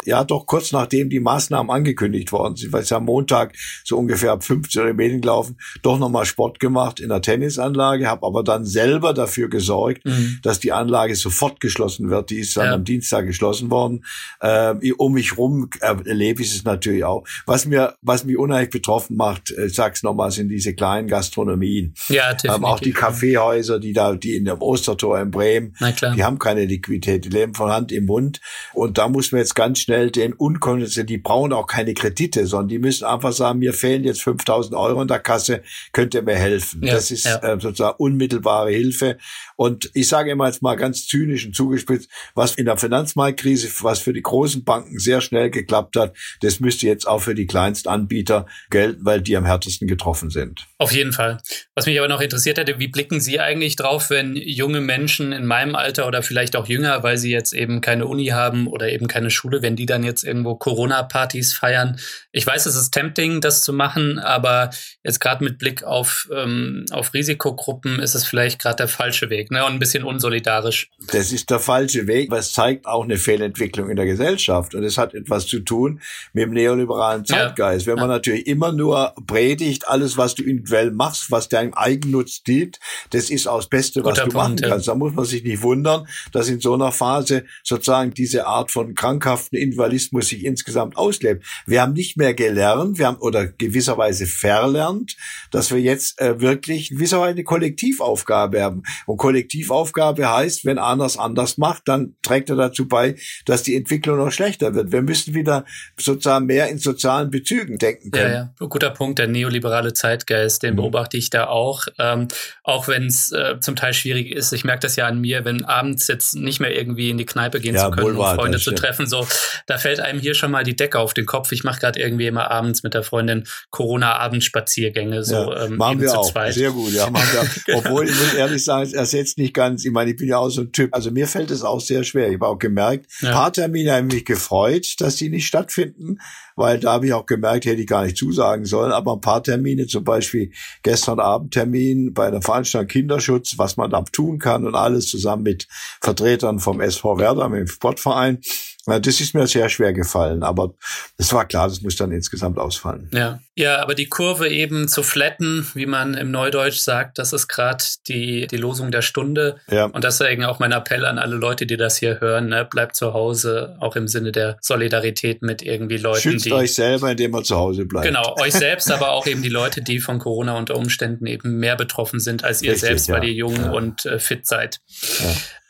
ja 0.05 0.25
doch 0.25 0.47
kurz 0.47 0.73
nachdem 0.73 1.11
die 1.11 1.21
Maßnahmen 1.21 1.71
angekündigt 1.71 2.33
worden 2.33 2.57
sind, 2.57 2.73
weil 2.73 2.83
es 2.83 2.93
am 2.93 3.05
Montag 3.05 3.55
so 3.85 3.99
ungefähr 3.99 4.33
ab 4.33 4.45
15 4.45 4.83
Uhr 4.83 4.95
Medien 4.95 5.21
gelaufen, 5.21 5.57
doch 5.83 5.99
nochmal 5.99 6.25
Sport 6.25 6.61
gemacht 6.61 7.01
in 7.01 7.09
der 7.09 7.23
Tennisanlage, 7.23 8.07
habe 8.07 8.27
aber 8.27 8.43
dann 8.43 8.65
selber 8.65 9.15
dafür 9.15 9.49
gesorgt, 9.49 10.05
mhm. 10.05 10.39
dass 10.43 10.61
die 10.61 10.73
Anlage 10.73 11.15
sofort 11.15 11.61
geschlossen 11.61 12.11
wird. 12.11 12.31
Die 12.31 12.41
ist 12.41 12.57
dann 12.57 12.67
ja. 12.67 12.75
am 12.75 12.85
Dienstag 12.85 13.27
geschlossen 13.27 13.71
worden. 13.71 14.05
Äh, 14.41 14.93
um 14.97 15.13
mich 15.13 15.37
rum 15.39 15.71
äh, 15.81 15.95
erlebe 16.05 16.43
ich 16.43 16.55
es 16.55 16.65
natürlich 16.65 17.05
auch. 17.05 17.25
Was 17.47 17.67
mir, 17.67 17.95
was 18.03 18.25
mich 18.25 18.37
unheimlich 18.37 18.71
betroffen 18.71 19.17
macht, 19.17 19.51
äh, 19.51 19.67
ich 19.67 19.75
sag's 19.75 20.03
nochmal, 20.03 20.31
sind 20.31 20.49
diese 20.49 20.75
kleinen 20.75 21.09
Gastronomien. 21.09 21.95
Ja, 22.09 22.33
definitiv. 22.33 22.57
Ähm, 22.57 22.65
auch 22.65 22.81
die 22.81 22.93
Kaffeehäuser, 22.93 23.79
die 23.79 23.93
da, 23.93 24.15
die 24.15 24.37
in 24.37 24.45
der 24.45 24.61
Ostertor 24.61 25.21
in 25.21 25.31
Bremen, 25.31 25.75
die 26.17 26.25
haben 26.25 26.39
keine 26.39 26.65
Liquidität, 26.65 27.25
die 27.25 27.29
leben 27.29 27.55
von 27.55 27.71
Hand 27.71 27.93
im 27.93 28.07
Mund. 28.07 28.41
Und 28.73 28.99
da 28.99 29.09
muss 29.09 29.33
man 29.33 29.41
jetzt 29.41 29.55
ganz 29.55 29.81
schnell 29.81 29.92
schnell 29.93 30.11
den 30.11 30.33
unkonventionellen, 30.33 31.07
die 31.07 31.19
brauchen 31.19 31.53
auch 31.53 31.67
keine 31.67 31.93
Kredite, 31.93 32.47
sondern 32.47 32.69
die 32.69 32.79
müssen 32.79 33.05
einfach 33.05 33.33
sagen, 33.33 33.59
mir 33.59 33.75
fehlen 33.75 34.05
jetzt 34.05 34.23
5000 34.23 34.75
Euro 34.75 35.03
in 35.03 35.09
der 35.09 35.19
Kasse, 35.19 35.63
könnt 35.93 36.15
ihr 36.15 36.23
mir 36.23 36.37
helfen? 36.37 36.83
Ja, 36.83 36.95
das 36.95 37.11
ist 37.11 37.27
ja. 37.27 37.37
äh, 37.39 37.61
sozusagen 37.61 37.97
unmittelbare 37.99 38.71
Hilfe. 38.71 39.19
Und 39.63 39.93
ich 39.95 40.09
sage 40.09 40.33
immer 40.33 40.49
jetzt 40.49 40.61
mal 40.61 40.75
ganz 40.75 41.07
zynisch 41.07 41.47
und 41.47 41.55
zugespitzt, 41.55 42.11
was 42.35 42.57
in 42.57 42.65
der 42.65 42.77
Finanzmarktkrise, 42.77 43.71
was 43.83 44.01
für 44.01 44.13
die 44.13 44.21
großen 44.21 44.65
Banken 44.65 44.99
sehr 44.99 45.21
schnell 45.21 45.51
geklappt 45.51 45.95
hat, 45.95 46.17
das 46.41 46.59
müsste 46.59 46.89
jetzt 46.89 47.07
auch 47.07 47.21
für 47.21 47.37
die 47.37 47.47
Kleinstanbieter 47.47 48.47
gelten, 48.71 49.05
weil 49.05 49.21
die 49.21 49.37
am 49.37 49.45
härtesten 49.45 49.87
getroffen 49.87 50.31
sind. 50.31 50.67
Auf 50.79 50.91
jeden 50.91 51.13
Fall. 51.13 51.41
Was 51.77 51.87
mich 51.87 51.97
aber 51.97 52.09
noch 52.09 52.21
interessiert 52.21 52.59
hätte, 52.59 52.81
wie 52.81 52.89
blicken 52.89 53.21
Sie 53.21 53.39
eigentlich 53.39 53.77
drauf, 53.77 54.11
wenn 54.11 54.35
junge 54.35 54.81
Menschen 54.81 55.31
in 55.31 55.47
meinem 55.47 55.77
Alter 55.77 56.09
oder 56.09 56.25
vielleicht 56.25 56.57
auch 56.57 56.67
jünger, 56.67 57.05
weil 57.05 57.17
sie 57.17 57.31
jetzt 57.31 57.53
eben 57.53 57.81
keine 57.81 58.07
Uni 58.07 58.27
haben 58.27 58.67
oder 58.67 58.89
eben 58.91 59.07
keine 59.07 59.31
Schule, 59.31 59.63
wenn 59.63 59.77
die 59.77 59.87
dann 59.87 60.03
jetzt 60.03 60.25
irgendwo 60.25 60.57
Corona-Partys 60.57 61.53
feiern? 61.53 62.01
Ich 62.33 62.45
weiß, 62.45 62.67
es 62.67 62.75
ist 62.75 62.91
tempting, 62.91 63.41
das 63.41 63.63
zu 63.63 63.73
machen, 63.73 64.19
aber 64.19 64.71
jetzt 65.05 65.21
gerade 65.21 65.45
mit 65.45 65.59
Blick 65.59 65.85
auf, 65.85 66.29
ähm, 66.35 66.85
auf 66.91 67.15
Risikogruppen 67.15 68.01
ist 68.01 68.17
es 68.17 68.25
vielleicht 68.25 68.61
gerade 68.61 68.77
der 68.77 68.89
falsche 68.89 69.31
Weg 69.31 69.52
ne, 69.53 69.65
und 69.65 69.73
ein 69.73 69.79
bisschen 69.79 70.03
unsolidarisch. 70.03 70.91
Das 71.13 71.33
ist 71.33 71.51
der 71.51 71.61
falsche 71.61 72.07
Weg, 72.07 72.31
weil 72.31 72.41
es 72.41 72.53
zeigt 72.53 72.87
auch 72.87 73.05
eine 73.05 73.17
Fehlentwicklung 73.17 73.89
in 73.91 73.97
der 73.97 74.07
Gesellschaft 74.07 74.75
und 74.75 74.83
es 74.83 74.99
hat 74.99 75.15
etwas 75.15 75.47
zu 75.47 75.61
tun 75.61 76.01
mit 76.33 76.45
dem 76.45 76.53
neoliberalen 76.53 77.25
Zeitgeist. 77.25 77.87
Ja. 77.87 77.93
Wenn 77.93 78.01
man 78.01 78.11
ja. 78.11 78.17
natürlich 78.17 78.47
immer 78.47 78.73
nur 78.73 79.15
predigt, 79.27 79.87
alles, 79.89 80.17
was 80.17 80.35
du 80.35 80.43
individuell 80.43 80.91
machst, 80.91 81.31
was 81.31 81.49
deinem 81.49 81.75
Eigennutz 81.75 82.43
dient, 82.43 82.81
das 83.11 83.31
ist 83.31 83.47
auch 83.47 83.59
das 83.59 83.69
Beste, 83.69 84.05
was 84.05 84.15
Guter 84.15 84.25
du 84.27 84.33
Punkt, 84.33 84.61
machen 84.61 84.71
kannst. 84.71 84.87
Ja. 84.87 84.95
Da 84.95 84.99
muss 84.99 85.15
man 85.15 85.25
sich 85.25 85.45
nicht 85.45 85.63
wundern, 85.63 86.07
dass 86.33 86.49
in 86.49 86.61
so 86.61 86.75
einer 86.75 86.93
Phase 86.93 87.45
sozusagen 87.63 88.13
diese 88.15 88.47
Art 88.47 88.71
von 88.71 88.95
krankhaften 88.95 89.59
Individualismus 89.59 90.29
sich 90.29 90.45
insgesamt 90.45 90.97
auslebt. 90.97 91.45
Wir 91.67 91.83
haben 91.83 91.93
nicht 91.93 92.17
mehr 92.17 92.35
gelernt, 92.35 92.99
wir 92.99 93.07
haben 93.07 93.19
oder 93.19 93.47
gewisserweise 93.47 94.27
verlernt, 94.27 95.17
dass 95.51 95.71
wir 95.71 95.81
jetzt 95.81 96.21
äh, 96.21 96.41
wirklich 96.41 96.91
gewisserweise 96.91 97.33
eine 97.33 97.45
Kollektivaufgabe 97.45 98.63
haben. 98.63 98.83
Und 99.07 99.19
Kollektivaufgabe 99.43 100.31
heißt, 100.31 100.65
wenn 100.65 100.79
einer 100.79 101.05
es 101.05 101.19
anders 101.19 101.59
macht, 101.59 101.83
dann 101.87 102.15
trägt 102.23 102.51
er 102.51 102.57
dazu 102.57 102.87
bei, 102.87 103.17
dass 103.45 103.63
die 103.63 103.77
Entwicklung 103.77 104.19
noch 104.19 104.31
schlechter 104.31 104.75
wird. 104.75 104.93
Wir 104.93 105.03
müssen 105.03 105.35
wieder 105.35 105.65
sozusagen 105.99 106.47
mehr 106.47 106.69
in 106.69 106.79
sozialen 106.79 107.31
Bezügen 107.31 107.79
denken 107.79 108.11
können. 108.11 108.33
Ja, 108.33 108.51
ja. 108.61 108.67
Guter 108.67 108.91
Punkt, 108.91 109.19
der 109.19 109.27
neoliberale 109.27 109.93
Zeitgeist, 109.93 110.63
den 110.63 110.75
mhm. 110.75 110.77
beobachte 110.77 111.17
ich 111.17 111.31
da 111.31 111.47
auch. 111.47 111.87
Ähm, 111.99 112.29
auch 112.63 112.89
wenn 112.89 113.07
es 113.07 113.33
äh, 113.33 113.59
zum 113.61 113.77
Teil 113.77 113.95
schwierig 113.95 114.31
ist. 114.31 114.53
Ich 114.53 114.65
merke 114.65 114.81
das 114.81 114.97
ja 114.97 115.07
an 115.07 115.21
mir, 115.21 115.45
wenn 115.45 115.65
abends 115.65 116.07
jetzt 116.09 116.35
nicht 116.35 116.61
mehr 116.61 116.77
irgendwie 116.77 117.11
in 117.11 117.19
die 117.19 117.27
Kneipe 117.27 117.61
gehen 117.61 117.75
ja, 117.75 117.87
zu 117.87 117.91
können, 117.91 118.17
um 118.17 118.37
Freunde 118.37 118.59
zu 118.59 118.73
treffen. 118.73 119.07
So, 119.07 119.27
da 119.67 119.79
fällt 119.79 120.01
einem 120.01 120.21
hier 120.21 120.35
schon 120.35 120.51
mal 120.51 120.65
die 120.65 120.77
Decke 120.77 120.99
auf 120.99 121.15
den 121.15 121.27
Kopf. 121.27 121.53
Ich 121.53 121.65
mache 121.65 121.81
gerade 121.81 122.01
irgendwie 122.01 122.27
immer 122.27 122.51
abends 122.51 122.83
mit 122.83 122.95
der 122.95 123.03
Freundin 123.03 123.45
Corona-Abendspaziergänge. 123.71 125.25
So, 125.25 125.53
ja, 125.53 125.65
ähm, 125.65 125.77
machen 125.77 126.01
wir 126.01 126.19
auch. 126.19 126.31
Zweit. 126.31 126.55
Sehr 126.55 126.71
gut, 126.71 126.93
ja, 126.93 127.11
machen 127.11 127.29
wir. 127.33 127.77
Obwohl, 127.77 128.09
ich 128.09 128.15
muss 128.15 128.35
ehrlich 128.35 128.65
sagen, 128.65 128.91
es 128.93 129.11
ersetzt 129.23 129.39
nicht 129.39 129.55
ganz. 129.55 129.85
Ich 129.85 129.93
meine, 129.93 130.11
ich 130.11 130.17
bin 130.17 130.29
ja 130.29 130.39
auch 130.39 130.49
so 130.49 130.63
ein 130.63 130.73
Typ. 130.73 130.95
Also 130.95 131.11
mir 131.11 131.27
fällt 131.27 131.51
es 131.51 131.63
auch 131.63 131.81
sehr 131.81 132.05
schwer. 132.05 132.29
Ich 132.29 132.35
habe 132.35 132.49
auch 132.49 132.59
gemerkt, 132.59 133.07
ja. 133.21 133.33
Paartermine 133.33 133.93
haben 133.93 134.09
mich 134.09 134.25
gefreut, 134.25 134.95
dass 134.99 135.17
die 135.17 135.29
nicht 135.29 135.47
stattfinden 135.47 136.19
weil 136.57 136.79
da 136.79 136.93
habe 136.93 137.07
ich 137.07 137.13
auch 137.13 137.27
gemerkt, 137.27 137.65
hätte 137.65 137.81
ich 137.81 137.87
gar 137.87 138.05
nicht 138.05 138.17
zusagen 138.17 138.65
sollen, 138.65 138.93
aber 138.93 139.15
ein 139.15 139.21
paar 139.21 139.43
Termine, 139.43 139.87
zum 139.87 140.05
Beispiel 140.05 140.53
gestern 140.83 141.21
Abendtermin 141.21 142.13
bei 142.13 142.31
der 142.31 142.43
Veranstaltung 142.43 142.89
Kinderschutz, 142.89 143.55
was 143.57 143.77
man 143.77 143.91
da 143.91 144.03
tun 144.03 144.39
kann 144.39 144.67
und 144.67 144.75
alles 144.75 145.07
zusammen 145.09 145.43
mit 145.43 145.67
Vertretern 146.01 146.59
vom 146.59 146.81
SV 146.81 147.19
Werder, 147.19 147.49
mit 147.49 147.61
dem 147.61 147.69
Sportverein. 147.69 148.41
Das 148.87 149.21
ist 149.21 149.35
mir 149.35 149.47
sehr 149.47 149.69
schwer 149.69 149.93
gefallen, 149.93 150.43
aber 150.43 150.75
es 151.17 151.33
war 151.33 151.47
klar, 151.47 151.69
das 151.69 151.83
muss 151.83 151.95
dann 151.95 152.11
insgesamt 152.11 152.59
ausfallen. 152.59 153.09
Ja, 153.13 153.39
ja, 153.55 153.81
aber 153.81 153.95
die 153.95 154.09
Kurve 154.09 154.49
eben 154.49 154.89
zu 154.89 155.05
flatten, 155.05 155.69
wie 155.75 155.87
man 155.87 156.15
im 156.15 156.33
Neudeutsch 156.33 156.79
sagt, 156.79 157.19
das 157.19 157.33
ist 157.33 157.47
gerade 157.47 157.85
die, 158.09 158.49
die 158.49 158.57
Losung 158.57 158.91
der 158.91 159.03
Stunde. 159.03 159.57
Ja. 159.71 159.85
Und 159.85 160.03
deswegen 160.03 160.45
auch 160.45 160.59
mein 160.59 160.73
Appell 160.73 161.05
an 161.05 161.19
alle 161.19 161.37
Leute, 161.37 161.65
die 161.65 161.77
das 161.77 161.97
hier 161.97 162.21
hören, 162.21 162.49
ne, 162.49 162.65
bleibt 162.65 162.97
zu 162.97 163.13
Hause, 163.13 163.77
auch 163.79 163.95
im 163.95 164.09
Sinne 164.09 164.33
der 164.33 164.57
Solidarität 164.61 165.43
mit 165.43 165.63
irgendwie 165.63 165.99
Leuten, 165.99 166.23
Schützt 166.23 166.47
die... 166.47 166.53
euch 166.53 166.75
selber, 166.75 167.13
indem 167.13 167.37
ihr 167.37 167.45
zu 167.45 167.57
Hause 167.57 167.85
bleibt. 167.85 168.07
Genau, 168.07 168.35
euch 168.41 168.55
selbst, 168.55 168.91
aber 168.91 169.11
auch 169.11 169.27
eben 169.27 169.43
die 169.43 169.49
Leute, 169.49 169.83
die 169.83 170.01
von 170.01 170.19
Corona 170.19 170.57
unter 170.57 170.75
Umständen 170.75 171.27
eben 171.27 171.59
mehr 171.59 171.77
betroffen 171.77 172.19
sind 172.19 172.43
als 172.43 172.63
ihr 172.63 172.73
Richtig, 172.73 172.89
selbst, 172.89 173.11
weil 173.11 173.25
ihr 173.25 173.35
jung 173.35 173.55
ja. 173.55 173.71
und 173.71 174.07
äh, 174.07 174.19
fit 174.19 174.47
seid. 174.47 174.81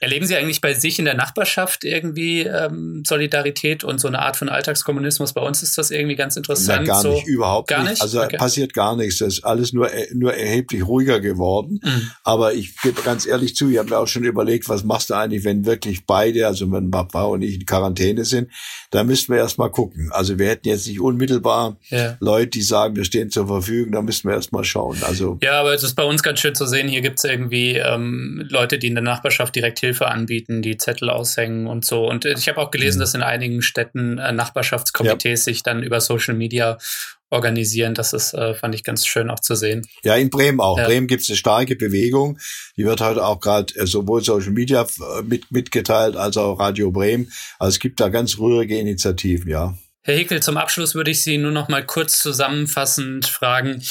Erleben 0.02 0.26
Sie 0.26 0.34
eigentlich 0.34 0.60
bei 0.60 0.74
sich 0.74 0.98
in 0.98 1.04
der 1.04 1.14
Nachbarschaft 1.14 1.84
irgendwie 1.84 2.40
ähm, 2.40 3.04
Solidarität 3.06 3.84
und 3.84 4.00
so 4.00 4.08
eine 4.08 4.18
Art 4.18 4.36
von 4.36 4.48
Alltagskommunismus? 4.48 5.32
Bei 5.32 5.42
uns 5.42 5.62
ist 5.62 5.78
das 5.78 5.92
irgendwie 5.92 6.16
ganz 6.16 6.34
interessant. 6.34 6.88
Na, 6.88 6.94
gar 6.94 7.02
so, 7.02 7.12
nicht, 7.12 7.28
überhaupt 7.28 7.68
gar 7.68 7.84
nicht. 7.84 8.02
Also 8.02 8.20
okay. 8.20 8.36
passiert 8.36 8.74
gar 8.74 8.96
nichts. 8.96 9.18
Das 9.18 9.34
ist 9.34 9.44
alles 9.44 9.72
nur, 9.72 9.88
nur 10.12 10.34
erheblich 10.34 10.84
ruhiger 10.84 11.20
geworden. 11.20 11.78
Mhm. 11.84 12.10
Aber 12.24 12.52
ich 12.52 12.76
gebe 12.80 13.00
ganz 13.02 13.26
ehrlich 13.26 13.54
zu, 13.54 13.70
ich 13.70 13.78
habe 13.78 13.90
mir 13.90 13.98
auch 13.98 14.08
schon 14.08 14.24
überlegt, 14.24 14.68
was 14.68 14.82
machst 14.82 15.10
du 15.10 15.14
eigentlich, 15.14 15.44
wenn 15.44 15.66
wirklich 15.66 16.04
beide, 16.04 16.48
also 16.48 16.72
wenn 16.72 16.90
Papa 16.90 17.22
und 17.22 17.42
ich 17.42 17.54
in 17.54 17.64
Quarantäne 17.64 18.24
sind, 18.24 18.50
da 18.90 19.04
müssten 19.04 19.32
wir 19.32 19.38
erst 19.38 19.58
mal 19.58 19.70
gucken. 19.70 20.10
Also 20.10 20.36
wir 20.36 20.48
hätten 20.48 20.66
jetzt 20.66 20.88
nicht 20.88 20.98
unmittelbar 20.98 21.76
ja. 21.90 22.16
Leute, 22.18 22.48
die 22.48 22.62
sagen, 22.62 22.96
wir 22.96 23.04
stehen 23.04 23.30
zur 23.30 23.46
Verfügung, 23.46 23.92
da 23.92 24.02
müssten 24.02 24.26
wir 24.28 24.34
erst 24.34 24.50
mal 24.50 24.64
schauen. 24.64 24.98
Also 25.06 25.38
ja, 25.42 25.60
aber 25.60 25.72
es 25.72 25.84
ist 25.84 25.94
bei 25.94 26.02
uns 26.02 26.24
ganz 26.24 26.40
schön 26.40 26.56
zu 26.56 26.66
sehen. 26.66 26.88
Hier 26.88 27.02
gibt 27.02 27.18
es 27.18 27.24
irgendwie 27.24 27.76
ähm, 27.76 28.44
Leute, 28.50 28.80
die 28.80 28.88
in 28.88 28.96
der 28.96 29.04
Nachbarschaft 29.04 29.54
direkt 29.54 29.78
Hilfe 29.78 29.91
Hilfe 29.92 30.09
anbieten, 30.09 30.62
die 30.62 30.78
Zettel 30.78 31.11
aushängen 31.11 31.66
und 31.66 31.85
so. 31.85 32.09
Und 32.09 32.24
ich 32.24 32.48
habe 32.48 32.59
auch 32.59 32.70
gelesen, 32.70 32.98
mhm. 32.98 33.00
dass 33.00 33.14
in 33.14 33.22
einigen 33.22 33.61
Städten 33.61 34.16
äh, 34.16 34.33
Nachbarschaftskomitees 34.33 35.40
ja. 35.40 35.52
sich 35.52 35.62
dann 35.62 35.83
über 35.83 36.00
Social 36.00 36.35
Media 36.35 36.78
organisieren. 37.28 37.94
Das 37.94 38.14
ist, 38.14 38.33
äh, 38.33 38.55
fand 38.55 38.74
ich 38.74 38.85
ganz 38.85 39.07
schön 39.07 39.28
auch 39.28 39.40
zu 39.40 39.55
sehen. 39.55 39.87
Ja, 40.02 40.16
in 40.16 40.31
Bremen 40.31 40.61
auch. 40.61 40.78
Ja. 40.78 40.87
Bremen 40.87 41.07
gibt 41.07 41.22
es 41.22 41.28
eine 41.28 41.37
starke 41.37 41.76
Bewegung. 41.76 42.38
Die 42.76 42.85
wird 42.85 43.02
heute 43.02 43.24
auch 43.24 43.40
gerade 43.40 43.74
äh, 43.74 43.87
sowohl 43.87 44.24
Social 44.24 44.52
Media 44.52 44.83
äh, 44.83 45.22
mit, 45.22 45.50
mitgeteilt 45.50 46.16
als 46.16 46.38
auch 46.38 46.59
Radio 46.59 46.90
Bremen. 46.90 47.31
Also 47.59 47.74
es 47.74 47.81
gibt 47.81 48.00
da 48.00 48.09
ganz 48.09 48.38
rührige 48.38 48.78
Initiativen, 48.78 49.50
ja. 49.50 49.74
Herr 50.05 50.16
Hickel, 50.16 50.42
zum 50.42 50.57
Abschluss 50.57 50.96
würde 50.96 51.12
ich 51.12 51.22
Sie 51.22 51.38
nur 51.38 51.52
noch 51.52 51.68
mal 51.68 51.87
kurz 51.87 52.20
zusammenfassend 52.20 53.24
fragen. 53.24 53.85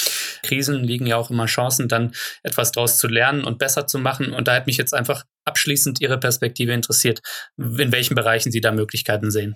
Krisen 0.44 0.84
liegen 0.84 1.08
ja 1.08 1.16
auch 1.16 1.30
immer 1.30 1.46
Chancen, 1.46 1.88
dann 1.88 2.14
etwas 2.44 2.74
daraus 2.74 2.98
zu 2.98 3.08
lernen 3.08 3.46
und 3.46 3.60
besser 3.60 3.88
zu 3.88 3.98
machen. 3.98 4.34
Und 4.34 4.50
da 4.50 4.56
hat 4.56 4.68
mich 4.68 4.76
jetzt 4.76 4.94
einfach 4.94 5.24
abschließend 5.52 6.00
Ihre 6.02 6.18
Perspektive 6.18 6.72
interessiert, 6.72 7.22
in 7.58 7.92
welchen 7.92 8.16
Bereichen 8.16 8.52
Sie 8.52 8.62
da 8.62 8.72
Möglichkeiten 8.72 9.32
sehen. 9.32 9.56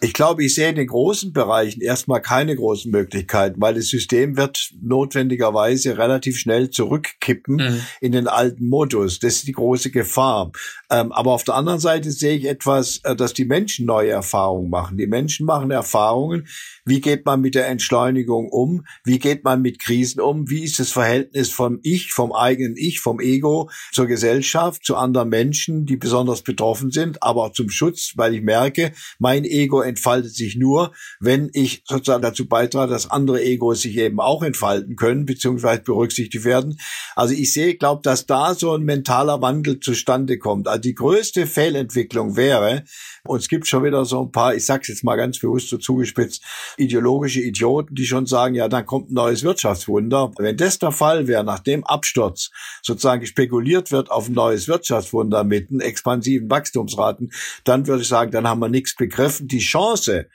Ich 0.00 0.12
glaube, 0.12 0.44
ich 0.44 0.54
sehe 0.54 0.68
in 0.68 0.74
den 0.74 0.88
großen 0.88 1.32
Bereichen 1.32 1.80
erstmal 1.80 2.20
keine 2.20 2.56
großen 2.56 2.90
Möglichkeiten, 2.90 3.60
weil 3.60 3.74
das 3.74 3.86
System 3.86 4.36
wird 4.36 4.70
notwendigerweise 4.80 5.96
relativ 5.96 6.38
schnell 6.38 6.70
zurückkippen 6.70 7.56
mhm. 7.56 7.80
in 8.00 8.12
den 8.12 8.26
alten 8.26 8.68
Modus. 8.68 9.20
Das 9.20 9.34
ist 9.34 9.46
die 9.46 9.52
große 9.52 9.90
Gefahr. 9.90 10.50
Ähm, 10.90 11.12
aber 11.12 11.32
auf 11.32 11.44
der 11.44 11.54
anderen 11.54 11.78
Seite 11.78 12.10
sehe 12.10 12.36
ich 12.36 12.46
etwas, 12.46 13.00
äh, 13.04 13.14
dass 13.14 13.32
die 13.32 13.44
Menschen 13.44 13.86
neue 13.86 14.10
Erfahrungen 14.10 14.70
machen. 14.70 14.98
Die 14.98 15.06
Menschen 15.06 15.46
machen 15.46 15.70
Erfahrungen. 15.70 16.48
Wie 16.84 17.00
geht 17.00 17.24
man 17.24 17.40
mit 17.40 17.54
der 17.54 17.68
Entschleunigung 17.68 18.48
um? 18.48 18.84
Wie 19.04 19.20
geht 19.20 19.44
man 19.44 19.62
mit 19.62 19.78
Krisen 19.78 20.20
um? 20.20 20.50
Wie 20.50 20.64
ist 20.64 20.80
das 20.80 20.90
Verhältnis 20.90 21.50
vom 21.50 21.78
Ich, 21.82 22.12
vom 22.12 22.32
eigenen 22.32 22.76
Ich, 22.76 23.00
vom 23.00 23.20
Ego 23.20 23.70
zur 23.92 24.06
Gesellschaft, 24.06 24.84
zu 24.84 24.96
anderen 24.96 25.28
Menschen, 25.32 25.86
die 25.86 25.96
besonders 25.96 26.42
betroffen 26.42 26.90
sind, 26.90 27.22
aber 27.22 27.44
auch 27.44 27.52
zum 27.52 27.70
Schutz, 27.70 28.12
weil 28.16 28.34
ich 28.34 28.42
merke, 28.42 28.92
mein 29.18 29.44
Ego 29.44 29.80
entfaltet 29.80 30.34
sich 30.34 30.56
nur, 30.56 30.92
wenn 31.20 31.48
ich 31.54 31.82
sozusagen 31.88 32.22
dazu 32.22 32.46
beitrage, 32.46 32.92
dass 32.92 33.10
andere 33.10 33.42
Egos 33.42 33.80
sich 33.80 33.96
eben 33.96 34.20
auch 34.20 34.42
entfalten 34.42 34.94
können, 34.94 35.24
beziehungsweise 35.24 35.80
berücksichtigt 35.80 36.44
werden. 36.44 36.78
Also 37.16 37.32
ich 37.32 37.54
sehe, 37.54 37.76
glaube, 37.76 38.02
dass 38.02 38.26
da 38.26 38.54
so 38.54 38.74
ein 38.74 38.82
mentaler 38.82 39.40
Wandel 39.40 39.80
zustande 39.80 40.38
kommt. 40.38 40.68
Also 40.68 40.82
die 40.82 40.94
größte 40.94 41.46
Fehlentwicklung 41.46 42.36
wäre, 42.36 42.84
und 43.24 43.38
es 43.38 43.48
gibt 43.48 43.66
schon 43.66 43.84
wieder 43.84 44.04
so 44.04 44.22
ein 44.22 44.32
paar, 44.32 44.54
ich 44.54 44.66
sage 44.66 44.84
jetzt 44.88 45.02
mal 45.02 45.16
ganz 45.16 45.38
bewusst 45.38 45.70
so 45.70 45.78
zugespitzt, 45.78 46.44
ideologische 46.76 47.40
Idioten, 47.40 47.94
die 47.94 48.04
schon 48.04 48.26
sagen, 48.26 48.54
ja, 48.54 48.68
dann 48.68 48.84
kommt 48.84 49.10
ein 49.10 49.14
neues 49.14 49.44
Wirtschaftswunder. 49.44 50.32
Wenn 50.36 50.58
das 50.58 50.78
der 50.78 50.92
Fall 50.92 51.26
wäre, 51.26 51.42
nach 51.42 51.60
dem 51.60 51.84
Absturz 51.84 52.50
sozusagen 52.82 53.24
spekuliert 53.24 53.92
wird 53.92 54.10
auf 54.10 54.28
ein 54.28 54.34
neues 54.34 54.68
Wirtschaftswunder 54.68 55.11
mit 55.44 55.70
expansiven 55.80 56.50
Wachstumsraten, 56.50 57.32
dann 57.64 57.86
würde 57.86 58.02
ich 58.02 58.08
sagen, 58.08 58.30
dann 58.30 58.48
haben 58.48 58.60
wir 58.60 58.68
nichts 58.68 58.96
begriffen. 58.96 59.48
Die 59.48 59.58
Chance, 59.58 60.26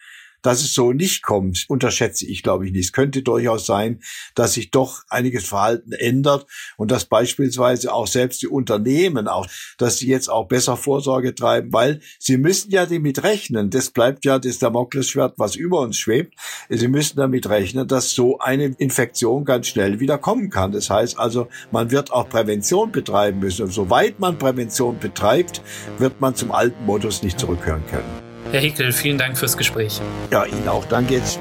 dass 0.47 0.61
es 0.63 0.73
so 0.73 0.93
nicht 0.93 1.23
kommt, 1.23 1.65
unterschätze 1.67 2.25
ich, 2.25 2.41
glaube 2.41 2.65
ich, 2.65 2.71
nicht. 2.71 2.85
Es 2.85 2.93
könnte 2.93 3.21
durchaus 3.21 3.65
sein, 3.65 3.99
dass 4.33 4.53
sich 4.53 4.71
doch 4.71 5.03
einiges 5.09 5.45
Verhalten 5.45 5.91
ändert 5.91 6.45
und 6.77 6.89
dass 6.89 7.03
beispielsweise 7.03 7.93
auch 7.93 8.07
selbst 8.07 8.41
die 8.41 8.47
Unternehmen 8.47 9.27
auch, 9.27 9.45
dass 9.77 9.97
sie 9.97 10.07
jetzt 10.07 10.29
auch 10.29 10.47
besser 10.47 10.77
Vorsorge 10.77 11.35
treiben, 11.35 11.73
weil 11.73 11.99
sie 12.17 12.37
müssen 12.37 12.71
ja 12.71 12.85
damit 12.85 13.23
rechnen. 13.23 13.69
Das 13.71 13.89
bleibt 13.89 14.23
ja 14.23 14.39
das 14.39 14.57
Damoklesschwert, 14.59 15.33
was 15.35 15.57
über 15.57 15.81
uns 15.81 15.97
schwebt. 15.97 16.35
Sie 16.69 16.87
müssen 16.87 17.17
damit 17.17 17.49
rechnen, 17.49 17.85
dass 17.85 18.11
so 18.11 18.39
eine 18.39 18.67
Infektion 18.77 19.43
ganz 19.43 19.67
schnell 19.67 19.99
wieder 19.99 20.17
kommen 20.17 20.49
kann. 20.49 20.71
Das 20.71 20.89
heißt 20.89 21.19
also, 21.19 21.49
man 21.73 21.91
wird 21.91 22.13
auch 22.13 22.29
Prävention 22.29 22.93
betreiben 22.93 23.39
müssen. 23.39 23.63
Und 23.63 23.71
soweit 23.71 24.21
man 24.21 24.37
Prävention 24.37 24.97
betreibt, 24.97 25.61
wird 25.97 26.21
man 26.21 26.35
zum 26.35 26.53
alten 26.53 26.85
Modus 26.85 27.21
nicht 27.21 27.37
zurückkehren 27.37 27.85
können. 27.87 28.26
Herr 28.51 28.61
Hickel, 28.61 28.91
vielen 28.91 29.17
Dank 29.17 29.37
fürs 29.37 29.57
Gespräch. 29.57 29.99
Ja, 30.31 30.45
Ihnen 30.45 30.67
auch. 30.67 30.85
Danke 30.85 31.15
jetzt. 31.15 31.39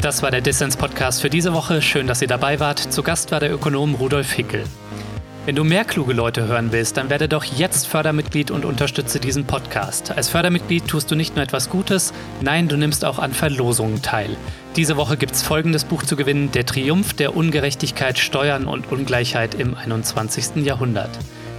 Das 0.00 0.22
war 0.22 0.30
der 0.30 0.42
Dissens-Podcast 0.42 1.22
für 1.22 1.30
diese 1.30 1.54
Woche. 1.54 1.80
Schön, 1.80 2.06
dass 2.06 2.20
ihr 2.20 2.28
dabei 2.28 2.60
wart. 2.60 2.78
Zu 2.78 3.02
Gast 3.02 3.30
war 3.32 3.40
der 3.40 3.50
Ökonom 3.50 3.94
Rudolf 3.94 4.32
Hickel. 4.32 4.64
Wenn 5.46 5.56
du 5.56 5.64
mehr 5.64 5.84
kluge 5.84 6.14
Leute 6.14 6.48
hören 6.48 6.72
willst, 6.72 6.96
dann 6.96 7.10
werde 7.10 7.28
doch 7.28 7.44
jetzt 7.44 7.86
Fördermitglied 7.86 8.50
und 8.50 8.64
unterstütze 8.64 9.20
diesen 9.20 9.44
Podcast. 9.44 10.10
Als 10.10 10.30
Fördermitglied 10.30 10.88
tust 10.88 11.10
du 11.10 11.16
nicht 11.16 11.36
nur 11.36 11.44
etwas 11.44 11.68
Gutes, 11.68 12.14
nein, 12.40 12.66
du 12.66 12.78
nimmst 12.78 13.04
auch 13.04 13.18
an 13.18 13.34
Verlosungen 13.34 14.00
teil. 14.00 14.38
Diese 14.74 14.96
Woche 14.96 15.18
gibt 15.18 15.34
es 15.34 15.42
folgendes 15.42 15.84
Buch 15.84 16.02
zu 16.02 16.16
gewinnen: 16.16 16.50
Der 16.52 16.64
Triumph 16.64 17.12
der 17.12 17.36
Ungerechtigkeit, 17.36 18.18
Steuern 18.18 18.64
und 18.64 18.90
Ungleichheit 18.90 19.54
im 19.54 19.74
21. 19.74 20.64
Jahrhundert. 20.64 21.10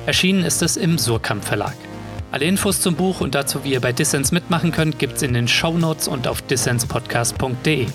Erschienen 0.08 0.44
ist 0.44 0.64
es 0.64 0.78
im 0.78 0.98
Surkamp 0.98 1.46
Verlag. 1.46 1.76
Alle 2.32 2.46
Infos 2.46 2.82
zum 2.82 2.96
Buch 2.96 3.22
und 3.22 3.36
dazu, 3.36 3.64
wie 3.64 3.74
ihr 3.74 3.82
bei 3.82 3.94
Dissens 3.94 4.32
mitmachen 4.32 4.72
könnt, 4.72 4.98
gibt's 4.98 5.22
in 5.22 5.36
den 5.36 5.48
Show 5.48 5.78
Notes 5.78 6.08
und 6.08 6.28
auf 6.28 6.42
dissenspodcast.de. 6.42 7.86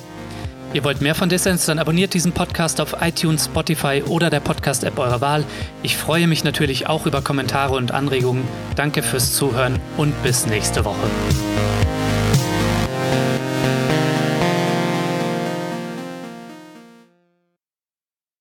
Ihr 0.72 0.84
wollt 0.84 1.00
mehr 1.00 1.16
von 1.16 1.28
Dissens, 1.28 1.66
dann 1.66 1.80
abonniert 1.80 2.14
diesen 2.14 2.30
Podcast 2.30 2.80
auf 2.80 2.96
iTunes, 3.00 3.46
Spotify 3.46 4.04
oder 4.06 4.30
der 4.30 4.38
Podcast-App 4.38 4.98
eurer 4.98 5.20
Wahl. 5.20 5.44
Ich 5.82 5.96
freue 5.96 6.28
mich 6.28 6.44
natürlich 6.44 6.86
auch 6.86 7.06
über 7.06 7.22
Kommentare 7.22 7.74
und 7.74 7.90
Anregungen. 7.90 8.46
Danke 8.76 9.02
fürs 9.02 9.34
Zuhören 9.34 9.80
und 9.96 10.22
bis 10.22 10.46
nächste 10.46 10.84
Woche. 10.84 11.08